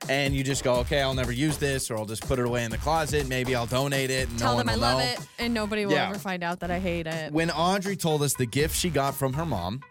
And 0.09 0.35
you 0.35 0.43
just 0.43 0.63
go, 0.63 0.75
okay, 0.77 1.01
I'll 1.01 1.13
never 1.13 1.31
use 1.31 1.57
this, 1.57 1.89
or 1.89 1.97
I'll 1.97 2.05
just 2.05 2.27
put 2.27 2.37
it 2.39 2.45
away 2.45 2.63
in 2.63 2.69
the 2.71 2.77
closet. 2.77 3.27
Maybe 3.27 3.55
I'll 3.55 3.65
donate 3.67 4.09
it. 4.11 4.29
And 4.29 4.37
Tell 4.39 4.53
no 4.53 4.59
them 4.59 4.69
I 4.69 4.75
love 4.75 4.99
know. 4.99 5.03
it, 5.05 5.19
and 5.39 5.53
nobody 5.53 5.85
will 5.85 5.93
Yeah. 5.93 6.09
ever 6.09 6.19
find 6.19 6.43
out 6.43 6.59
that 6.59 6.69
I 6.71 6.79
hate 6.79 7.07
it. 7.07 7.31
When 7.31 7.49
Audrey 7.51 7.95
told 7.95 8.21
us 8.23 8.33
the 8.35 8.45
gift 8.47 8.75
she 8.75 8.89
got 8.89 9.15
from 9.15 9.33
her 9.33 9.45
mom 9.45 9.81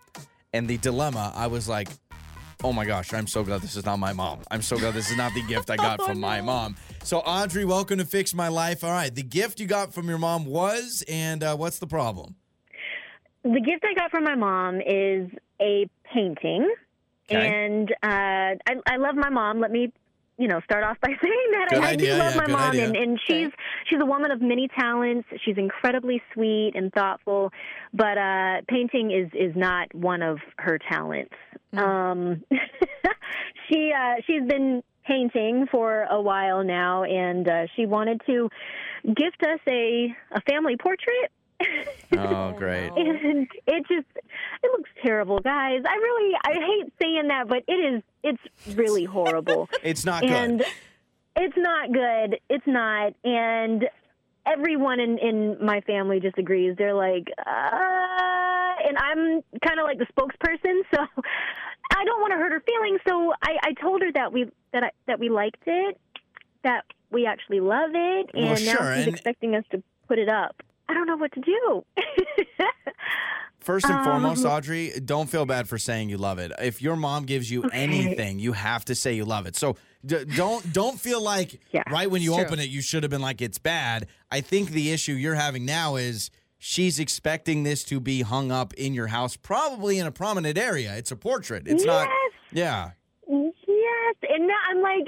and 0.52 0.68
the 0.68 0.78
dilemma, 0.78 1.32
I 1.34 1.46
was 1.48 1.68
like, 1.68 1.88
oh 2.62 2.72
my 2.72 2.84
gosh, 2.84 3.12
I'm 3.12 3.26
so 3.26 3.42
glad 3.44 3.60
this 3.62 3.76
is 3.76 3.84
not 3.84 3.98
my 3.98 4.12
mom. 4.12 4.40
I'm 4.50 4.62
so 4.62 4.76
glad 4.78 4.94
this 4.94 5.10
is 5.10 5.16
not 5.16 5.32
the 5.34 5.42
gift 5.42 5.70
I 5.70 5.76
got 5.76 6.00
Oh, 6.02 6.06
from 6.06 6.20
my 6.20 6.40
mom. 6.40 6.76
So, 7.04 7.20
Audrey, 7.20 7.64
welcome 7.64 7.98
to 7.98 8.04
Fix 8.04 8.34
My 8.34 8.48
Life. 8.48 8.84
All 8.84 8.90
right, 8.92 9.12
the 9.14 9.22
gift 9.24 9.58
you 9.60 9.66
got 9.66 9.94
from 9.94 10.08
your 10.08 10.18
mom 10.18 10.44
was, 10.44 11.02
and 11.08 11.42
uh, 11.42 11.56
what's 11.56 11.78
the 11.78 11.86
problem? 11.88 12.34
The 13.42 13.60
gift 13.60 13.84
I 13.84 13.94
got 13.94 14.10
from 14.10 14.24
my 14.24 14.34
mom 14.34 14.80
is 14.80 15.30
a 15.60 15.88
painting, 16.12 16.68
Okay. 17.30 17.46
and 17.48 17.90
uh, 18.02 18.58
I, 18.66 18.74
I 18.86 18.96
love 18.96 19.14
my 19.14 19.30
mom. 19.30 19.60
Let 19.60 19.70
me, 19.70 19.92
you 20.36 20.48
know, 20.48 20.60
start 20.64 20.84
off 20.84 20.98
by 21.00 21.08
saying 21.22 21.46
that 21.52 21.68
Good 21.70 21.84
I, 21.84 21.90
idea, 21.92 22.14
do 22.16 22.18
love 22.18 22.34
yeah, 22.34 22.40
my 22.40 22.46
mom, 22.48 22.70
idea. 22.70 22.84
and, 22.86 22.96
and 22.96 23.20
she's 23.26 23.48
she's 23.88 24.00
a 24.02 24.04
woman 24.06 24.30
of 24.30 24.42
many 24.42 24.68
talents. 24.78 25.26
She's 25.44 25.56
incredibly 25.56 26.20
sweet 26.34 26.72
and 26.74 26.92
thoughtful, 26.92 27.50
but 27.94 28.18
uh, 28.18 28.60
painting 28.68 29.10
is 29.10 29.30
is 29.32 29.56
not 29.56 29.94
one 29.94 30.22
of 30.22 30.38
her 30.58 30.78
talents. 30.90 31.34
Um, 31.72 32.42
she 33.70 33.92
uh, 33.96 34.14
she's 34.26 34.46
been 34.46 34.82
painting 35.06 35.66
for 35.70 36.02
a 36.10 36.20
while 36.20 36.62
now, 36.62 37.04
and 37.04 37.48
uh, 37.48 37.66
she 37.74 37.86
wanted 37.86 38.20
to 38.26 38.50
gift 39.06 39.42
us 39.42 39.60
a 39.68 40.14
a 40.32 40.40
family 40.42 40.76
portrait. 40.76 41.30
Oh, 42.12 42.52
great. 42.52 42.90
and 42.96 43.46
it 43.66 43.86
just 43.88 44.06
it 44.16 44.70
looks 44.72 44.90
terrible 45.04 45.38
guys. 45.38 45.80
I 45.88 45.94
really 45.94 46.34
i 46.44 46.52
hate 46.54 46.92
saying 47.00 47.28
that 47.28 47.48
but 47.48 47.62
it 47.68 47.72
is 47.94 48.02
it's 48.22 48.76
really 48.76 49.04
horrible. 49.04 49.68
It's 49.82 50.04
not 50.04 50.22
good. 50.22 50.30
and 50.32 50.64
it's 51.36 51.56
not 51.56 51.92
good. 51.92 52.38
It's 52.50 52.66
not. 52.66 53.14
And 53.24 53.88
everyone 54.46 54.98
in 55.00 55.18
in 55.18 55.64
my 55.64 55.80
family 55.82 56.18
just 56.18 56.36
agrees 56.38 56.74
they're 56.78 56.94
like 56.94 57.28
uh 57.46 58.88
and 58.88 58.96
i'm 58.98 59.42
kind 59.64 59.78
of 59.78 59.84
like 59.84 59.98
the 59.98 60.06
spokesperson 60.16 60.80
so 60.94 61.06
i 61.92 62.04
don't 62.04 62.20
want 62.22 62.32
to 62.32 62.38
hurt 62.38 62.50
her 62.52 62.60
feelings. 62.66 63.00
So 63.06 63.32
i 63.42 63.56
i 63.62 63.72
told 63.74 64.00
her 64.02 64.10
that 64.12 64.32
we 64.32 64.50
that 64.72 64.82
I, 64.84 64.90
that 65.06 65.20
we 65.20 65.28
liked 65.28 65.62
it 65.66 65.98
that 66.64 66.84
we 67.12 67.26
actually 67.26 67.60
love 67.60 67.90
it 67.94 68.30
and 68.34 68.44
Well, 68.44 68.54
now 68.54 68.94
she's 68.94 69.06
and- 69.06 69.08
expecting 69.08 69.54
us 69.54 69.64
to 69.72 69.82
put 70.08 70.18
it 70.18 70.28
up 70.28 70.56
i 70.90 70.94
don't 70.94 71.06
know 71.06 71.16
what 71.16 71.32
to 71.32 71.40
do 71.40 71.84
First 73.60 73.84
and 73.84 73.94
Um, 73.96 74.04
foremost, 74.04 74.44
Audrey, 74.46 74.90
don't 75.04 75.28
feel 75.28 75.44
bad 75.44 75.68
for 75.68 75.76
saying 75.76 76.08
you 76.08 76.16
love 76.16 76.38
it. 76.38 76.50
If 76.60 76.80
your 76.80 76.96
mom 76.96 77.24
gives 77.26 77.50
you 77.50 77.64
anything, 77.64 78.38
you 78.38 78.52
have 78.52 78.86
to 78.86 78.94
say 78.94 79.12
you 79.12 79.26
love 79.26 79.44
it. 79.46 79.54
So 79.54 79.76
d- 80.04 80.24
don't 80.24 80.72
don't 80.72 80.98
feel 80.98 81.20
like 81.22 81.60
Yeah, 81.70 81.82
right 81.90 82.10
when 82.10 82.22
you 82.22 82.32
open 82.34 82.58
it, 82.58 82.70
you 82.70 82.80
should 82.80 83.02
have 83.02 83.10
been 83.10 83.20
like 83.20 83.42
it's 83.42 83.58
bad. 83.58 84.06
I 84.30 84.40
think 84.40 84.70
the 84.70 84.90
issue 84.92 85.12
you're 85.12 85.34
having 85.34 85.66
now 85.66 85.96
is 85.96 86.30
she's 86.58 86.98
expecting 86.98 87.62
this 87.62 87.84
to 87.84 88.00
be 88.00 88.22
hung 88.22 88.50
up 88.50 88.72
in 88.74 88.94
your 88.94 89.08
house, 89.08 89.36
probably 89.36 89.98
in 89.98 90.06
a 90.06 90.10
prominent 90.12 90.56
area. 90.56 90.96
It's 90.96 91.10
a 91.10 91.16
portrait. 91.16 91.64
It's 91.66 91.84
not. 91.84 92.08
Yeah. 92.52 92.92
Yes, 93.28 94.16
and 94.28 94.48
now 94.48 94.56
I'm 94.70 94.80
like, 94.80 95.06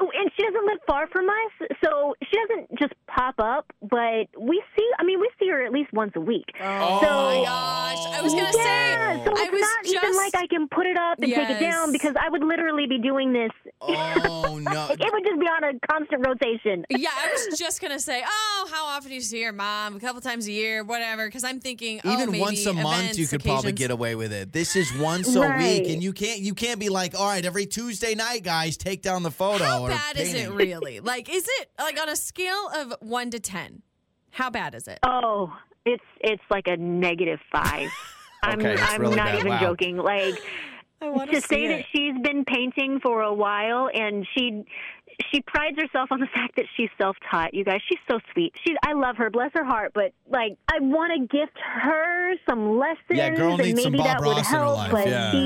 oh, 0.00 0.10
and 0.14 0.30
she 0.36 0.42
doesn't 0.42 0.66
live 0.66 0.78
far 0.86 1.06
from 1.08 1.26
us, 1.28 1.68
so 1.84 2.14
she 2.30 2.36
doesn't 2.48 2.78
just 2.78 2.92
pop 3.06 3.34
up. 3.38 3.66
But 3.82 4.28
we 4.38 4.62
see, 4.76 4.88
I 4.98 5.04
mean, 5.04 5.20
we 5.20 5.30
see 5.40 5.48
her 5.48 5.64
at 5.64 5.72
least 5.72 5.92
once 5.92 6.12
a 6.16 6.20
week. 6.20 6.46
Oh 6.60 7.00
So- 7.00 7.06
my 7.06 7.44
gosh! 7.44 8.06
I 8.18 8.20
was 8.22 8.32
gonna 8.32 8.44
yeah, 8.44 9.16
say, 9.16 9.24
so 9.24 9.30
I 9.30 9.42
it's 9.42 9.52
was 9.52 9.60
not 9.60 9.84
just 9.84 9.94
even 9.96 10.16
like 10.16 10.34
I 10.36 10.46
can 10.46 10.68
put 10.68 10.86
it 10.86 10.96
up 10.96 11.18
and 11.20 11.32
take 11.32 11.50
it 11.50 11.60
down 11.60 11.92
because 11.92 12.14
I 12.20 12.28
would 12.28 12.42
literally 12.42 12.86
be 12.86 12.98
doing 12.98 13.32
this. 13.32 13.50
Oh 13.80 14.58
no. 14.62 14.88
It 14.90 15.12
would 15.12 15.24
just 15.24 15.40
be 15.40 15.46
on 15.46 15.64
a 15.64 15.72
constant 15.90 16.26
rotation. 16.26 16.84
Yeah, 16.90 17.10
I 17.14 17.30
was 17.32 17.58
just 17.58 17.80
gonna 17.80 18.00
say, 18.00 18.22
oh, 18.26 18.68
how 18.72 18.86
often 18.86 19.08
do 19.10 19.14
you 19.14 19.20
see 19.20 19.40
your 19.40 19.52
mom? 19.52 19.96
A 19.96 20.00
couple 20.00 20.20
times 20.20 20.46
a 20.48 20.52
year, 20.52 20.82
whatever. 20.84 21.26
Because 21.26 21.44
I'm 21.44 21.60
thinking, 21.60 22.00
oh, 22.04 22.12
Even 22.12 22.30
maybe 22.30 22.40
once 22.40 22.66
a 22.66 22.72
month, 22.72 23.18
you 23.18 23.26
could 23.26 23.42
probably 23.44 23.72
get 23.72 23.90
away 23.90 24.14
with 24.14 24.32
it. 24.32 24.52
This 24.52 24.76
is 24.76 24.92
once 24.98 25.34
a 25.34 25.40
Right. 25.40 25.82
week, 25.82 25.92
and 25.92 26.02
you 26.02 26.12
can't 26.12 26.40
you 26.40 26.54
can't 26.54 26.80
be 26.80 26.88
like, 26.88 27.14
all 27.18 27.28
right, 27.28 27.44
every 27.44 27.66
Tuesday 27.66 28.14
night, 28.14 28.42
guys, 28.42 28.76
take 28.76 29.02
down 29.02 29.22
the 29.22 29.30
photo. 29.30 29.64
How 29.64 29.85
or 29.86 29.96
bad 29.96 30.16
is 30.18 30.34
it 30.34 30.50
really? 30.52 31.00
Like, 31.00 31.28
is 31.28 31.46
it 31.60 31.70
like 31.78 32.00
on 32.00 32.08
a 32.08 32.16
scale 32.16 32.68
of 32.74 32.94
one 33.00 33.30
to 33.30 33.40
ten? 33.40 33.82
How 34.30 34.50
bad 34.50 34.74
is 34.74 34.86
it? 34.88 34.98
Oh, 35.02 35.52
it's 35.84 36.04
it's 36.20 36.42
like 36.50 36.66
a 36.68 36.76
negative 36.76 37.40
five. 37.52 37.88
I'm 38.42 38.60
Okay, 38.60 38.76
that's 38.76 38.92
I'm 38.92 39.00
really 39.00 39.16
not 39.16 39.26
bad. 39.26 39.38
even 39.40 39.48
Wow. 39.52 39.60
joking. 39.60 39.96
Like 39.96 40.34
I 41.00 41.26
to 41.26 41.40
say 41.40 41.68
that 41.68 41.84
she's 41.92 42.14
been 42.22 42.44
painting 42.44 43.00
for 43.02 43.22
a 43.22 43.32
while 43.32 43.88
and 43.92 44.26
she 44.34 44.64
she 45.30 45.40
prides 45.42 45.76
herself 45.80 46.08
on 46.10 46.20
the 46.20 46.26
fact 46.26 46.56
that 46.56 46.66
she's 46.76 46.90
self-taught 46.98 47.54
you 47.54 47.64
guys 47.64 47.80
she's 47.88 47.98
so 48.10 48.18
sweet 48.32 48.52
she 48.66 48.74
i 48.82 48.92
love 48.92 49.16
her 49.16 49.30
bless 49.30 49.50
her 49.54 49.64
heart 49.64 49.92
but 49.94 50.12
like 50.28 50.58
i 50.68 50.78
want 50.80 51.10
to 51.12 51.26
gift 51.38 51.56
her 51.58 52.34
some 52.48 52.78
lessons 52.78 52.98
Yeah, 53.10 53.30
girl 53.30 53.54
and 53.54 53.62
needs 53.62 53.82
some 53.82 53.92
maybe 53.92 54.02
Bob 54.02 54.06
that 54.08 54.20
would 54.20 54.36
Ross 54.36 54.48
in 54.50 54.54
her 54.58 54.60
help 54.64 54.76
life, 54.76 54.90
but 54.92 55.08
yeah. 55.08 55.30
she 55.30 55.36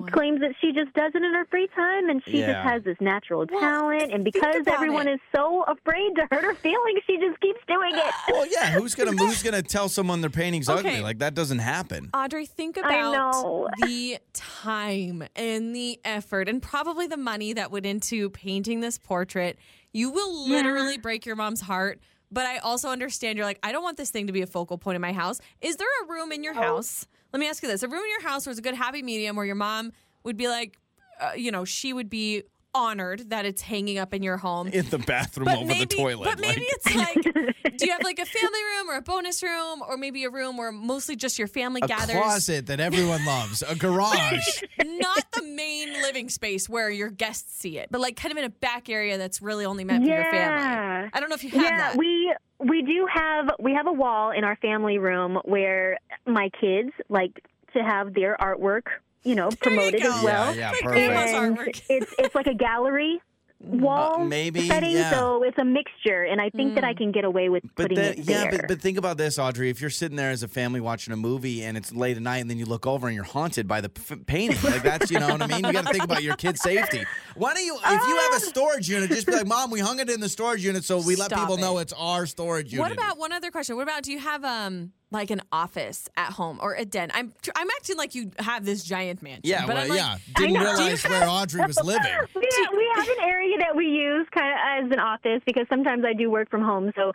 No. 0.00 0.12
claims 0.12 0.40
that 0.40 0.54
she 0.60 0.72
just 0.72 0.92
does 0.94 1.12
it 1.14 1.22
in 1.22 1.34
her 1.34 1.44
free 1.46 1.68
time 1.74 2.08
and 2.08 2.22
she 2.24 2.40
Yeah. 2.40 2.52
just 2.52 2.68
has 2.68 2.82
this 2.84 2.96
natural 3.00 3.46
Well, 3.50 3.60
talent 3.60 4.12
and 4.12 4.24
because 4.24 4.66
everyone 4.66 5.08
it. 5.08 5.14
is 5.14 5.20
so 5.34 5.62
afraid 5.64 6.14
to 6.16 6.26
hurt 6.30 6.44
her 6.44 6.54
feelings 6.54 7.00
she 7.06 7.16
just 7.18 7.40
keeps 7.40 7.60
doing 7.66 7.92
it 7.94 8.14
Well, 8.28 8.46
yeah. 8.50 8.70
Who's 8.72 8.94
gonna 8.94 9.12
Who's 9.16 9.42
gonna 9.42 9.62
tell 9.62 9.88
someone 9.88 10.20
their 10.20 10.30
painting's 10.30 10.68
ugly? 10.68 11.00
Like 11.00 11.18
that 11.18 11.34
doesn't 11.34 11.58
happen. 11.58 12.10
Audrey, 12.14 12.46
think 12.46 12.76
about 12.76 13.12
know. 13.12 13.68
the 13.86 14.18
time 14.32 15.24
and 15.36 15.74
the 15.74 16.00
effort 16.04 16.48
and 16.48 16.62
probably 16.62 17.06
the 17.06 17.16
money 17.16 17.52
that 17.52 17.70
went 17.70 17.86
into 17.86 18.30
painting 18.30 18.80
this 18.80 18.98
portrait. 18.98 19.58
You 19.92 20.10
will 20.10 20.48
literally 20.48 20.98
break 20.98 21.26
your 21.26 21.36
mom's 21.36 21.60
heart. 21.60 22.00
But 22.32 22.46
I 22.46 22.58
also 22.58 22.90
understand 22.90 23.36
you're 23.36 23.46
like, 23.46 23.58
I 23.62 23.72
don't 23.72 23.82
want 23.82 23.96
this 23.96 24.10
thing 24.10 24.28
to 24.28 24.32
be 24.32 24.40
a 24.42 24.46
focal 24.46 24.78
point 24.78 24.94
in 24.94 25.02
my 25.02 25.12
house. 25.12 25.40
Is 25.60 25.76
there 25.76 25.88
a 26.04 26.06
room 26.12 26.30
in 26.30 26.44
your 26.44 26.56
oh. 26.56 26.62
house? 26.62 27.06
Let 27.32 27.40
me 27.40 27.48
ask 27.48 27.62
you 27.62 27.68
this: 27.68 27.82
a 27.82 27.88
room 27.88 28.02
in 28.02 28.10
your 28.10 28.22
house 28.22 28.46
where 28.46 28.50
it's 28.50 28.58
a 28.58 28.62
good 28.62 28.74
happy 28.74 29.02
medium 29.02 29.36
where 29.36 29.46
your 29.46 29.54
mom 29.54 29.92
would 30.24 30.36
be 30.36 30.48
like, 30.48 30.78
uh, 31.20 31.32
you 31.36 31.50
know, 31.52 31.64
she 31.64 31.92
would 31.92 32.10
be 32.10 32.42
honored 32.72 33.30
that 33.30 33.44
it's 33.44 33.62
hanging 33.62 33.98
up 33.98 34.14
in 34.14 34.22
your 34.22 34.36
home. 34.36 34.68
In 34.68 34.88
the 34.90 34.98
bathroom 34.98 35.46
But 35.46 35.56
over 35.58 35.66
maybe, 35.66 35.86
the 35.86 35.96
toilet. 35.96 36.24
but 36.24 36.38
maybe 36.38 36.60
like- 36.60 36.68
it's 36.70 36.94
like, 36.94 37.22
do 37.78 37.84
you 37.86 37.90
have 37.90 38.02
like 38.04 38.20
a 38.20 38.24
family 38.24 38.60
room 38.76 38.90
or 38.90 38.94
a 38.96 39.02
bonus 39.02 39.42
room, 39.42 39.82
or 39.88 39.96
maybe 39.96 40.22
a 40.22 40.30
room 40.30 40.56
where 40.56 40.70
mostly 40.70 41.16
just 41.16 41.36
your 41.36 41.48
family 41.48 41.80
a 41.82 41.88
gathers? 41.88 42.14
A 42.14 42.20
closet 42.20 42.66
that 42.66 42.78
everyone 42.78 43.24
loves, 43.26 43.62
a 43.62 43.74
garage. 43.74 44.62
Not 44.84 45.32
the 45.32 45.42
main 45.42 45.92
living 45.94 46.28
space 46.28 46.68
where 46.68 46.90
your 46.90 47.10
guests 47.10 47.58
see 47.60 47.76
it, 47.78 47.88
but 47.90 48.00
like 48.00 48.14
kind 48.14 48.30
of 48.30 48.38
in 48.38 48.44
a 48.44 48.50
back 48.50 48.88
area 48.88 49.18
that's 49.18 49.42
really 49.42 49.64
only 49.64 49.82
meant 49.82 50.04
for 50.04 50.10
your 50.10 50.30
family. 50.30 51.10
I 51.12 51.18
don't 51.18 51.28
know 51.28 51.34
if 51.34 51.42
you 51.42 51.50
have 51.50 51.62
yeah, 51.62 51.76
that. 51.78 51.96
we 51.96 52.32
we 52.60 52.82
do 52.82 53.06
have 53.12 53.50
we 53.58 53.74
have 53.74 53.86
a 53.86 53.92
wall 53.92 54.30
in 54.30 54.44
our 54.44 54.56
family 54.56 54.98
room 54.98 55.38
where 55.44 55.98
my 56.26 56.50
kids 56.60 56.90
like 57.08 57.42
to 57.74 57.82
have 57.82 58.14
their 58.14 58.36
artwork, 58.40 58.82
you 59.22 59.34
know, 59.34 59.50
There 59.50 59.72
you 59.72 59.80
promoted 59.80 60.02
as 60.02 60.22
well. 60.22 60.54
Yeah, 60.54 60.72
yeah, 60.72 60.82
perfect. 60.82 61.82
And 61.88 61.98
it's 62.00 62.14
it's 62.18 62.34
like 62.34 62.46
a 62.46 62.54
gallery 62.54 63.20
wall 63.60 64.22
Uh, 64.22 64.24
maybe, 64.24 64.66
setting, 64.66 64.92
yeah. 64.92 65.10
so 65.10 65.42
it's 65.42 65.58
a 65.58 65.64
mixture, 65.64 66.22
and 66.24 66.40
I 66.40 66.48
think 66.50 66.74
that 66.76 66.84
I 66.84 66.94
can 66.94 67.12
get 67.12 67.24
away 67.24 67.48
with 67.50 67.62
But 67.74 67.82
putting 67.90 67.96
then, 67.98 68.12
it 68.14 68.18
yeah, 68.20 68.42
there. 68.50 68.58
but, 68.60 68.68
but 68.68 68.80
think 68.80 68.96
about 68.98 69.18
this, 69.18 69.38
Audrey. 69.38 69.68
If 69.70 69.80
you're 69.80 69.90
sitting 69.90 70.16
there 70.16 70.30
as 70.30 70.42
a 70.42 70.48
family 70.48 70.80
watching 70.80 71.12
a 71.12 71.16
movie 71.16 71.62
and 71.62 71.76
it's 71.76 71.92
late 71.92 72.16
at 72.16 72.22
night, 72.22 72.38
and 72.38 72.48
then 72.50 72.58
you 72.58 72.64
look 72.66 72.86
over 72.86 73.06
and 73.06 73.14
you're 73.14 73.24
haunted 73.24 73.68
by 73.68 73.80
the 73.80 73.90
f- 73.94 74.18
painting, 74.26 74.58
like 74.62 74.82
that's 74.82 75.10
you 75.10 75.18
know 75.20 75.28
what 75.28 75.42
I 75.42 75.46
mean. 75.46 75.64
You 75.64 75.72
got 75.72 75.86
to 75.86 75.92
think 75.92 76.04
about 76.04 76.22
your 76.22 76.36
kid's 76.36 76.60
safety. 76.62 77.04
Why 77.36 77.54
don't 77.54 77.64
you, 77.64 77.76
if 77.76 78.08
you 78.08 78.16
have 78.16 78.34
a 78.34 78.40
storage 78.40 78.88
unit, 78.88 79.10
just 79.10 79.26
be 79.26 79.32
like, 79.32 79.46
"Mom, 79.46 79.70
we 79.70 79.80
hung 79.80 80.00
it 80.00 80.08
in 80.08 80.20
the 80.20 80.28
storage 80.28 80.64
unit, 80.64 80.84
so 80.84 80.98
we 81.00 81.16
let 81.16 81.30
people 81.32 81.56
it. 81.56 81.60
know 81.60 81.78
it's 81.78 81.92
our 81.92 82.26
storage 82.26 82.72
unit." 82.72 82.80
What 82.82 82.92
about 82.92 83.18
one 83.18 83.32
other 83.32 83.50
question? 83.50 83.76
What 83.76 83.82
about 83.82 84.02
do 84.02 84.12
you 84.12 84.18
have 84.20 84.44
um 84.44 84.92
like 85.10 85.30
an 85.30 85.40
office 85.52 86.08
at 86.16 86.32
home 86.32 86.58
or 86.62 86.74
a 86.74 86.84
den? 86.84 87.10
I'm 87.14 87.32
I'm 87.56 87.68
acting 87.70 87.96
like 87.96 88.14
you 88.14 88.30
have 88.38 88.64
this 88.64 88.84
giant 88.84 89.22
mansion. 89.22 89.42
Yeah, 89.44 89.66
but 89.66 89.74
well, 89.74 89.82
I'm 89.84 89.88
like, 89.88 89.98
yeah. 89.98 90.16
Didn't 90.36 90.60
realize 90.60 91.02
where 91.04 91.28
Audrey 91.28 91.64
was 91.66 91.82
living. 91.82 92.02
we, 92.34 92.48
have, 92.56 92.72
we 92.76 92.92
have 92.96 93.08
an 93.08 93.24
area 93.24 93.58
that 93.58 93.74
we 93.76 93.86
use 93.86 94.26
kind 94.34 94.52
of 94.52 94.86
as 94.86 94.92
an 94.92 95.00
office 95.00 95.42
because 95.46 95.66
sometimes 95.68 96.04
I 96.04 96.12
do 96.12 96.30
work 96.30 96.50
from 96.50 96.62
home. 96.62 96.92
So 96.96 97.12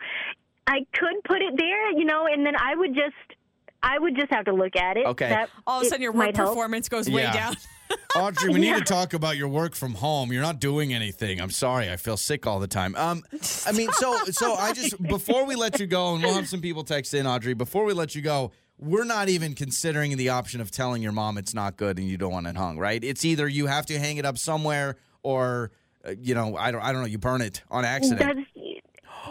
I 0.66 0.80
could 0.92 1.22
put 1.24 1.42
it 1.42 1.54
there, 1.56 1.90
you 1.92 2.04
know, 2.04 2.26
and 2.26 2.44
then 2.44 2.54
I 2.56 2.74
would 2.74 2.94
just, 2.94 3.14
I 3.82 3.98
would 3.98 4.16
just 4.16 4.32
have 4.32 4.46
to 4.46 4.52
look 4.52 4.76
at 4.76 4.96
it. 4.96 5.06
Okay. 5.06 5.28
That- 5.28 5.50
all 5.66 5.80
of 5.80 5.86
a 5.86 5.88
sudden 5.88 6.02
your 6.02 6.12
work 6.12 6.18
might 6.18 6.36
help. 6.36 6.50
performance 6.50 6.88
goes 6.88 7.08
way 7.08 7.22
Yeah. 7.22 7.32
down. 7.32 7.56
Audrey, 8.16 8.52
we 8.52 8.60
need 8.60 8.68
Yeah. 8.68 8.78
to 8.78 8.84
talk 8.84 9.12
about 9.14 9.36
your 9.36 9.48
work 9.48 9.74
from 9.74 9.94
home. 9.94 10.32
You're 10.32 10.42
not 10.42 10.60
doing 10.60 10.92
anything. 10.94 11.40
I'm 11.40 11.50
sorry. 11.50 11.90
I 11.90 11.96
feel 11.96 12.16
sick 12.16 12.46
all 12.46 12.58
the 12.60 12.66
time. 12.66 12.94
Um, 12.96 13.22
I 13.66 13.72
mean, 13.72 13.90
so 13.92 14.16
so 14.30 14.54
I 14.54 14.72
just 14.72 15.00
before 15.02 15.44
we 15.44 15.54
let 15.56 15.80
you 15.80 15.86
go, 15.86 16.14
and 16.14 16.22
we'll 16.22 16.34
have 16.34 16.48
some 16.48 16.60
people 16.60 16.84
text 16.84 17.12
in, 17.14 17.26
Audrey. 17.26 17.54
Before 17.54 17.84
we 17.84 17.92
let 17.92 18.14
you 18.14 18.22
go, 18.22 18.52
we're 18.78 19.04
not 19.04 19.28
even 19.28 19.54
considering 19.54 20.16
the 20.16 20.28
option 20.30 20.60
of 20.60 20.70
telling 20.70 21.02
your 21.02 21.12
mom 21.12 21.38
it's 21.38 21.54
not 21.54 21.76
good 21.76 21.98
and 21.98 22.06
you 22.08 22.16
don't 22.18 22.32
want 22.32 22.46
it 22.46 22.56
hung. 22.56 22.78
Right? 22.78 23.02
It's 23.02 23.24
either 23.24 23.48
you 23.48 23.66
have 23.66 23.86
to 23.86 23.98
hang 23.98 24.16
it 24.18 24.24
up 24.24 24.38
somewhere, 24.38 24.96
or 25.22 25.70
uh, 26.06 26.12
you 26.20 26.34
know, 26.34 26.56
I 26.56 26.70
don't, 26.70 26.82
I 26.82 26.92
don't 26.92 27.00
know, 27.02 27.06
you 27.08 27.18
burn 27.18 27.40
it 27.42 27.62
on 27.70 27.84
accident. 27.84 28.20
That's 28.20 28.55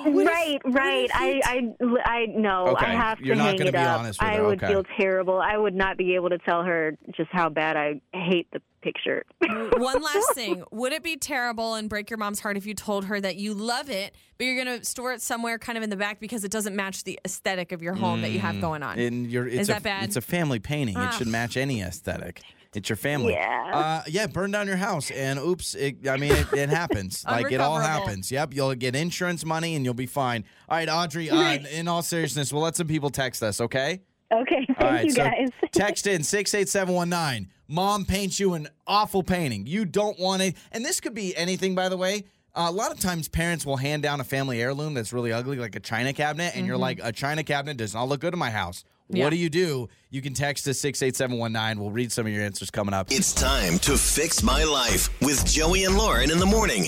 right, 0.05 0.59
right. 0.65 1.09
I, 1.13 1.41
I, 1.43 1.61
I 2.05 2.25
no. 2.27 2.67
Okay, 2.67 2.85
I 2.85 2.89
have 2.91 3.19
you're 3.21 3.35
to 3.35 3.39
not 3.41 3.59
hang 3.59 3.67
it 3.67 3.71
be 3.71 3.77
up. 3.77 3.99
honest 3.99 4.21
with 4.21 4.29
I 4.29 4.35
her, 4.37 4.45
would 4.45 4.63
okay. 4.63 4.73
feel 4.73 4.83
terrible. 4.97 5.39
I 5.39 5.57
would 5.57 5.75
not 5.75 5.97
be 5.97 6.15
able 6.15 6.29
to 6.29 6.37
tell 6.37 6.63
her 6.63 6.97
just 7.15 7.29
how 7.31 7.49
bad 7.49 7.77
I 7.77 8.01
hate 8.13 8.47
the 8.51 8.61
picture. 8.81 9.23
One 9.39 10.01
last 10.03 10.33
thing. 10.35 10.63
Would 10.71 10.93
it 10.93 11.01
be 11.03 11.17
terrible 11.17 11.73
and 11.73 11.89
break 11.89 12.09
your 12.09 12.17
mom's 12.17 12.39
heart 12.39 12.55
if 12.57 12.65
you 12.67 12.73
told 12.75 13.05
her 13.05 13.19
that 13.19 13.35
you 13.35 13.53
love 13.55 13.89
it, 13.89 14.13
but 14.37 14.45
you're 14.45 14.63
going 14.63 14.79
to 14.79 14.85
store 14.85 15.11
it 15.13 15.21
somewhere 15.21 15.57
kind 15.57 15.77
of 15.77 15.83
in 15.83 15.89
the 15.89 15.95
back 15.95 16.19
because 16.19 16.43
it 16.43 16.51
doesn't 16.51 16.75
match 16.75 17.03
the 17.03 17.19
aesthetic 17.25 17.71
of 17.71 17.81
your 17.81 17.95
home 17.95 18.21
that 18.21 18.29
you 18.31 18.39
have 18.39 18.61
going 18.61 18.83
on? 18.83 18.99
And 18.99 19.29
you're, 19.31 19.47
it's 19.47 19.61
Is 19.61 19.69
a, 19.69 19.73
that 19.73 19.83
bad? 19.83 20.03
It's 20.03 20.15
a 20.17 20.21
family 20.21 20.59
painting. 20.59 20.95
It 20.95 21.01
Ah. 21.01 21.09
should 21.11 21.27
match 21.27 21.57
any 21.57 21.81
aesthetic. 21.81 22.41
It's 22.75 22.89
your 22.89 22.97
family. 22.97 23.33
Yeah. 23.33 23.71
Uh, 23.73 24.03
yeah. 24.07 24.27
Burn 24.27 24.51
down 24.51 24.67
your 24.67 24.75
house, 24.75 25.09
and 25.09 25.39
oops. 25.39 25.75
It, 25.75 26.07
I 26.07 26.17
mean, 26.17 26.33
it, 26.33 26.51
it 26.53 26.69
happens. 26.69 27.23
like 27.27 27.51
it 27.51 27.61
all 27.61 27.77
happens. 27.77 28.31
Yep. 28.31 28.53
You'll 28.53 28.75
get 28.75 28.95
insurance 28.95 29.45
money, 29.45 29.75
and 29.75 29.85
you'll 29.85 29.93
be 29.93 30.05
fine. 30.05 30.43
All 30.67 30.77
right, 30.77 30.89
Audrey. 30.89 31.29
Uh, 31.29 31.59
in 31.71 31.87
all 31.87 32.01
seriousness, 32.01 32.51
we'll 32.51 32.63
let 32.63 32.75
some 32.75 32.87
people 32.87 33.09
text 33.09 33.41
us. 33.41 33.61
Okay. 33.61 34.01
okay, 34.31 34.65
thank 34.67 34.79
right. 34.79 35.05
you 35.05 35.11
so 35.11 35.23
guys. 35.23 35.49
text 35.71 36.05
in 36.05 36.21
six 36.23 36.53
eight 36.53 36.67
seven 36.67 36.93
one 36.93 37.09
nine. 37.09 37.49
Mom 37.67 38.05
paints 38.05 38.39
you 38.39 38.53
an 38.53 38.67
awful 38.85 39.23
painting. 39.23 39.65
You 39.65 39.85
don't 39.85 40.19
want 40.19 40.41
it, 40.41 40.55
and 40.71 40.83
this 40.83 40.99
could 40.99 41.13
be 41.13 41.35
anything. 41.35 41.75
By 41.75 41.89
the 41.89 41.97
way. 41.97 42.25
Uh, 42.57 42.67
a 42.69 42.71
lot 42.71 42.89
of 42.89 42.97
times, 43.01 43.27
parents 43.27 43.65
will 43.65 43.75
hand 43.75 44.01
down 44.01 44.21
a 44.21 44.23
family 44.23 44.61
heirloom 44.61 44.93
that's 44.93 45.11
really 45.11 45.33
ugly, 45.33 45.57
like 45.57 45.75
a 45.75 45.79
china 45.81 46.13
cabinet, 46.13 46.55
and 46.55 46.65
you're 46.65 46.77
like, 46.77 47.01
"A 47.03 47.11
china 47.11 47.43
cabinet 47.43 47.75
does 47.75 47.93
not 47.93 48.07
look 48.07 48.21
good 48.21 48.31
in 48.31 48.39
my 48.39 48.49
house." 48.49 48.85
Yeah. 49.09 49.23
What 49.23 49.29
do 49.29 49.37
you 49.37 49.49
do? 49.49 49.89
You 50.09 50.21
can 50.21 50.33
text 50.33 50.67
us 50.67 50.79
68719. 50.79 51.81
We'll 51.81 51.91
read 51.91 52.11
some 52.11 52.25
of 52.25 52.33
your 52.33 52.43
answers 52.43 52.71
coming 52.71 52.93
up. 52.93 53.11
It's 53.11 53.33
time 53.33 53.77
to 53.79 53.97
fix 53.97 54.41
my 54.41 54.63
life 54.63 55.09
with 55.21 55.45
Joey 55.45 55.83
and 55.83 55.97
Lauren 55.97 56.31
in 56.31 56.39
the 56.39 56.45
morning. 56.45 56.85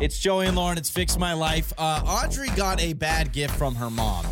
It's 0.00 0.18
Joey 0.18 0.46
and 0.46 0.56
Lauren. 0.56 0.78
It's 0.78 0.90
Fix 0.90 1.16
My 1.16 1.32
Life. 1.32 1.72
Uh, 1.78 2.02
Audrey 2.04 2.48
got 2.56 2.80
a 2.80 2.92
bad 2.92 3.32
gift 3.32 3.54
from 3.54 3.76
her 3.76 3.90
mom. 3.90 4.26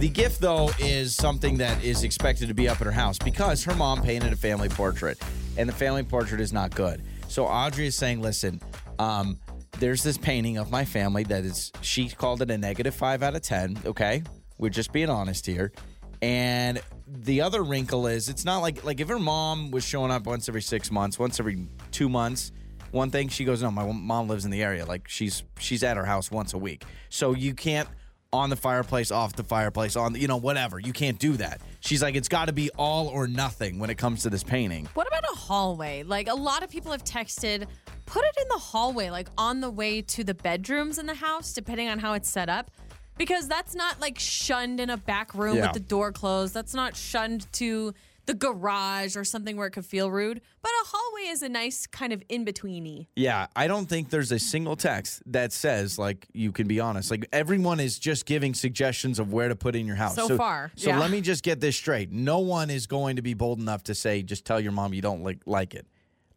The 0.00 0.08
gift, 0.08 0.40
though, 0.40 0.70
is 0.80 1.14
something 1.14 1.58
that 1.58 1.84
is 1.84 2.02
expected 2.02 2.48
to 2.48 2.54
be 2.54 2.68
up 2.68 2.80
at 2.80 2.86
her 2.86 2.92
house 2.92 3.18
because 3.18 3.62
her 3.62 3.74
mom 3.76 4.02
painted 4.02 4.32
a 4.32 4.36
family 4.36 4.68
portrait, 4.68 5.22
and 5.56 5.68
the 5.68 5.72
family 5.72 6.02
portrait 6.02 6.40
is 6.40 6.52
not 6.52 6.74
good. 6.74 7.02
So 7.28 7.46
Audrey 7.46 7.86
is 7.86 7.96
saying, 7.96 8.20
listen, 8.20 8.60
um, 8.98 9.38
there's 9.78 10.02
this 10.02 10.18
painting 10.18 10.56
of 10.56 10.72
my 10.72 10.84
family 10.84 11.22
that 11.24 11.44
is, 11.44 11.70
she 11.82 12.08
called 12.08 12.42
it 12.42 12.50
a 12.50 12.58
negative 12.58 12.94
five 12.94 13.22
out 13.22 13.36
of 13.36 13.42
10. 13.42 13.78
Okay. 13.86 14.24
We're 14.58 14.70
just 14.70 14.92
being 14.92 15.08
honest 15.10 15.46
here. 15.46 15.72
And 16.22 16.80
the 17.06 17.40
other 17.40 17.62
wrinkle 17.62 18.06
is 18.06 18.28
it's 18.28 18.44
not 18.44 18.58
like 18.58 18.84
like 18.84 19.00
if 19.00 19.08
her 19.08 19.18
mom 19.18 19.70
was 19.72 19.84
showing 19.84 20.10
up 20.10 20.24
once 20.24 20.48
every 20.48 20.62
six 20.62 20.90
months, 20.90 21.18
once 21.18 21.40
every 21.40 21.66
two 21.90 22.08
months, 22.08 22.52
one 22.92 23.10
thing 23.10 23.28
she 23.28 23.44
goes, 23.44 23.62
no, 23.62 23.70
my 23.70 23.90
mom 23.90 24.28
lives 24.28 24.44
in 24.44 24.52
the 24.52 24.62
area. 24.62 24.86
Like 24.86 25.08
she's 25.08 25.42
she's 25.58 25.82
at 25.82 25.96
her 25.96 26.04
house 26.04 26.30
once 26.30 26.54
a 26.54 26.58
week, 26.58 26.84
so 27.08 27.34
you 27.34 27.54
can't 27.54 27.88
on 28.32 28.48
the 28.48 28.56
fireplace, 28.56 29.10
off 29.10 29.34
the 29.34 29.44
fireplace, 29.44 29.94
on 29.94 30.14
the, 30.14 30.20
you 30.20 30.26
know 30.26 30.38
whatever. 30.38 30.78
You 30.78 30.92
can't 30.92 31.18
do 31.18 31.36
that. 31.36 31.60
She's 31.80 32.02
like, 32.02 32.14
it's 32.14 32.28
got 32.28 32.46
to 32.46 32.52
be 32.52 32.70
all 32.78 33.08
or 33.08 33.26
nothing 33.26 33.78
when 33.78 33.90
it 33.90 33.98
comes 33.98 34.22
to 34.22 34.30
this 34.30 34.42
painting. 34.42 34.88
What 34.94 35.06
about 35.06 35.24
a 35.24 35.36
hallway? 35.36 36.02
Like 36.02 36.28
a 36.28 36.34
lot 36.34 36.62
of 36.62 36.70
people 36.70 36.92
have 36.92 37.04
texted, 37.04 37.66
put 38.06 38.24
it 38.24 38.34
in 38.40 38.48
the 38.48 38.58
hallway, 38.58 39.10
like 39.10 39.28
on 39.36 39.60
the 39.60 39.70
way 39.70 40.00
to 40.02 40.24
the 40.24 40.34
bedrooms 40.34 40.98
in 40.98 41.06
the 41.06 41.14
house, 41.14 41.52
depending 41.52 41.88
on 41.88 41.98
how 41.98 42.14
it's 42.14 42.30
set 42.30 42.48
up. 42.48 42.70
Because 43.18 43.46
that's 43.48 43.74
not 43.74 44.00
like 44.00 44.18
shunned 44.18 44.80
in 44.80 44.90
a 44.90 44.96
back 44.96 45.34
room 45.34 45.56
Yeah. 45.56 45.66
with 45.66 45.74
the 45.74 45.80
door 45.80 46.12
closed. 46.12 46.54
That's 46.54 46.74
not 46.74 46.96
shunned 46.96 47.46
to 47.54 47.92
the 48.24 48.34
garage 48.34 49.16
or 49.16 49.24
something 49.24 49.56
where 49.56 49.66
it 49.66 49.72
could 49.72 49.84
feel 49.84 50.08
rude. 50.10 50.40
But 50.62 50.68
a 50.70 50.84
hallway 50.86 51.22
is 51.32 51.42
a 51.42 51.48
nice 51.48 51.88
kind 51.88 52.12
of 52.12 52.22
in 52.28 52.44
betweeny. 52.44 53.08
Yeah, 53.16 53.48
I 53.56 53.66
don't 53.66 53.88
think 53.88 54.10
there's 54.10 54.30
a 54.30 54.38
single 54.38 54.76
text 54.76 55.22
that 55.26 55.52
says 55.52 55.98
like 55.98 56.28
you 56.32 56.52
can 56.52 56.68
be 56.68 56.78
honest. 56.78 57.10
Like 57.10 57.26
everyone 57.32 57.80
is 57.80 57.98
just 57.98 58.24
giving 58.24 58.54
suggestions 58.54 59.18
of 59.18 59.32
where 59.32 59.48
to 59.48 59.56
put 59.56 59.74
in 59.74 59.86
your 59.86 59.96
house. 59.96 60.14
So 60.14 60.36
far, 60.36 60.70
So 60.76 60.90
yeah. 60.90 61.00
let 61.00 61.10
me 61.10 61.20
just 61.20 61.42
get 61.42 61.60
this 61.60 61.76
straight. 61.76 62.12
No 62.12 62.38
one 62.38 62.70
is 62.70 62.86
going 62.86 63.16
to 63.16 63.22
be 63.22 63.34
bold 63.34 63.58
enough 63.58 63.82
to 63.84 63.94
say 63.94 64.22
just 64.22 64.44
tell 64.44 64.60
your 64.60 64.72
mom 64.72 64.94
you 64.94 65.02
don't 65.02 65.22
like 65.24 65.40
like 65.44 65.74
it. 65.74 65.86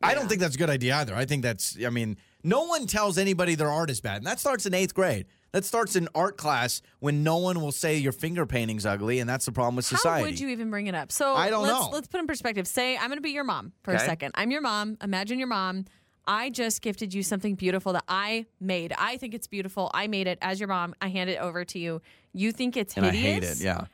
I 0.02 0.14
don't 0.14 0.28
think 0.28 0.42
that's 0.42 0.56
a 0.56 0.58
good 0.60 0.70
idea 0.70 0.96
either. 0.98 1.16
I 1.16 1.26
think 1.26 1.42
that's 1.44 1.78
I 1.86 1.90
mean, 1.90 2.18
no 2.44 2.64
one 2.66 2.86
tells 2.88 3.18
anybody 3.20 3.54
their 3.56 3.72
art 3.72 3.90
is 3.92 4.02
bad. 4.02 4.18
And 4.18 4.26
that 4.28 4.40
starts 4.40 4.66
in 4.66 4.74
8th 4.74 4.94
grade. 4.94 5.26
That 5.56 5.64
starts 5.64 5.96
in 5.96 6.10
art 6.14 6.36
class 6.36 6.82
when 7.00 7.24
no 7.24 7.38
one 7.38 7.62
will 7.62 7.72
say 7.72 7.96
your 7.96 8.12
finger 8.12 8.46
painting's 8.46 8.86
ugly 8.86 9.22
and 9.22 9.30
that's 9.30 9.46
the 9.46 9.54
problem 9.54 9.78
with 9.78 9.86
society. 9.86 10.20
How 10.20 10.30
would 10.30 10.38
you 10.38 10.50
even 10.50 10.70
bring 10.70 10.88
it 10.88 10.96
up? 10.96 11.14
So 11.14 11.34
I 11.34 11.50
don't 11.50 11.64
let's, 11.64 11.74
know. 11.80 11.90
Let's 11.94 12.08
put 12.10 12.20
in 12.20 12.28
perspective. 12.28 12.68
Say 12.68 12.98
I'm 12.98 13.08
going 13.08 13.16
to 13.20 13.22
be 13.22 13.30
your 13.30 13.46
mom 13.46 13.72
for 13.82 13.94
Okay. 13.94 14.04
a 14.04 14.06
second. 14.06 14.34
I'm 14.36 14.52
your 14.52 14.60
mom. 14.60 14.98
Imagine 15.02 15.40
your 15.40 15.48
mom. 15.48 15.86
I 16.28 16.50
just 16.50 16.82
gifted 16.82 17.14
you 17.14 17.24
something 17.24 17.56
beautiful 17.56 17.94
that 17.94 18.04
I 18.10 18.48
made. 18.60 18.94
I 18.98 19.16
think 19.16 19.34
it's 19.34 19.48
beautiful. 19.48 19.90
I 19.94 20.08
made 20.08 20.28
it 20.28 20.40
as 20.42 20.60
your 20.60 20.68
mom. 20.68 20.94
I 21.02 21.08
hand 21.08 21.30
it 21.30 21.40
over 21.40 21.64
to 21.64 21.80
you. 21.80 22.02
You 22.34 22.52
think 22.52 22.76
it's 22.76 22.98
and 22.98 23.06
I 23.06 23.12
hideous. 23.12 23.60
hate 23.60 23.62
it. 23.62 23.64
Yeah. 23.64 23.86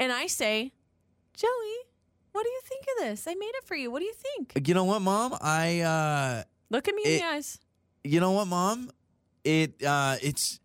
And 0.00 0.10
I 0.10 0.26
say, 0.26 0.72
Joey, 1.34 1.76
what 2.32 2.42
do 2.42 2.50
you 2.50 2.60
think 2.64 2.86
of 2.98 3.04
this? 3.04 3.28
I 3.28 3.36
made 3.36 3.52
it 3.54 3.62
for 3.62 3.76
you. 3.76 3.88
What 3.92 4.00
do 4.00 4.06
you 4.06 4.14
think? 4.14 4.66
You 4.66 4.74
know 4.74 4.82
what, 4.82 4.98
mom? 5.00 5.36
I 5.40 5.78
uh 5.82 6.42
Look 6.70 6.88
at 6.88 6.94
me 6.96 7.02
in 7.04 7.18
the 7.20 7.24
eyes. 7.24 7.60
you 8.02 8.18
know 8.18 8.32
what, 8.32 8.48
mom? 8.48 8.90
It 9.44 9.80
uh, 9.84 10.16
it's 10.20 10.58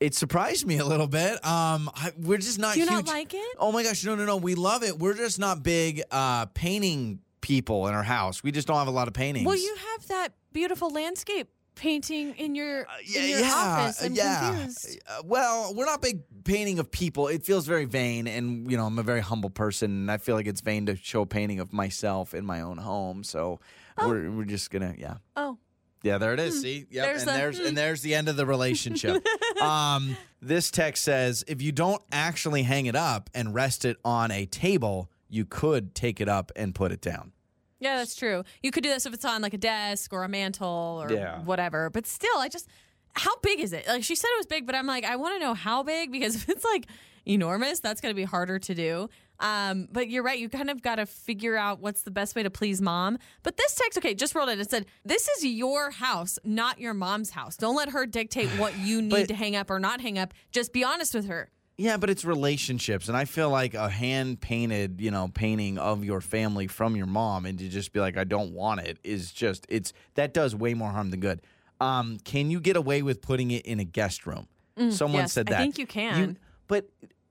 it 0.00 0.14
surprised 0.14 0.66
me 0.66 0.78
a 0.78 0.84
little 0.84 1.06
bit. 1.06 1.34
Um, 1.44 1.90
I, 1.94 2.12
we're 2.18 2.38
just 2.38 2.58
not 2.58 2.74
Do 2.74 2.80
you 2.80 2.86
huge. 2.86 3.06
not 3.06 3.06
like 3.06 3.34
it? 3.34 3.56
oh 3.58 3.72
my 3.72 3.82
gosh, 3.82 4.04
no, 4.04 4.14
no, 4.14 4.24
no, 4.24 4.36
we 4.36 4.54
love 4.54 4.82
it. 4.82 4.98
We're 4.98 5.14
just 5.14 5.38
not 5.38 5.62
big 5.62 6.02
uh, 6.10 6.46
painting 6.46 7.20
people 7.40 7.86
in 7.88 7.94
our 7.94 8.02
house. 8.02 8.42
We 8.42 8.52
just 8.52 8.66
don't 8.68 8.76
have 8.78 8.88
a 8.88 8.92
lot 8.92 9.08
of 9.08 9.14
paintings. 9.14 9.46
Well, 9.46 9.56
you 9.56 9.76
have 9.92 10.06
that 10.08 10.28
beautiful 10.52 10.90
landscape 10.90 11.48
painting 11.76 12.34
in 12.38 12.54
your, 12.54 12.82
Uh, 12.82 12.92
yeah, 13.06 13.20
in 13.20 13.28
your 13.30 13.40
yeah, 13.40 13.52
office. 13.54 14.02
I'm 14.02 14.14
yeah. 14.14 14.50
confused. 14.50 14.98
Uh, 15.08 15.22
well, 15.24 15.74
we're 15.74 15.84
not 15.84 16.00
big 16.02 16.22
painting 16.44 16.78
of 16.78 16.90
people. 16.90 17.28
It 17.28 17.44
feels 17.44 17.66
very 17.66 17.84
vain, 17.84 18.26
and 18.26 18.70
you 18.70 18.76
know, 18.76 18.86
I'm 18.86 18.98
a 18.98 19.02
very 19.02 19.20
humble 19.20 19.50
person, 19.50 19.90
and 19.90 20.10
I 20.10 20.16
feel 20.18 20.34
like 20.34 20.46
it's 20.46 20.60
vain 20.62 20.86
to 20.86 20.96
show 20.96 21.22
a 21.22 21.26
painting 21.26 21.60
of 21.60 21.72
myself 21.72 22.34
in 22.34 22.44
my 22.46 22.60
own 22.62 22.78
home. 22.78 23.22
So 23.24 23.60
we're 23.98 24.30
we're 24.30 24.44
just 24.44 24.70
gonna, 24.70 24.94
yeah. 24.98 25.16
Oh, 25.36 25.58
Yeah, 26.06 26.18
there 26.18 26.32
it 26.32 26.40
is. 26.40 26.60
See, 26.62 26.86
yep, 26.90 27.06
There's 27.06 27.22
and 27.22 27.28
the- 27.30 27.34
there's 27.34 27.58
hmm. 27.58 27.66
and 27.66 27.76
there's 27.76 28.02
the 28.02 28.14
end 28.14 28.28
of 28.28 28.36
the 28.36 28.46
relationship. 28.46 29.26
um, 29.60 30.16
this 30.40 30.70
text 30.70 31.02
says 31.04 31.44
if 31.48 31.60
you 31.60 31.72
don't 31.72 32.02
actually 32.12 32.62
hang 32.62 32.86
it 32.86 32.96
up 32.96 33.28
and 33.34 33.52
rest 33.54 33.84
it 33.84 33.96
on 34.04 34.30
a 34.30 34.46
table, 34.46 35.10
you 35.28 35.44
could 35.44 35.94
take 35.94 36.20
it 36.20 36.28
up 36.28 36.52
and 36.54 36.74
put 36.74 36.92
it 36.92 37.00
down. 37.00 37.32
Yeah, 37.80 37.98
that's 37.98 38.14
true. 38.14 38.42
You 38.62 38.70
could 38.70 38.82
do 38.84 38.88
this 38.88 39.04
if 39.04 39.12
it's 39.12 39.24
on 39.24 39.42
like 39.42 39.52
a 39.54 39.58
desk 39.58 40.12
or 40.12 40.24
a 40.24 40.28
mantel 40.28 41.02
or 41.02 41.12
Yeah. 41.12 41.40
whatever. 41.40 41.90
But 41.90 42.06
still, 42.06 42.38
I 42.38 42.48
just 42.48 42.68
how 43.12 43.36
big 43.38 43.60
is 43.60 43.72
it? 43.72 43.86
Like 43.88 44.04
she 44.04 44.14
said 44.14 44.28
it 44.34 44.38
was 44.38 44.46
big, 44.46 44.66
but 44.66 44.74
I'm 44.74 44.86
like, 44.86 45.04
I 45.04 45.16
want 45.16 45.40
to 45.40 45.44
know 45.44 45.54
how 45.54 45.82
big 45.82 46.12
because 46.12 46.36
if 46.36 46.48
it's 46.48 46.64
like 46.64 46.86
enormous, 47.26 47.80
that's 47.80 48.00
gonna 48.00 48.14
be 48.14 48.24
harder 48.24 48.58
to 48.58 48.74
do. 48.74 49.08
Um, 49.40 49.88
but 49.92 50.08
you're 50.08 50.22
right, 50.22 50.38
you 50.38 50.48
kind 50.48 50.70
of 50.70 50.82
gotta 50.82 51.06
figure 51.06 51.56
out 51.56 51.80
what's 51.80 52.02
the 52.02 52.10
best 52.10 52.34
way 52.34 52.42
to 52.42 52.50
please 52.50 52.80
mom. 52.80 53.18
But 53.42 53.56
this 53.56 53.74
text, 53.74 53.98
okay, 53.98 54.14
just 54.14 54.34
rolled 54.34 54.48
it. 54.48 54.58
It 54.58 54.70
said, 54.70 54.86
This 55.04 55.28
is 55.28 55.44
your 55.44 55.90
house, 55.90 56.38
not 56.44 56.80
your 56.80 56.94
mom's 56.94 57.30
house. 57.30 57.56
Don't 57.56 57.76
let 57.76 57.90
her 57.90 58.06
dictate 58.06 58.48
what 58.58 58.76
you 58.78 59.02
need 59.02 59.10
But- 59.10 59.28
to 59.28 59.34
hang 59.34 59.54
up 59.56 59.70
or 59.70 59.78
not 59.78 60.00
hang 60.00 60.18
up. 60.18 60.32
Just 60.52 60.72
be 60.72 60.84
honest 60.84 61.14
with 61.14 61.26
her. 61.26 61.50
Yeah, 61.78 61.98
but 61.98 62.08
it's 62.08 62.24
relationships, 62.24 63.08
and 63.08 63.16
I 63.18 63.26
feel 63.26 63.50
like 63.50 63.74
a 63.74 63.90
hand 63.90 64.40
painted, 64.40 64.98
you 64.98 65.10
know, 65.10 65.28
painting 65.28 65.76
of 65.76 66.06
your 66.06 66.22
family 66.22 66.68
from 66.68 66.96
your 66.96 67.04
mom, 67.04 67.44
and 67.44 67.58
to 67.58 67.68
just 67.68 67.92
be 67.92 68.00
like, 68.00 68.16
I 68.16 68.24
don't 68.24 68.52
want 68.52 68.80
it, 68.80 68.98
is 69.04 69.30
just 69.30 69.66
it's 69.68 69.92
that 70.14 70.32
does 70.32 70.56
way 70.56 70.72
more 70.72 70.88
harm 70.90 71.10
than 71.10 71.20
good. 71.20 71.42
Um, 71.78 72.16
can 72.24 72.50
you 72.50 72.60
get 72.60 72.76
away 72.76 73.02
with 73.02 73.20
putting 73.20 73.50
it 73.50 73.66
in 73.66 73.78
a 73.78 73.84
guest 73.84 74.26
room? 74.26 74.48
Someone 74.88 75.18
Mm, 75.20 75.24
yes, 75.24 75.32
said 75.34 75.48
I 75.48 75.52
that. 75.52 75.58
think 75.58 75.76
you 75.78 75.86
can. 75.86 76.38
but 76.66 76.88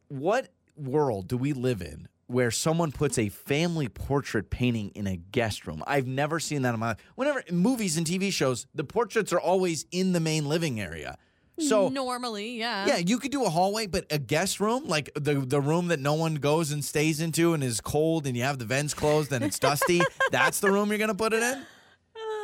what 0.10 0.50
world 0.76 1.28
do 1.28 1.38
we 1.38 1.54
live 1.54 1.82
in 1.82 2.08
where 2.28 2.50
someone 2.50 2.92
puts 2.92 3.20
a 3.20 3.30
family 3.30 3.88
portrait 3.88 4.50
painting 4.50 4.92
in 4.96 5.08
a 5.08 5.16
guest 5.18 5.68
room? 5.68 5.84
I've 5.86 6.08
never 6.08 6.40
seen 6.40 6.64
that 6.64 6.74
in 6.74 6.80
my 6.80 6.90
life. 6.90 6.98
Whenever 7.16 7.40
in 7.40 7.58
movies 7.58 7.98
and 7.98 8.06
TV 8.06 8.32
shows, 8.32 8.68
the 8.74 8.84
portraits 8.84 9.32
are 9.34 9.40
always 9.40 9.86
in 9.92 10.14
the 10.14 10.20
main 10.20 10.48
living 10.48 10.80
area. 10.80 11.18
So 11.58 11.88
normally, 11.88 12.58
yeah. 12.58 12.86
yeah, 12.86 12.98
you 12.98 13.18
could 13.18 13.32
do 13.32 13.46
a 13.46 13.50
hallway, 13.50 13.88
but 13.88 14.06
a 14.12 14.20
guest 14.20 14.60
room, 14.60 14.88
like 14.88 15.10
the 15.16 15.36
the 15.36 15.62
room 15.62 15.88
that 15.88 16.02
no 16.02 16.14
one 16.14 16.36
goes 16.36 16.72
and 16.72 16.84
stays 16.84 17.22
into 17.22 17.54
and 17.54 17.64
is 17.64 17.80
cold 17.80 18.28
and 18.28 18.36
you 18.36 18.44
have 18.44 18.60
the 18.60 18.66
vents 18.66 18.94
closed 18.94 19.32
and 19.32 19.44
it's 19.44 19.58
dusty, 19.58 20.02
that's 20.32 20.60
the 20.60 20.70
room 20.70 20.90
you're 20.90 20.98
gonna 20.98 21.16
put 21.16 21.32
it 21.32 21.42
in? 21.42 21.66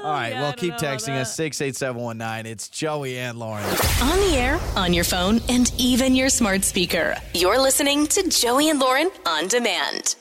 All 0.03 0.11
right, 0.11 0.33
yeah, 0.33 0.41
well, 0.41 0.53
keep 0.53 0.73
texting 0.73 1.15
us 1.15 1.35
68719. 1.35 2.51
It's 2.51 2.69
Joey 2.69 3.19
and 3.19 3.37
Lauren. 3.37 3.63
On 4.01 4.19
the 4.19 4.35
air, 4.35 4.59
on 4.75 4.95
your 4.95 5.03
phone, 5.03 5.39
and 5.47 5.71
even 5.77 6.15
your 6.15 6.29
smart 6.29 6.63
speaker. 6.63 7.15
You're 7.35 7.59
listening 7.61 8.07
to 8.07 8.27
Joey 8.27 8.69
and 8.69 8.79
Lauren 8.79 9.11
on 9.27 9.47
demand. 9.47 10.15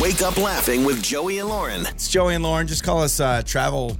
Wake 0.00 0.22
up 0.22 0.38
laughing 0.38 0.82
with 0.82 1.02
Joey 1.02 1.40
and 1.40 1.48
Lauren. 1.50 1.84
It's 1.88 2.08
Joey 2.08 2.36
and 2.36 2.42
Lauren. 2.42 2.66
Just 2.66 2.84
call 2.84 3.02
us 3.02 3.20
uh, 3.20 3.42
travel 3.44 3.98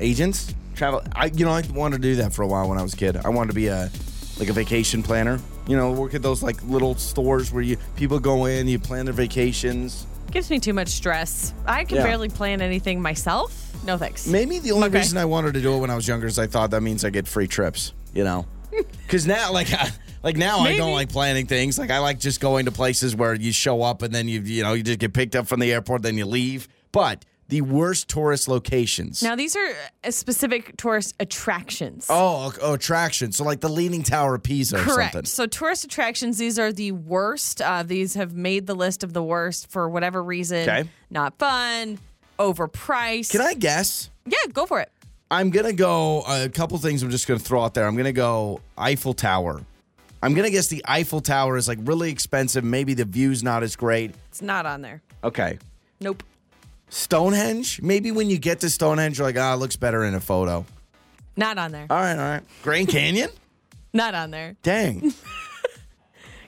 agents. 0.00 0.54
Travel. 0.74 1.02
I, 1.14 1.26
you 1.26 1.44
know, 1.44 1.52
I 1.52 1.60
wanted 1.74 1.96
to 2.00 2.02
do 2.02 2.16
that 2.16 2.32
for 2.32 2.40
a 2.40 2.46
while 2.46 2.66
when 2.66 2.78
I 2.78 2.82
was 2.82 2.94
a 2.94 2.96
kid. 2.96 3.18
I 3.18 3.28
wanted 3.28 3.48
to 3.48 3.54
be 3.54 3.66
a 3.66 3.90
like 4.38 4.48
a 4.48 4.54
vacation 4.54 5.02
planner. 5.02 5.38
You 5.68 5.76
know, 5.76 5.92
work 5.92 6.14
at 6.14 6.22
those 6.22 6.42
like 6.42 6.62
little 6.62 6.94
stores 6.94 7.52
where 7.52 7.62
you 7.62 7.76
people 7.96 8.18
go 8.18 8.46
in, 8.46 8.68
you 8.68 8.78
plan 8.78 9.04
their 9.04 9.12
vacations. 9.12 10.06
Gives 10.32 10.50
me 10.50 10.58
too 10.58 10.72
much 10.72 10.88
stress. 10.88 11.52
I 11.66 11.84
can 11.84 11.98
Yeah. 11.98 12.04
barely 12.04 12.28
plan 12.28 12.60
anything 12.62 13.00
myself. 13.02 13.54
No 13.84 13.98
thanks. 13.98 14.26
Maybe 14.26 14.58
the 14.58 14.72
only 14.72 14.88
Okay. 14.88 14.98
reason 14.98 15.18
I 15.18 15.24
wanted 15.26 15.54
to 15.54 15.60
do 15.60 15.74
it 15.74 15.78
when 15.78 15.90
I 15.90 15.94
was 15.94 16.08
younger 16.08 16.26
is 16.26 16.38
I 16.38 16.46
thought 16.46 16.70
that 16.70 16.82
means 16.82 17.04
I 17.04 17.10
get 17.10 17.28
free 17.28 17.46
trips. 17.46 17.92
You 18.14 18.24
know, 18.24 18.46
because 19.06 19.26
now 19.26 19.52
like. 19.52 19.72
I, 19.72 19.90
like 20.22 20.36
now, 20.36 20.60
I 20.60 20.76
don't 20.76 20.92
like 20.92 21.08
planning 21.08 21.46
things. 21.46 21.76
Like 21.80 21.90
I 21.90 21.98
like 21.98 22.20
just 22.20 22.40
going 22.40 22.66
to 22.66 22.70
places 22.70 23.16
where 23.16 23.34
you 23.34 23.50
show 23.50 23.82
up 23.82 24.02
and 24.02 24.14
then 24.14 24.28
you 24.28 24.40
you 24.40 24.62
know 24.62 24.72
you 24.74 24.84
just 24.84 25.00
get 25.00 25.12
picked 25.12 25.34
up 25.34 25.48
from 25.48 25.58
the 25.58 25.72
airport, 25.72 26.02
then 26.02 26.16
you 26.16 26.26
leave. 26.26 26.68
But 26.92 27.24
the 27.48 27.60
worst 27.60 28.08
tourist 28.08 28.48
locations. 28.48 29.22
Now 29.22 29.36
these 29.36 29.54
are 29.56 29.68
uh, 30.04 30.10
specific 30.10 30.76
tourist 30.76 31.14
attractions. 31.20 32.06
Oh, 32.08 32.52
oh, 32.62 32.74
attraction. 32.74 33.32
So 33.32 33.44
like 33.44 33.60
the 33.60 33.68
Leaning 33.68 34.02
Tower 34.02 34.36
of 34.36 34.42
Pisa 34.42 34.76
or 34.76 34.80
Correct. 34.80 35.12
something. 35.12 35.26
So 35.26 35.46
tourist 35.46 35.84
attractions, 35.84 36.38
these 36.38 36.58
are 36.58 36.72
the 36.72 36.92
worst. 36.92 37.60
Uh, 37.60 37.82
these 37.82 38.14
have 38.14 38.34
made 38.34 38.66
the 38.66 38.74
list 38.74 39.04
of 39.04 39.12
the 39.12 39.22
worst 39.22 39.70
for 39.70 39.88
whatever 39.88 40.22
reason. 40.22 40.68
Okay. 40.68 40.88
Not 41.10 41.38
fun, 41.38 41.98
overpriced. 42.38 43.32
Can 43.32 43.40
I 43.40 43.54
guess? 43.54 44.10
Yeah, 44.24 44.38
go 44.52 44.66
for 44.66 44.80
it. 44.80 44.90
I'm 45.30 45.50
gonna 45.50 45.72
go 45.72 46.22
a 46.28 46.48
couple 46.48 46.76
things. 46.78 47.02
I'm 47.02 47.10
just 47.10 47.26
gonna 47.26 47.40
throw 47.40 47.62
out 47.62 47.74
there. 47.74 47.86
I'm 47.86 47.96
gonna 47.96 48.12
go 48.12 48.60
Eiffel 48.76 49.14
Tower. 49.14 49.64
I'm 50.22 50.34
gonna 50.34 50.50
guess 50.50 50.68
the 50.68 50.84
Eiffel 50.86 51.20
Tower 51.20 51.56
is 51.56 51.66
like 51.68 51.78
really 51.82 52.10
expensive. 52.10 52.62
Maybe 52.64 52.94
the 52.94 53.04
view's 53.04 53.42
not 53.42 53.62
as 53.62 53.74
great. 53.74 54.14
It's 54.28 54.42
not 54.42 54.66
on 54.66 54.82
there. 54.82 55.02
Okay. 55.24 55.58
Nope. 56.00 56.22
Stonehenge. 56.92 57.80
Maybe 57.80 58.10
when 58.10 58.28
you 58.28 58.38
get 58.38 58.60
to 58.60 58.68
Stonehenge, 58.70 59.18
you're 59.18 59.26
like, 59.26 59.38
ah, 59.38 59.54
it 59.54 59.56
looks 59.56 59.76
better 59.76 60.04
in 60.04 60.14
a 60.14 60.20
photo. 60.20 60.66
Not 61.36 61.56
on 61.56 61.72
there. 61.72 61.86
All 61.88 61.96
right, 61.96 62.12
all 62.12 62.18
right. 62.18 62.42
Grand 62.62 62.88
Canyon. 62.88 63.30
Not 63.94 64.14
on 64.14 64.30
there. 64.30 64.56
Dang. 64.62 65.12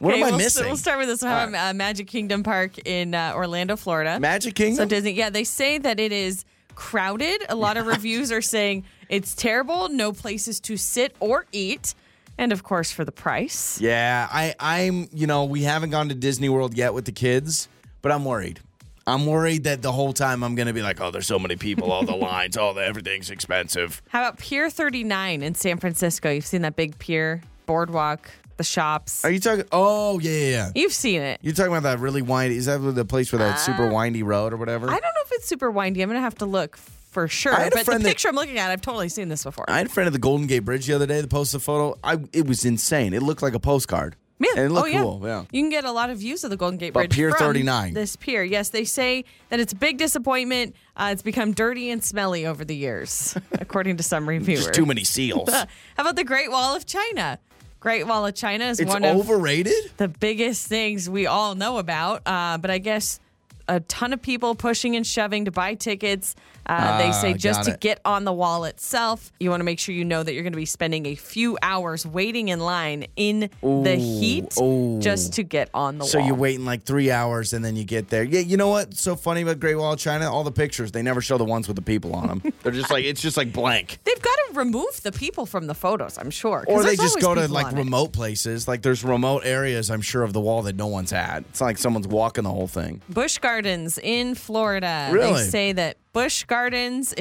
What 0.00 0.12
Okay, 0.14 0.20
am 0.20 0.26
I 0.26 0.30
we'll, 0.32 0.38
missing? 0.38 0.66
We'll 0.66 0.76
start 0.76 0.98
with 0.98 1.08
this 1.08 1.22
one. 1.22 1.54
Uh, 1.54 1.72
Magic 1.74 2.08
Kingdom 2.08 2.42
Park 2.42 2.76
in 2.86 3.14
uh, 3.14 3.32
Orlando, 3.34 3.74
Florida. 3.74 4.20
Magic 4.20 4.54
Kingdom. 4.54 4.76
So 4.76 4.84
Disney, 4.84 5.12
yeah, 5.12 5.30
they 5.30 5.44
say 5.44 5.78
that 5.78 5.98
it 5.98 6.12
is 6.12 6.44
crowded. 6.74 7.42
A 7.48 7.54
lot 7.54 7.78
of 7.78 7.86
reviews 7.86 8.30
are 8.30 8.42
saying 8.42 8.84
it's 9.08 9.34
terrible, 9.34 9.88
no 9.88 10.12
places 10.12 10.60
to 10.62 10.76
sit 10.76 11.14
or 11.20 11.46
eat, 11.52 11.94
and 12.36 12.52
of 12.52 12.64
course 12.64 12.90
for 12.90 13.06
the 13.06 13.12
price. 13.12 13.80
Yeah, 13.80 14.28
I, 14.30 14.54
I'm, 14.60 15.08
you 15.12 15.26
know, 15.26 15.44
we 15.44 15.62
haven't 15.62 15.90
gone 15.90 16.10
to 16.10 16.14
Disney 16.14 16.50
World 16.50 16.74
yet 16.76 16.92
with 16.92 17.06
the 17.06 17.12
kids, 17.12 17.68
but 18.02 18.12
I'm 18.12 18.26
worried. 18.26 18.60
I'm 19.06 19.26
worried 19.26 19.64
that 19.64 19.82
the 19.82 19.92
whole 19.92 20.12
time 20.12 20.42
I'm 20.42 20.54
going 20.54 20.66
to 20.68 20.72
be 20.72 20.82
like, 20.82 21.00
oh, 21.00 21.10
there's 21.10 21.26
so 21.26 21.38
many 21.38 21.56
people, 21.56 21.92
all 21.92 22.04
the 22.04 22.16
lines, 22.16 22.56
all 22.56 22.72
the 22.74 22.84
everything's 22.84 23.30
expensive. 23.30 24.02
How 24.08 24.20
about 24.20 24.38
Pier 24.38 24.70
39 24.70 25.42
in 25.42 25.54
San 25.54 25.78
Francisco? 25.78 26.30
You've 26.30 26.46
seen 26.46 26.62
that 26.62 26.74
big 26.76 26.98
pier, 26.98 27.42
boardwalk, 27.66 28.30
the 28.56 28.64
shops. 28.64 29.24
Are 29.24 29.30
you 29.30 29.40
talking? 29.40 29.64
Oh, 29.72 30.18
yeah, 30.20 30.30
yeah, 30.30 30.48
yeah. 30.50 30.70
You've 30.74 30.92
seen 30.92 31.20
it. 31.20 31.40
You're 31.42 31.54
talking 31.54 31.72
about 31.72 31.82
that 31.82 31.98
really 31.98 32.22
windy. 32.22 32.56
Is 32.56 32.66
that 32.66 32.78
the 32.78 33.04
place 33.04 33.32
where 33.32 33.40
that 33.40 33.56
super 33.56 33.88
windy 33.92 34.22
road 34.22 34.52
or 34.52 34.56
whatever? 34.56 34.86
Uh, 34.88 34.92
I 34.92 35.00
don't 35.00 35.02
know 35.14 35.22
if 35.26 35.32
it's 35.32 35.46
super 35.48 35.70
windy. 35.70 36.00
I'm 36.02 36.08
gonna 36.08 36.20
have 36.20 36.36
to 36.38 36.46
look 36.46 36.76
for 36.76 37.28
sure. 37.28 37.52
I 37.52 37.64
had 37.64 37.72
a 37.72 37.76
But 37.76 37.86
the 37.86 37.92
that- 37.98 38.02
picture 38.02 38.28
I'm 38.28 38.34
looking 38.36 38.58
at, 38.58 38.70
I've 38.70 38.80
totally 38.80 39.08
seen 39.08 39.28
this 39.28 39.44
before. 39.44 39.64
I 39.68 39.78
had 39.78 39.86
a 39.86 39.90
friend 39.90 40.06
at 40.06 40.12
the 40.12 40.18
Golden 40.18 40.46
Gate 40.46 40.60
Bridge 40.60 40.86
the 40.86 40.94
other 40.94 41.06
day 41.06 41.20
that 41.20 41.28
posted 41.30 41.58
a 41.60 41.62
photo. 41.62 41.98
I 42.02 42.18
it 42.32 42.46
was 42.46 42.64
insane. 42.64 43.12
It 43.12 43.22
looked 43.22 43.42
like 43.42 43.54
a 43.54 43.60
postcard. 43.60 44.16
Yeah. 44.38 44.50
And 44.56 44.60
it 44.66 44.70
looked 44.70 44.88
oh, 44.88 44.90
yeah. 44.90 45.02
cool. 45.02 45.20
Yeah. 45.22 45.44
You 45.52 45.62
can 45.62 45.70
get 45.70 45.84
a 45.84 45.92
lot 45.92 46.10
of 46.10 46.18
views 46.18 46.44
of 46.44 46.50
the 46.50 46.56
Golden 46.56 46.78
Gate 46.78 46.92
But 46.92 47.08
Bridge. 47.08 47.14
Pier 47.14 47.30
from 47.30 47.38
39. 47.38 47.94
This 47.94 48.16
pier. 48.16 48.42
Yes, 48.42 48.70
they 48.70 48.84
say 48.84 49.24
that 49.48 49.60
it's 49.60 49.72
a 49.72 49.76
big 49.76 49.96
disappointment. 49.98 50.74
Uh, 50.96 51.10
it's 51.12 51.22
become 51.22 51.52
dirty 51.52 51.90
and 51.90 52.02
smelly 52.02 52.46
over 52.46 52.64
the 52.64 52.74
years, 52.74 53.36
according 53.52 53.96
to 53.98 54.02
some 54.02 54.28
reviewers. 54.28 54.66
Just 54.66 54.74
too 54.74 54.86
many 54.86 55.04
seals. 55.04 55.50
How 55.52 55.66
about 55.98 56.16
the 56.16 56.24
Great 56.24 56.50
Wall 56.50 56.74
of 56.74 56.84
China? 56.84 57.38
Great 57.80 58.06
Wall 58.06 58.26
of 58.26 58.34
China 58.34 58.64
is 58.64 58.80
it's 58.80 58.88
one 58.88 59.04
of 59.04 59.16
overrated. 59.16 59.92
the 59.98 60.08
biggest 60.08 60.66
things 60.66 61.08
we 61.08 61.26
all 61.26 61.54
know 61.54 61.78
about. 61.78 62.22
Uh, 62.26 62.58
but 62.58 62.70
I 62.70 62.78
guess 62.78 63.20
a 63.68 63.80
ton 63.80 64.12
of 64.12 64.22
people 64.22 64.54
pushing 64.54 64.96
and 64.96 65.06
shoving 65.06 65.44
to 65.44 65.50
buy 65.50 65.74
tickets. 65.74 66.34
Uh, 66.66 66.98
they 66.98 67.08
Ah, 67.08 67.12
say 67.12 67.34
just 67.34 67.64
to 67.64 67.72
it. 67.72 67.80
get 67.80 68.00
on 68.04 68.24
the 68.24 68.32
wall 68.32 68.64
itself, 68.64 69.30
you 69.40 69.50
want 69.50 69.60
to 69.60 69.64
make 69.64 69.78
sure 69.78 69.94
you 69.94 70.04
know 70.04 70.22
that 70.22 70.32
you're 70.34 70.42
going 70.42 70.52
to 70.52 70.56
be 70.56 70.64
spending 70.64 71.06
a 71.06 71.14
few 71.14 71.58
hours 71.62 72.06
waiting 72.06 72.48
in 72.48 72.60
line 72.60 73.06
in 73.16 73.50
the 73.62 73.96
heat 73.96 74.54
ooh. 74.60 74.98
just 75.00 75.34
to 75.34 75.42
get 75.42 75.68
on 75.74 75.98
the 75.98 76.04
So 76.04 76.18
wall. 76.18 76.24
So 76.24 76.26
you're 76.28 76.36
waiting 76.36 76.64
like 76.64 76.84
three 76.84 77.10
hours 77.10 77.52
and 77.52 77.64
then 77.64 77.76
you 77.76 77.84
get 77.84 78.08
there. 78.08 78.22
Yeah, 78.24 78.40
you 78.40 78.56
know 78.56 78.68
what's 78.68 79.00
so 79.00 79.16
funny 79.16 79.42
about 79.42 79.60
Great 79.60 79.74
Wall 79.76 79.92
of 79.92 79.98
China? 79.98 80.32
All 80.32 80.44
the 80.44 80.52
pictures 80.52 80.92
they 80.92 81.02
never 81.02 81.20
show 81.20 81.38
the 81.38 81.44
ones 81.44 81.66
with 81.68 81.76
the 81.76 81.82
people 81.82 82.14
on 82.14 82.26
them. 82.28 82.52
They're 82.62 82.72
just 82.72 82.90
like 82.90 83.04
it's 83.04 83.20
just 83.20 83.36
like 83.36 83.52
blank. 83.52 83.98
They've 84.04 84.20
got 84.22 84.34
to 84.48 84.54
remove 84.58 85.02
the 85.02 85.12
people 85.12 85.46
from 85.46 85.66
the 85.66 85.74
photos, 85.74 86.16
I'm 86.18 86.30
sure. 86.30 86.64
Or 86.68 86.82
they 86.82 86.96
just 86.96 87.20
go 87.20 87.34
to 87.34 87.46
like 87.48 87.66
on 87.66 87.74
it. 87.74 87.78
remote 87.78 88.12
places. 88.12 88.66
Like 88.68 88.82
there's 88.82 89.04
remote 89.04 89.42
areas, 89.44 89.90
I'm 89.90 90.00
sure, 90.02 90.22
of 90.22 90.32
the 90.32 90.40
wall 90.40 90.62
that 90.62 90.76
no 90.76 90.86
one's 90.86 91.12
at. 91.12 91.44
It's 91.50 91.60
not 91.60 91.66
like 91.66 91.78
someone's 91.78 92.06
walking 92.08 92.44
the 92.44 92.50
whole 92.50 92.68
thing. 92.68 93.02
Busch 93.08 93.38
Gardens 93.38 93.98
in 93.98 94.34
Florida. 94.34 95.08
Really? 95.12 95.32
They 95.42 95.48
say 95.48 95.72
that 95.72 95.96
Busch 96.14 96.44
Gardens, 96.44 97.12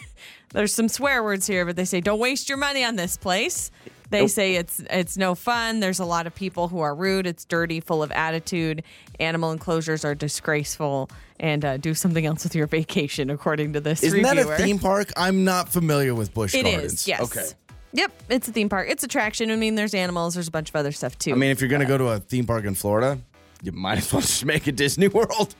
there's 0.52 0.72
some 0.72 0.88
swear 0.88 1.22
words 1.22 1.46
here, 1.46 1.66
but 1.66 1.76
they 1.76 1.84
say 1.84 2.00
don't 2.00 2.18
waste 2.18 2.48
your 2.48 2.56
money 2.56 2.82
on 2.82 2.96
this 2.96 3.18
place. 3.18 3.70
They 4.08 4.28
say 4.28 4.54
it's 4.54 4.80
it's 4.88 5.16
no 5.16 5.34
fun. 5.34 5.80
There's 5.80 5.98
a 5.98 6.04
lot 6.04 6.28
of 6.28 6.34
people 6.34 6.68
who 6.68 6.78
are 6.78 6.94
rude. 6.94 7.26
It's 7.26 7.44
dirty, 7.44 7.80
full 7.80 8.04
of 8.04 8.12
attitude. 8.12 8.84
Animal 9.18 9.50
enclosures 9.50 10.04
are 10.04 10.14
disgraceful, 10.14 11.10
and 11.40 11.64
uh, 11.64 11.76
do 11.78 11.92
something 11.92 12.24
else 12.24 12.44
with 12.44 12.54
your 12.54 12.68
vacation, 12.68 13.30
according 13.30 13.72
to 13.72 13.80
this 13.80 14.04
Isn't 14.04 14.22
reviewer. 14.22 14.44
that 14.44 14.60
a 14.60 14.62
theme 14.62 14.78
park? 14.78 15.12
I'm 15.16 15.44
not 15.44 15.70
familiar 15.72 16.14
with 16.14 16.32
Busch 16.32 16.54
It 16.54 16.62
Gardens. 16.62 16.92
is, 16.92 17.08
yes. 17.08 17.20
Okay. 17.20 17.46
Yep, 17.94 18.12
it's 18.28 18.46
a 18.46 18.52
theme 18.52 18.68
park. 18.68 18.86
It's 18.88 19.02
attraction. 19.02 19.50
I 19.50 19.56
mean, 19.56 19.74
there's 19.74 19.92
animals. 19.94 20.34
There's 20.34 20.48
a 20.48 20.52
bunch 20.52 20.68
of 20.68 20.76
other 20.76 20.92
stuff 20.92 21.18
too. 21.18 21.32
I 21.32 21.34
mean, 21.34 21.50
if 21.50 21.60
you're 21.60 21.70
gonna 21.70 21.84
go 21.84 21.98
to 21.98 22.06
a 22.10 22.20
theme 22.20 22.46
park 22.46 22.64
in 22.64 22.76
Florida, 22.76 23.18
you 23.62 23.72
might 23.72 23.98
as 23.98 24.12
well 24.12 24.20
just 24.22 24.44
make 24.44 24.68
it 24.68 24.76
Disney 24.76 25.08
World. 25.08 25.56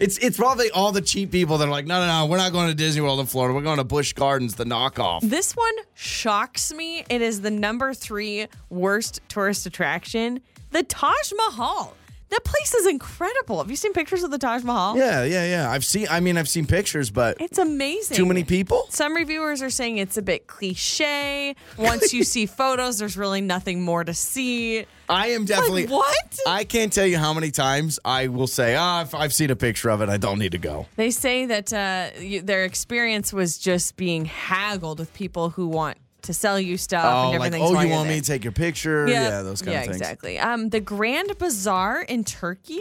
It's 0.00 0.16
it's 0.16 0.38
probably 0.38 0.70
all 0.70 0.92
the 0.92 1.02
cheap 1.02 1.30
people 1.30 1.58
that 1.58 1.68
are 1.68 1.70
like, 1.70 1.86
no, 1.86 2.00
no, 2.00 2.06
no, 2.06 2.26
we're 2.26 2.38
not 2.38 2.52
going 2.52 2.68
to 2.68 2.74
Disney 2.74 3.02
World 3.02 3.20
in 3.20 3.26
Florida. 3.26 3.54
We're 3.54 3.60
going 3.60 3.76
to 3.76 3.84
Busch 3.84 4.14
Gardens, 4.14 4.54
the 4.54 4.64
knockoff. 4.64 5.20
This 5.20 5.52
one 5.52 5.74
shocks 5.92 6.72
me. 6.72 7.04
It 7.10 7.20
is 7.20 7.42
the 7.42 7.50
number 7.50 7.92
three 7.92 8.46
worst 8.70 9.20
tourist 9.28 9.66
attraction, 9.66 10.40
the 10.70 10.82
Taj 10.84 11.32
Mahal. 11.36 11.94
That 12.30 12.44
place 12.44 12.74
is 12.74 12.86
incredible. 12.86 13.58
Have 13.58 13.68
you 13.70 13.76
seen 13.76 13.92
pictures 13.92 14.22
of 14.22 14.30
the 14.30 14.38
Taj 14.38 14.62
Mahal? 14.62 14.96
Yeah, 14.96 15.24
yeah, 15.24 15.44
yeah. 15.46 15.70
I've 15.70 15.84
seen. 15.84 16.06
I 16.08 16.20
mean, 16.20 16.38
I've 16.38 16.48
seen 16.48 16.64
pictures, 16.66 17.10
but 17.10 17.36
It's 17.40 17.58
amazing. 17.58 18.16
too 18.16 18.24
many 18.24 18.44
people. 18.44 18.86
Some 18.90 19.14
reviewers 19.16 19.62
are 19.62 19.70
saying 19.70 19.98
it's 19.98 20.16
a 20.16 20.22
bit 20.22 20.46
cliche. 20.46 21.56
Once 21.76 22.12
you 22.12 22.22
see 22.24 22.46
photos, 22.60 22.98
there's 22.98 23.16
really 23.16 23.40
nothing 23.40 23.82
more 23.82 24.04
to 24.04 24.14
see. 24.14 24.86
I 25.08 25.28
am 25.28 25.44
definitely. 25.44 25.86
What? 25.86 26.38
I 26.46 26.62
can't 26.62 26.92
tell 26.92 27.06
you 27.06 27.18
how 27.18 27.34
many 27.34 27.50
times 27.50 27.98
I 28.04 28.28
will 28.28 28.46
say, 28.46 28.76
"Ah, 28.76 29.02
if 29.02 29.12
I've 29.12 29.32
seen 29.32 29.50
a 29.50 29.56
picture 29.56 29.90
of 29.90 30.00
it. 30.00 30.08
I 30.08 30.16
don't 30.16 30.38
need 30.38 30.52
to 30.52 30.58
go." 30.58 30.86
They 30.94 31.10
say 31.10 31.46
that 31.46 31.72
uh, 31.72 32.10
you, 32.20 32.42
their 32.42 32.64
experience 32.64 33.32
was 33.32 33.58
just 33.58 33.96
being 33.96 34.26
haggled 34.26 35.00
with 35.00 35.12
people 35.14 35.50
who 35.50 35.66
want 35.66 35.98
to 36.22 36.34
sell 36.34 36.58
you 36.60 36.76
stuff 36.76 37.04
Oh, 37.04 37.30
and 37.32 37.38
like, 37.40 37.52
everything's 37.52 37.70
oh, 37.76 37.80
you 37.80 37.88
want 37.90 38.08
me 38.08 38.14
there. 38.14 38.20
to 38.22 38.26
take 38.26 38.44
your 38.44 38.52
picture? 38.52 39.08
Yeah, 39.08 39.42
those 39.42 39.62
kind 39.62 39.72
yeah, 39.72 39.78
of 39.80 39.84
things. 39.86 39.96
exactly. 39.96 40.38
Um, 40.38 40.68
the 40.68 40.80
Grand 40.80 41.36
Bazaar 41.38 42.02
in 42.02 42.24
Turkey. 42.24 42.80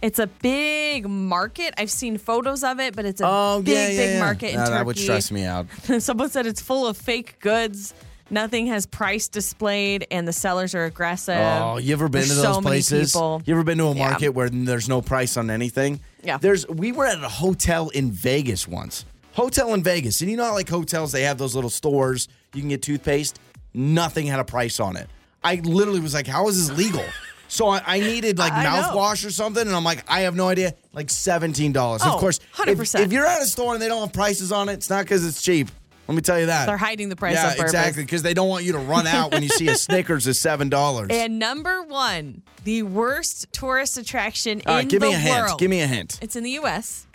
It's 0.00 0.18
a 0.18 0.26
big 0.26 1.08
market. 1.08 1.74
I've 1.78 1.90
seen 1.90 2.18
photos 2.18 2.64
of 2.64 2.80
it, 2.80 2.96
but 2.96 3.04
it's 3.04 3.20
a 3.20 3.24
Oh, 3.26 3.62
big, 3.64 3.74
yeah, 3.74 3.88
yeah, 3.88 3.96
big 3.96 4.10
yeah. 4.14 4.18
market 4.20 4.48
in 4.50 4.56
Turkey. 4.56 4.70
That 4.70 4.86
would 4.86 4.98
stress 4.98 5.30
me 5.30 5.44
out. 5.44 5.66
Someone 6.00 6.28
said 6.28 6.44
it's 6.46 6.60
full 6.60 6.88
of 6.88 6.96
fake 6.96 7.36
goods. 7.38 7.94
Nothing 8.28 8.66
has 8.68 8.86
price 8.86 9.28
displayed, 9.28 10.06
and 10.10 10.26
the 10.26 10.32
sellers 10.32 10.74
are 10.74 10.86
aggressive. 10.86 11.36
Oh, 11.38 11.76
you 11.76 11.92
ever 11.92 12.08
been 12.08 12.22
There's 12.22 12.30
to 12.30 12.34
those 12.42 12.54
so 12.56 12.60
places? 12.62 13.14
You 13.14 13.42
ever 13.54 13.62
been 13.62 13.78
to 13.78 13.84
a 13.88 13.94
Yeah. 13.94 14.08
market 14.08 14.30
where 14.30 14.48
there's 14.48 14.88
no 14.88 15.02
price 15.02 15.36
on 15.36 15.50
anything? 15.50 16.00
Yeah. 16.24 16.38
There's. 16.38 16.66
We 16.66 16.90
were 16.92 17.06
at 17.06 17.22
a 17.22 17.28
hotel 17.28 17.90
in 17.90 18.10
Vegas 18.10 18.66
once. 18.66 19.04
Hotel 19.34 19.72
in 19.74 19.82
Vegas, 19.84 20.20
and 20.20 20.30
you 20.30 20.36
know, 20.36 20.44
how, 20.46 20.54
like 20.54 20.68
hotels, 20.68 21.12
they 21.12 21.22
have 21.22 21.38
those 21.38 21.54
little 21.54 21.70
stores. 21.70 22.26
You 22.54 22.60
can 22.60 22.68
get 22.68 22.82
toothpaste. 22.82 23.38
Nothing 23.74 24.26
had 24.26 24.40
a 24.40 24.44
price 24.44 24.80
on 24.80 24.96
it. 24.96 25.08
I 25.42 25.56
literally 25.56 26.00
was 26.00 26.14
like, 26.14 26.26
how 26.26 26.48
is 26.48 26.68
this 26.68 26.76
legal? 26.76 27.04
So 27.48 27.68
I, 27.68 27.82
I 27.86 28.00
needed 28.00 28.38
like 28.38 28.52
I 28.52 28.64
know. 28.64 28.70
mouthwash 28.70 29.26
or 29.26 29.30
something, 29.30 29.66
and 29.66 29.76
I'm 29.76 29.84
like, 29.84 30.04
I 30.10 30.20
have 30.20 30.34
no 30.34 30.48
idea. 30.48 30.74
Like 30.94 31.10
seventeen 31.10 31.72
dollars. 31.72 32.00
Oh, 32.02 32.14
of 32.14 32.20
course, 32.20 32.40
100%. 32.54 33.00
If, 33.00 33.12
you're 33.12 33.26
at 33.26 33.42
a 33.42 33.44
store 33.44 33.74
and 33.74 33.82
they 33.82 33.88
don't 33.88 34.00
have 34.00 34.12
prices 34.12 34.52
on 34.52 34.70
it, 34.70 34.74
it's 34.74 34.88
not 34.88 35.04
because 35.04 35.26
it's 35.26 35.42
cheap. 35.42 35.68
Let 36.08 36.14
me 36.14 36.22
tell 36.22 36.40
you 36.40 36.46
that. 36.46 36.66
They're 36.66 36.76
hiding 36.76 37.10
the 37.10 37.16
price 37.16 37.34
yeah, 37.34 37.54
exactly, 37.58 38.02
because 38.04 38.22
they 38.22 38.34
don't 38.34 38.48
want 38.48 38.64
you 38.64 38.72
to 38.72 38.78
run 38.78 39.06
out 39.06 39.32
when 39.32 39.42
you 39.42 39.48
see 39.50 39.68
a 39.68 39.74
Snickers 39.76 40.26
is 40.26 40.38
seven 40.40 40.68
dollars. 40.68 41.08
And 41.10 41.38
number 41.38 41.82
one, 41.82 42.42
the 42.64 42.84
worst 42.84 43.52
tourist 43.52 43.98
attraction 43.98 44.62
All 44.66 44.74
right, 44.74 44.82
in 44.84 44.88
give 44.88 45.00
the 45.00 45.08
me 45.08 45.14
a 45.14 45.18
hint. 45.18 45.58
Give 45.58 45.70
me 45.70 45.80
a 45.82 45.86
hint. 45.86 46.18
It's 46.22 46.36
in 46.36 46.44
the 46.44 46.50
U.S. 46.52 47.06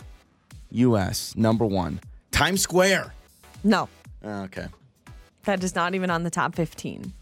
U.S. 0.70 1.34
number 1.36 1.66
one, 1.66 2.00
Times 2.30 2.62
Square. 2.62 3.12
No, 3.64 3.88
Okay. 4.24 4.66
That 5.48 5.64
is 5.64 5.74
not 5.74 5.94
even 5.94 6.10
on 6.10 6.22
the 6.22 6.30
top 6.30 6.54
15. 6.54 7.12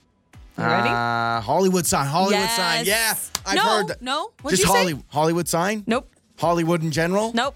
You 0.59 0.65
ready? 0.65 0.89
Uh, 0.89 1.41
Hollywood 1.41 1.87
sign. 1.87 2.07
Hollywood 2.07 2.49
sign. 2.51 2.85
Yeah, 2.85 2.93
Yes. 3.11 3.31
I've 3.47 3.55
No, 3.57 3.63
heard 3.63 3.89
that. 3.89 4.03
no. 4.03 4.31
What'd 4.43 4.59
Just 4.59 4.69
you 4.69 4.75
say? 4.75 4.93
Holly- 4.93 5.05
Hollywood 5.09 5.49
sign. 5.49 5.85
Nope. 5.87 6.11
Hollywood 6.39 6.83
in 6.83 6.91
general. 6.91 7.33
Nope. 7.35 7.55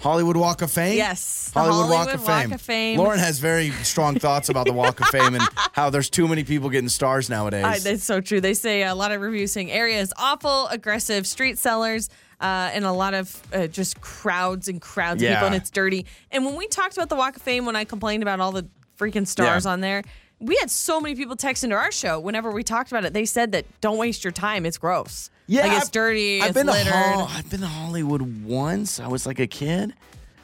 Hollywood 0.00 0.36
Walk 0.36 0.60
of 0.60 0.70
Fame. 0.70 0.96
Yes, 0.98 1.50
the 1.54 1.60
Hollywood, 1.60 1.88
Walk, 1.90 2.08
Hollywood 2.08 2.14
of, 2.16 2.20
Walk 2.28 2.42
Fame. 2.42 2.52
of 2.52 2.60
Fame. 2.60 2.98
Lauren 2.98 3.18
has 3.18 3.38
very 3.38 3.70
strong 3.82 4.18
thoughts 4.18 4.50
about 4.50 4.66
the 4.66 4.72
Walk 4.74 5.00
of 5.00 5.06
Fame 5.06 5.34
and 5.34 5.42
how 5.72 5.88
there's 5.88 6.10
too 6.10 6.28
many 6.28 6.44
people 6.44 6.68
getting 6.68 6.90
stars 6.90 7.30
nowadays. 7.30 7.64
I, 7.64 7.78
that's 7.78 8.04
so 8.04 8.20
true. 8.20 8.40
They 8.42 8.52
say 8.52 8.82
a 8.82 8.94
lot 8.94 9.10
of 9.12 9.22
reviews 9.22 9.52
saying 9.52 9.70
area 9.70 9.98
is 10.00 10.12
awful, 10.18 10.66
aggressive 10.68 11.26
street 11.26 11.56
sellers, 11.56 12.10
uh, 12.42 12.70
and 12.74 12.84
a 12.84 12.92
lot 12.92 13.14
of 13.14 13.42
uh, 13.54 13.68
just 13.68 14.00
crowds 14.02 14.68
and 14.68 14.82
crowds 14.82 15.22
of 15.22 15.28
Yeah. 15.30 15.36
people, 15.36 15.46
and 15.46 15.56
it's 15.56 15.70
dirty. 15.70 16.04
And 16.30 16.44
when 16.44 16.56
we 16.56 16.68
talked 16.68 16.94
about 16.96 17.08
the 17.08 17.16
Walk 17.16 17.36
of 17.36 17.42
Fame, 17.42 17.64
when 17.64 17.74
I 17.74 17.84
complained 17.84 18.22
about 18.22 18.38
all 18.38 18.52
the 18.52 18.66
freaking 18.98 19.26
stars 19.26 19.64
Yeah. 19.64 19.72
on 19.72 19.80
there, 19.80 20.02
we 20.40 20.56
had 20.56 20.70
so 20.70 21.00
many 21.00 21.14
people 21.14 21.36
text 21.36 21.64
into 21.64 21.76
our 21.76 21.90
show. 21.92 22.20
Whenever 22.20 22.50
we 22.50 22.62
talked 22.62 22.90
about 22.90 23.04
it, 23.04 23.12
they 23.12 23.24
said 23.24 23.52
that 23.52 23.64
don't 23.80 23.96
waste 23.98 24.22
your 24.24 24.32
time. 24.32 24.66
It's 24.66 24.78
gross. 24.78 25.30
yeah, 25.46 25.62
like 25.62 25.72
it's 25.72 25.80
I've- 25.86 25.90
dirty. 25.92 26.40
I've 26.42 26.48
it's 26.50 26.54
been 26.58 26.66
littered. 26.66 26.86
to 26.92 26.98
Hol- 26.98 27.28
I've 27.30 27.48
been 27.50 27.60
to 27.60 27.66
Hollywood 27.66 28.44
once. 28.44 28.98
I 29.00 29.06
was 29.06 29.26
like 29.26 29.38
a 29.38 29.46
kid. 29.46 29.94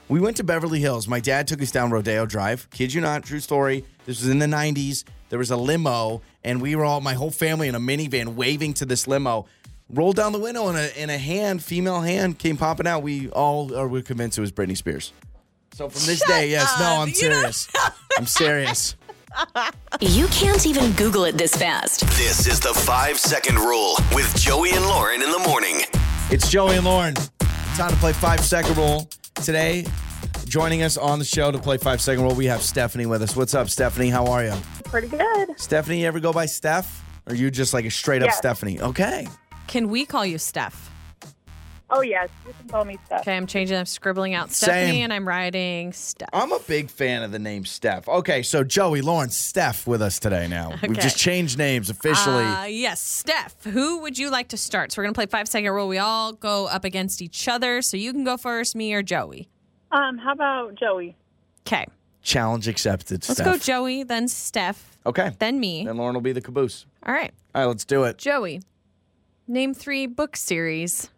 We 0.09 0.21
went 0.21 0.37
to 0.39 0.45
Beverly 0.45 0.81
Hills. 0.81 1.09
My 1.09 1.21
dad 1.21 1.47
took 1.49 1.61
us 1.63 1.71
down 1.71 1.91
Rodeo 1.91 2.27
Drive. 2.27 2.69
Kid 2.71 2.93
you 2.95 3.01
not, 3.01 3.25
true 3.25 3.41
story. 3.41 3.85
This 4.07 4.21
was 4.21 4.29
in 4.31 4.39
the 4.39 4.47
90s. 4.47 5.05
There 5.31 5.39
was 5.39 5.51
a 5.51 5.57
limo, 5.57 6.21
and 6.45 6.61
we 6.61 6.77
were 6.77 6.85
all, 6.85 7.01
my 7.01 7.15
whole 7.15 7.31
family 7.31 7.67
in 7.69 7.75
a 7.75 7.81
minivan 7.81 8.35
waving 8.35 8.75
to 8.75 8.85
this 8.87 9.07
limo. 9.09 9.47
Rolled 9.89 10.17
down 10.17 10.33
the 10.33 10.39
window, 10.39 10.69
and 10.69 10.77
a, 10.79 10.99
and 10.99 11.11
a 11.11 11.19
hand, 11.19 11.63
female 11.63 12.01
hand, 12.01 12.39
came 12.39 12.57
popping 12.57 12.87
out. 12.87 13.03
We 13.03 13.29
all 13.31 13.67
were 13.69 14.03
convinced 14.03 14.37
it 14.39 14.41
was 14.43 14.53
Britney 14.53 14.77
Spears. 14.77 15.13
So 15.75 15.89
from 15.89 16.07
this 16.07 16.23
day, 16.27 16.51
yes, 16.51 16.75
no. 16.79 17.01
I'm 17.01 17.13
serious. 17.15 17.69
I'm 18.19 18.27
serious. 18.27 18.97
You 20.01 20.27
can't 20.29 20.67
even 20.67 20.93
Google 20.93 21.25
it 21.25 21.39
this 21.39 21.55
fast. 21.55 22.01
This 22.19 22.47
is 22.47 22.61
the 22.61 22.75
five 22.75 23.19
second 23.19 23.57
rule 23.57 23.95
with 24.13 24.35
Joey 24.39 24.73
and 24.73 24.85
Lauren 24.85 25.23
in 25.23 25.31
the 25.31 25.39
morning. 25.39 25.81
It's 26.31 26.51
Joey 26.51 26.77
and 26.77 26.85
Lauren. 26.85 27.15
Time 27.77 27.91
to 27.91 27.97
play 27.97 28.13
five 28.13 28.41
second 28.41 28.77
rule. 28.77 29.09
Today, 29.37 29.87
joining 30.45 30.83
us 30.83 30.99
on 30.99 31.19
the 31.19 31.25
show 31.25 31.51
to 31.51 31.59
play 31.59 31.79
five 31.79 32.03
second 32.03 32.23
rule, 32.25 32.35
we 32.35 32.45
have 32.47 32.61
Stephanie 32.63 33.07
with 33.07 33.23
us. 33.23 33.35
What's 33.35 33.55
up, 33.55 33.71
Stephanie? 33.71 34.11
How 34.11 34.27
are 34.27 34.45
you? 34.45 34.55
Pretty 34.85 35.09
good. 35.09 35.59
Stephanie, 35.59 36.03
you 36.03 36.07
ever 36.07 36.21
go 36.21 36.35
by 36.35 36.45
Steph? 36.45 37.03
Or 37.27 37.33
are 37.33 37.37
you 37.37 37.51
just 37.51 37.73
like 37.73 37.87
a 37.87 37.91
straight 37.91 38.21
up 38.23 38.27
Yes. 38.27 38.37
Stephanie? 38.37 38.79
Okay. 38.81 39.27
Can 39.69 39.89
we 39.89 40.05
call 40.05 40.27
you 40.27 40.37
Steph? 40.37 40.91
Oh 41.95 42.01
yes, 42.01 42.31
you 42.47 42.55
can 42.59 42.69
call 42.69 42.85
me 42.87 42.99
Steph. 43.05 43.21
Okay, 43.21 43.37
I'm 43.37 43.47
changing. 43.47 43.77
I'm 43.77 43.85
scribbling 43.85 44.33
out 44.33 44.51
Same. 44.51 44.67
Stephanie, 44.69 45.03
and 45.03 45.13
I'm 45.13 45.29
writing 45.29 45.93
Steph. 45.93 46.31
I'm 46.33 46.51
a 46.51 46.59
big 46.61 46.89
fan 46.89 47.23
of 47.23 47.33
the 47.33 47.39
name 47.39 47.67
Steph. 47.67 48.09
Okay, 48.09 48.43
so 48.43 48.65
Joey, 48.65 49.03
Lauren, 49.03 49.29
Steph 49.29 49.87
with 49.87 50.01
us 50.01 50.19
today 50.19 50.49
now. 50.49 50.73
We've 50.83 50.99
just 50.99 51.19
changed 51.19 51.59
names 51.59 51.91
officially. 51.91 52.45
Uh, 52.45 52.65
yes, 52.65 53.01
Steph. 53.03 53.63
Who 53.65 53.99
would 54.01 54.17
you 54.17 54.31
like 54.31 54.49
to 54.49 54.57
start? 54.57 54.91
So 54.91 55.01
we're 55.01 55.05
gonna 55.05 55.13
play 55.15 55.27
five 55.27 55.49
second 55.49 55.71
rule. 55.71 55.87
We 55.87 55.99
all 55.99 56.33
go 56.33 56.67
up 56.67 56.85
against 56.85 57.21
each 57.21 57.47
other. 57.47 57.83
So 57.83 57.99
you 57.99 58.13
can 58.13 58.25
go 58.25 58.39
first, 58.39 58.75
me 58.75 58.95
or 58.95 59.03
Joey. 59.03 59.49
Um, 59.91 60.17
how 60.17 60.33
about 60.33 60.75
Joey? 60.77 61.15
Okay, 61.67 61.87
Challenge 62.23 62.69
accepted, 62.69 63.17
let's 63.29 63.33
Steph. 63.35 63.45
go 63.45 63.59
Joey, 63.59 64.03
then 64.03 64.29
Steph, 64.29 64.97
Okay. 65.05 65.33
then 65.41 65.61
me. 65.61 65.85
Then 65.85 65.97
Lauren 65.99 66.15
will 66.15 66.23
be 66.23 66.33
the 66.33 66.41
caboose. 66.41 66.87
All 67.05 67.13
right, 67.13 67.33
All 67.55 67.61
right, 67.63 67.69
let's 67.69 67.85
do 67.85 68.05
it. 68.05 68.17
Joey. 68.17 68.63
Name 69.47 69.75
three 69.75 70.07
book 70.07 70.37
series. 70.37 71.11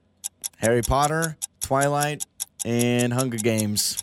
Harry 0.59 0.83
Potter, 0.83 1.37
Twilight, 1.61 2.25
and 2.65 3.13
Hunger 3.13 3.39
Games. 3.39 4.03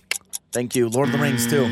Thank 0.51 0.75
you. 0.75 0.89
Lord 0.89 1.07
of 1.09 1.13
the 1.13 1.19
Rings, 1.19 1.47
too. 1.47 1.65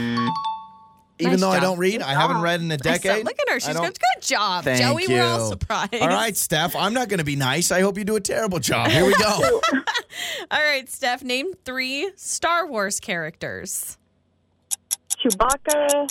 Even 1.21 1.33
Nice 1.33 1.39
though 1.41 1.49
I 1.49 1.59
don't 1.59 1.77
read, 1.77 2.01
I 2.01 2.13
haven't 2.13 2.41
read 2.41 2.61
in 2.61 2.71
a 2.71 2.75
I 2.75 2.77
said, 2.77 2.83
decade. 3.01 3.25
Look 3.25 3.37
at 3.41 3.49
her. 3.49 3.55
I 3.55 3.59
She's 3.59 3.73
don't- 3.75 3.83
good. 3.87 3.99
Good 3.99 4.21
job, 4.23 4.63
Thank 4.63 4.81
Joey. 4.81 5.03
you. 5.03 5.09
We're 5.19 5.23
all 5.23 5.49
surprised. 5.49 5.93
All 5.95 6.07
right, 6.07 6.35
Steph, 6.35 6.75
I'm 6.77 6.93
not 6.93 7.09
going 7.09 7.17
to 7.17 7.25
be 7.25 7.35
nice. 7.35 7.71
I 7.73 7.81
hope 7.81 7.97
you 7.97 8.05
do 8.05 8.15
a 8.15 8.21
terrible 8.21 8.59
job. 8.59 8.87
Here 8.89 9.05
we 9.05 9.13
go. 9.15 9.61
All 10.51 10.61
right, 10.63 10.87
Steph. 10.89 11.21
Name 11.23 11.53
three 11.65 12.09
Star 12.15 12.65
Wars 12.67 13.01
characters. 13.01 13.97
Chewbacca, 15.21 16.09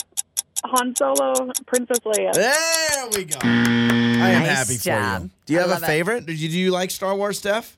Han 0.65 0.95
Solo, 0.95 1.51
Princess 1.67 1.99
Leia. 2.01 2.33
there 2.35 3.09
we 3.15 3.25
go. 3.25 3.39
I 3.43 3.47
am 4.31 4.43
Nice 4.43 4.49
happy 4.59 4.77
for 4.77 4.85
job. 4.85 5.23
you. 5.23 5.31
Do 5.47 5.53
you 5.55 5.59
I 5.59 5.63
have 5.63 5.71
a 5.71 5.75
love 5.75 5.83
it. 5.83 5.87
favorite? 5.87 6.27
Do 6.27 6.33
you, 6.35 6.49
do 6.51 6.59
you 6.59 6.71
like 6.71 6.91
Star 6.91 7.15
Wars, 7.17 7.39
Steph? 7.39 7.77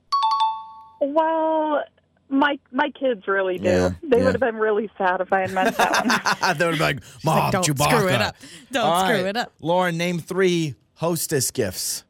Well, 1.01 1.82
my 2.28 2.59
my 2.70 2.90
kids 2.90 3.26
really 3.26 3.59
do. 3.59 3.64
Yeah, 3.64 3.90
they 4.03 4.18
yeah. 4.18 4.24
would 4.24 4.34
have 4.34 4.40
been 4.40 4.57
really 4.57 4.90
sad 4.96 5.20
if 5.20 5.32
I 5.32 5.40
had 5.40 5.53
missed 5.53 5.78
that 5.78 6.38
one. 6.40 6.59
they 6.59 6.66
would 6.66 6.74
be 6.74 6.78
like, 6.78 7.01
Mom, 7.24 7.38
like, 7.38 7.53
"Don't 7.53 7.66
Chewbacca. 7.66 7.96
screw 7.98 8.09
it 8.09 8.20
up. 8.20 8.36
Don't 8.70 8.86
All 8.86 9.05
screw 9.05 9.16
right. 9.16 9.26
it 9.26 9.36
up." 9.36 9.53
Lauren, 9.61 9.96
name 9.96 10.18
three 10.18 10.74
hostess 10.94 11.51
gifts. 11.51 12.05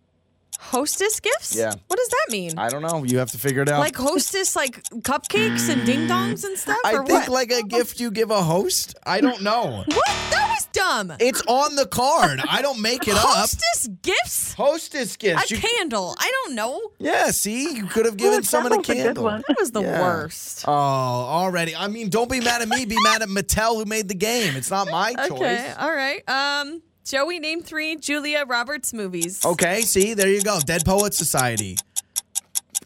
Hostess 0.58 1.20
gifts? 1.20 1.56
Yeah. 1.56 1.72
What 1.86 1.96
does 1.96 2.08
that 2.08 2.26
mean? 2.30 2.58
I 2.58 2.68
don't 2.68 2.82
know. 2.82 3.02
You 3.02 3.18
have 3.18 3.30
to 3.30 3.38
figure 3.38 3.62
it 3.62 3.68
out. 3.70 3.80
like 3.80 3.96
hostess, 3.96 4.54
like 4.54 4.82
cupcakes 5.00 5.70
and 5.70 5.86
ding 5.86 6.06
dongs 6.06 6.44
and 6.44 6.58
stuff? 6.58 6.76
I 6.84 6.96
or 6.96 7.06
think 7.06 7.20
what? 7.20 7.28
like 7.30 7.50
a 7.50 7.62
gift 7.62 7.98
you 7.98 8.10
give 8.10 8.30
a 8.30 8.42
host. 8.42 8.94
I 9.06 9.22
don't 9.22 9.40
know. 9.42 9.84
what? 9.86 9.88
That 9.88 10.48
was 10.49 10.49
dumb. 10.72 11.12
It's 11.20 11.42
on 11.46 11.76
the 11.76 11.86
card. 11.86 12.40
I 12.48 12.62
don't 12.62 12.80
make 12.80 13.06
it 13.08 13.14
up. 13.14 13.20
Hostess 13.26 13.88
gifts? 14.02 14.54
Hostess 14.54 15.14
A 15.14 15.18
gifts. 15.18 15.50
You- 15.50 15.58
candle. 15.58 16.14
I 16.18 16.30
don't 16.44 16.54
know. 16.54 16.80
yeah, 16.98 17.30
see, 17.30 17.74
you 17.74 17.86
could 17.86 18.06
have 18.06 18.16
given 18.16 18.40
that 18.40 18.46
someone 18.46 18.72
a 18.72 18.78
was 18.78 18.88
a 18.88 18.94
candle. 18.94 19.24
That 19.24 19.56
was 19.58 19.70
the 19.72 19.82
Yeah. 19.82 20.00
worst. 20.00 20.64
Oh, 20.66 20.72
already. 20.72 21.74
I 21.76 21.88
mean, 21.88 22.08
don't 22.08 22.30
be 22.30 22.40
mad 22.40 22.62
at 22.62 22.68
me. 22.68 22.84
Be 22.84 22.98
mad 23.02 23.22
at 23.22 23.28
Mattel 23.28 23.76
who 23.76 23.84
made 23.84 24.08
the 24.08 24.14
game. 24.14 24.56
It's 24.56 24.70
not 24.70 24.88
my 24.90 25.14
Okay. 25.18 25.28
choice. 25.28 25.74
All 25.78 25.92
right. 25.92 26.22
Um, 26.28 26.82
Joey, 27.04 27.40
name 27.40 27.62
three 27.62 27.96
Julia 27.96 28.44
Roberts 28.46 28.92
movies. 28.92 29.44
Okay, 29.44 29.80
see, 29.80 30.14
there 30.14 30.28
you 30.28 30.42
go. 30.42 30.60
Dead 30.60 30.84
Poet 30.84 31.12
Society. 31.14 31.76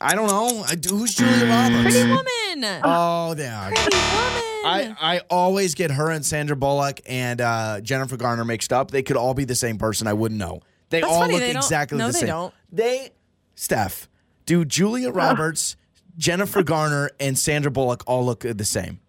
I 0.05 0.14
don't 0.14 0.26
know. 0.28 0.64
I, 0.64 0.76
who's 0.88 1.14
Julia 1.14 1.46
Roberts? 1.46 1.82
Pretty 1.94 2.09
Woman. 2.11 2.80
Oh, 2.84 3.34
yeah. 3.38 3.68
Pretty 3.68 3.96
Woman. 3.96 4.42
I, 4.66 4.96
I 5.00 5.20
always 5.30 5.74
get 5.74 5.90
her 5.90 6.11
and 6.11 6.24
Sandra 6.24 6.57
Bullock 6.57 7.00
and 7.07 7.40
uh, 7.40 7.80
Jennifer 7.80 8.16
Garner 8.16 8.44
mixed 8.44 8.72
up. 8.72 8.90
They 8.90 9.02
could 9.02 9.16
all 9.16 9.34
be 9.34 9.44
the 9.44 9.55
same 9.55 9.78
person. 9.78 10.07
I 10.07 10.12
wouldn't 10.12 10.38
know. 10.38 10.61
They 10.90 11.00
That's 11.00 11.12
all 11.12 11.20
funny, 11.20 11.34
look 11.34 11.42
they 11.42 11.52
don't- 11.55 11.62
exactly 11.62 11.98
no, 11.98 12.07
the 12.09 12.12
they 12.12 12.18
same. 12.20 12.28
don't. 12.28 12.55
They, 12.70 13.11
Steph, 13.55 14.09
do 14.46 14.64
Julia 14.64 15.11
Roberts, 15.11 15.76
Jennifer 16.18 16.62
Garner, 16.62 17.11
and 17.18 17.38
Sandra 17.38 17.70
Bullock 17.70 18.02
all 18.07 18.24
look 18.24 18.40
the 18.40 18.64
same? 18.64 19.00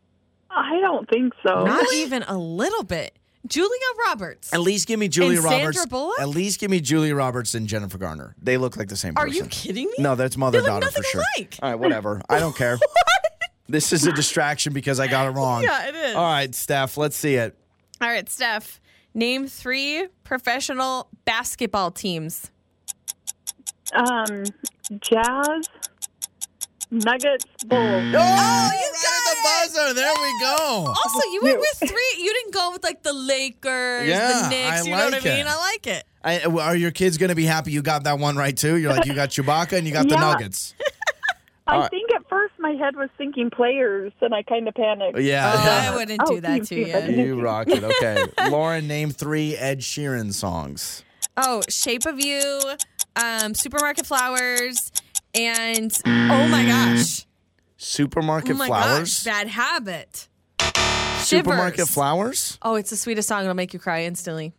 I 0.50 0.80
don't 0.82 1.10
think 1.10 1.34
so. 1.46 1.64
Not 1.66 1.94
even 1.94 2.24
a 2.24 2.38
little 2.38 2.84
bit. 2.84 3.18
Julia 3.48 3.80
Roberts. 4.08 4.54
At 4.54 4.62
least 4.62 4.88
give 4.88 5.00
me 5.00 5.08
Julia 5.08 5.38
And 5.40 5.44
Sandra 5.44 5.60
Roberts. 5.68 5.86
Bullock? 5.88 6.20
At 6.20 6.30
least 6.30 6.60
give 6.60 6.72
me 6.72 6.80
Julia 6.82 7.16
Roberts 7.16 7.56
and 7.56 7.68
Jennifer 7.68 7.98
Garner. 7.98 8.36
They 8.42 8.58
look 8.58 8.78
like 8.78 8.88
the 8.88 8.96
same 8.98 9.14
Are 9.18 9.26
person. 9.26 9.44
you 9.46 9.50
kidding 9.50 9.86
me? 9.88 9.94
No, 10.00 10.16
that's 10.16 10.38
mother 10.38 10.60
They 10.60 10.64
look 10.64 10.82
daughter 10.82 10.92
for 10.92 11.00
nothing 11.02 11.12
sure. 11.12 11.24
alike. 11.38 11.60
All 11.62 11.70
right, 11.72 11.80
whatever. 11.80 12.22
I 12.30 12.40
don't 12.40 12.56
care. 12.56 12.78
This 13.68 13.94
is 13.94 14.06
a 14.06 14.12
distraction 14.12 14.74
because 14.74 15.00
I 15.00 15.08
got 15.08 15.28
it 15.28 15.32
wrong. 15.32 15.64
Yeah, 15.64 15.88
it 15.88 15.96
is. 15.96 16.16
All 16.16 16.24
right, 16.24 16.54
Steph, 16.54 16.98
let's 16.98 17.16
see 17.16 17.36
it. 17.36 17.58
All 18.02 18.08
right, 18.08 18.30
Steph. 18.30 18.80
Name 19.14 19.48
three 19.48 20.08
professional 20.24 21.08
basketball 21.26 21.90
teams. 21.92 22.52
Um, 23.94 24.44
Jazz, 25.00 25.70
Nuggets, 26.92 27.46
Bulls. 27.66 27.82
Oh, 27.82 28.00
you 28.02 28.14
right 28.14 28.92
got 29.04 29.14
at 29.16 29.26
the 29.26 29.74
buzzer. 29.74 29.94
There 29.94 30.14
we 30.14 30.40
go. 30.40 30.86
Also, 30.88 31.30
you 31.32 31.40
went 31.44 31.60
with 31.60 31.90
three. 31.90 32.16
You 32.24 32.34
didn't 32.34 32.54
go 32.54 32.72
with 32.72 32.84
like 32.84 33.04
the 33.04 33.14
Lakers, 33.14 34.08
Yeah, 34.08 34.44
the 34.44 34.50
Knicks. 34.50 34.82
I 34.82 34.84
you 34.84 34.92
know 34.92 34.98
like 34.98 35.14
what 35.14 35.26
I 35.26 35.30
mean? 35.30 35.46
it. 35.46 35.48
I 35.48 35.56
like 35.58 35.88
it. 35.88 36.04
I, 36.24 36.40
are 36.42 36.76
your 36.76 36.92
kids 36.92 37.18
going 37.18 37.30
to 37.30 37.36
be 37.36 37.46
happy 37.46 37.72
you 37.72 37.82
got 37.82 38.04
that 38.06 38.18
one 38.20 38.36
right 38.36 38.56
too? 38.56 38.78
You're 38.78 38.92
like, 38.92 39.06
you 39.06 39.14
got 39.14 39.30
Chewbacca 39.30 39.78
and 39.78 39.86
you 39.86 39.94
got 39.94 40.08
the 40.10 40.16
Nuggets. 40.20 40.74
I 41.68 41.74
All 41.76 41.82
right. 41.82 41.90
think 41.92 42.12
at 42.16 42.28
first 42.30 42.54
my 42.60 42.72
head 42.74 42.96
was 42.96 43.10
thinking 43.18 43.50
players, 43.50 44.14
and 44.22 44.34
I 44.36 44.44
kind 44.44 44.68
of 44.68 44.76
panicked. 44.76 45.20
Yeah. 45.20 45.52
Oh, 45.56 45.64
yeah. 45.66 45.92
I 45.92 45.96
wouldn't 45.96 46.22
Oh, 46.24 46.36
do 46.36 46.42
that 46.42 46.72
you 46.72 46.86
to 46.86 47.12
you. 47.12 47.24
You 47.26 47.42
rock 47.42 47.68
it. 47.68 47.84
Okay. 47.84 48.24
Lauren, 48.50 48.88
name 48.88 49.10
three 49.10 49.56
Ed 49.58 49.80
Sheeran 49.80 50.32
songs. 50.34 51.04
Oh, 51.38 51.62
Shape 51.68 52.06
of 52.06 52.20
You, 52.24 52.62
um, 53.16 53.54
Supermarket 53.56 54.06
Flowers, 54.06 54.92
and 55.36 55.96
oh 56.06 56.48
my 56.48 56.66
gosh, 56.66 57.26
Supermarket 57.78 58.52
oh 58.52 58.58
my 58.58 58.68
Flowers. 58.68 59.24
gosh, 59.24 59.34
Bad 59.34 59.48
Habit. 59.50 60.28
supermarket 61.20 61.80
Shivers. 61.80 61.94
flowers? 61.94 62.58
Oh, 62.62 62.76
it's 62.76 62.90
the 62.90 62.96
sweetest 62.98 63.28
song. 63.28 63.42
It'll 63.44 63.54
make 63.54 63.74
you 63.74 63.80
cry 63.80 64.04
instantly. 64.04 64.54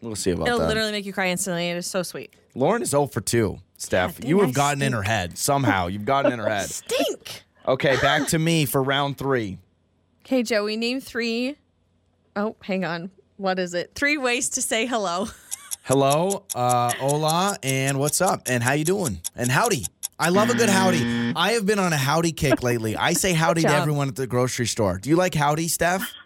We'll 0.00 0.16
see 0.16 0.30
about 0.32 0.44
that. 0.44 0.48
It'll 0.48 0.60
that. 0.60 0.68
literally 0.68 0.92
make 0.92 1.06
you 1.06 1.12
cry 1.12 1.28
instantly. 1.28 1.68
It 1.70 1.76
is 1.76 1.86
so 1.86 2.02
sweet. 2.02 2.34
Lauren 2.54 2.82
is 2.82 2.90
0 2.90 3.06
for 3.06 3.20
2. 3.20 3.58
Steph, 3.76 4.18
dang, 4.18 4.28
you 4.28 4.40
have 4.40 4.50
I 4.50 4.52
gotten 4.52 4.82
in 4.82 4.92
her 4.92 5.02
head 5.02 5.38
somehow. 5.38 5.86
You've 5.86 6.04
gotten 6.04 6.32
in 6.32 6.38
her 6.38 6.48
head. 6.48 6.68
Stink. 6.70 7.42
Okay, 7.66 7.96
back 8.00 8.28
to 8.28 8.38
me 8.38 8.64
for 8.64 8.82
round 8.82 9.16
three. 9.18 9.58
Okay, 10.24 10.42
Joey, 10.42 10.76
name 10.76 11.00
three 11.00 11.56
oh 12.36 12.56
hang 12.62 12.84
on. 12.84 13.10
What 13.38 13.58
is 13.58 13.74
it? 13.74 13.92
Three 13.94 14.18
ways 14.18 14.48
to 14.50 14.62
say 14.62 14.86
hello. 14.86 15.28
Hello, 15.84 16.44
uh, 16.54 16.92
hola, 16.94 17.56
and 17.64 17.98
what's 17.98 18.20
up? 18.20 18.42
And 18.46 18.62
how 18.62 18.72
you 18.74 18.84
doing? 18.84 19.20
And 19.34 19.50
howdy. 19.50 19.86
I 20.18 20.28
love 20.28 20.50
a 20.50 20.54
good 20.54 20.68
howdy. 20.68 21.32
I 21.34 21.52
have 21.52 21.66
been 21.66 21.78
on 21.78 21.92
a 21.92 21.96
howdy 21.96 22.32
kick 22.32 22.62
lately. 22.62 22.96
I 22.96 23.12
say 23.12 23.32
howdy 23.32 23.62
to 23.62 23.68
everyone 23.68 24.08
at 24.08 24.14
the 24.16 24.26
grocery 24.26 24.66
store. 24.66 24.98
Do 24.98 25.10
you 25.10 25.16
like 25.16 25.34
howdy, 25.34 25.68
Steph? 25.68 26.02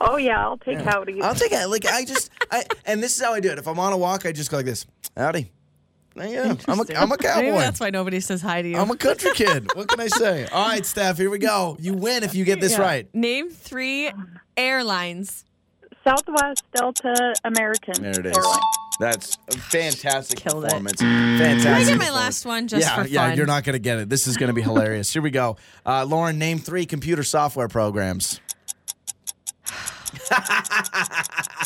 Oh 0.00 0.16
yeah, 0.16 0.40
I'll 0.44 0.56
take 0.58 0.78
howdy. 0.80 1.20
I'll 1.20 1.34
take 1.34 1.50
it. 1.50 1.66
Like 1.66 1.84
I 1.84 2.04
just, 2.04 2.30
I, 2.52 2.64
and 2.86 3.02
this 3.02 3.16
is 3.16 3.22
how 3.22 3.32
I 3.32 3.40
do 3.40 3.50
it. 3.50 3.58
If 3.58 3.66
I'm 3.66 3.80
on 3.80 3.92
a 3.92 3.96
walk, 3.96 4.26
I 4.26 4.32
just 4.32 4.48
go 4.48 4.58
like 4.58 4.66
this. 4.66 4.86
Howdy. 5.16 5.50
Yeah, 6.14 6.54
I'm 6.68 6.78
a, 6.78 6.84
I'm 6.96 7.10
a 7.10 7.16
Maybe 7.16 7.22
cowboy. 7.24 7.58
that's 7.58 7.80
why 7.80 7.90
nobody 7.90 8.20
says 8.20 8.40
hi 8.40 8.62
to 8.62 8.68
you. 8.68 8.76
I'm 8.76 8.90
a 8.92 8.96
country 8.96 9.32
kid. 9.34 9.68
What 9.74 9.88
can 9.88 9.98
I 9.98 10.06
say? 10.06 10.46
All 10.52 10.68
right, 10.68 10.86
Steph, 10.86 11.16
here 11.18 11.30
we 11.30 11.38
go. 11.38 11.76
You 11.80 11.94
win 11.94 12.22
if 12.22 12.36
you 12.36 12.44
get 12.44 12.60
this 12.60 12.72
Yeah. 12.72 12.80
right. 12.82 13.12
Name 13.12 13.50
three 13.50 14.12
airlines. 14.56 15.44
Southwest, 16.04 16.62
Delta, 16.76 17.34
American. 17.42 18.00
There 18.00 18.20
it 18.20 18.26
is. 18.26 18.36
Airline. 18.36 18.60
That's 19.00 19.38
a 19.48 19.56
fantastic 19.58 20.40
Killed 20.40 20.64
it. 20.64 20.68
performance. 20.68 21.00
Fantastic. 21.00 21.62
Can 21.62 21.74
I 21.74 21.78
get 21.84 21.86
my 21.86 21.92
performance. 22.06 22.14
last 22.16 22.44
one 22.46 22.66
just 22.68 22.82
yeah, 22.86 23.02
for 23.02 23.08
yeah, 23.08 23.34
you're 23.34 23.46
not 23.46 23.62
going 23.64 23.74
to 23.74 23.78
get 23.78 23.98
it. 23.98 24.08
This 24.08 24.26
is 24.26 24.36
going 24.36 24.48
to 24.48 24.54
be 24.54 24.62
hilarious. 24.62 25.12
Here 25.12 25.22
we 25.22 25.30
go. 25.30 25.56
Uh, 25.86 26.04
Lauren, 26.04 26.38
name 26.38 26.58
three 26.58 26.84
computer 26.84 27.22
software 27.22 27.68
programs. 27.68 28.40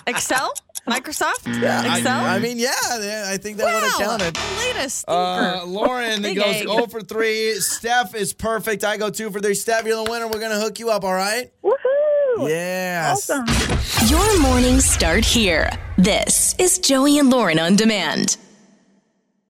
Excel? 0.06 0.52
Microsoft? 0.88 1.46
I- 1.46 1.98
Excel? 1.98 2.24
I, 2.24 2.38
mean, 2.40 2.58
yeah, 2.58 2.70
yeah, 3.00 3.24
I 3.28 3.36
think 3.36 3.56
that 3.58 3.66
would 3.72 3.82
have 3.84 4.00
Wow, 4.00 4.18
counted. 4.18 4.34
the 4.34 4.56
latest 4.58 4.98
stinker. 5.02 5.12
Uh, 5.20 5.64
Lauren 5.66 6.22
Big 6.22 6.36
goes 6.36 6.46
egg. 6.56 6.66
0 6.68 6.86
for 6.88 7.00
3. 7.00 7.54
Steph 7.60 8.14
is 8.16 8.32
perfect. 8.32 8.82
I 8.84 8.96
go 8.96 9.08
2 9.08 9.30
for 9.30 9.40
3. 9.40 9.54
Steph, 9.54 9.86
you're 9.86 10.02
the 10.04 10.10
winner. 10.10 10.26
We're 10.26 10.40
going 10.40 10.50
to 10.50 10.58
hook 10.60 10.80
you 10.80 10.90
up, 10.90 11.04
all 11.04 11.14
right? 11.14 11.52
Woohoo! 11.62 11.72
Yes. 12.40 13.30
Awesome. 13.30 14.08
Your 14.08 14.40
mornings 14.40 14.84
start 14.84 15.24
here. 15.24 15.70
This 15.98 16.54
is 16.58 16.78
Joey 16.78 17.18
and 17.18 17.30
Lauren 17.30 17.58
on 17.58 17.76
demand. 17.76 18.36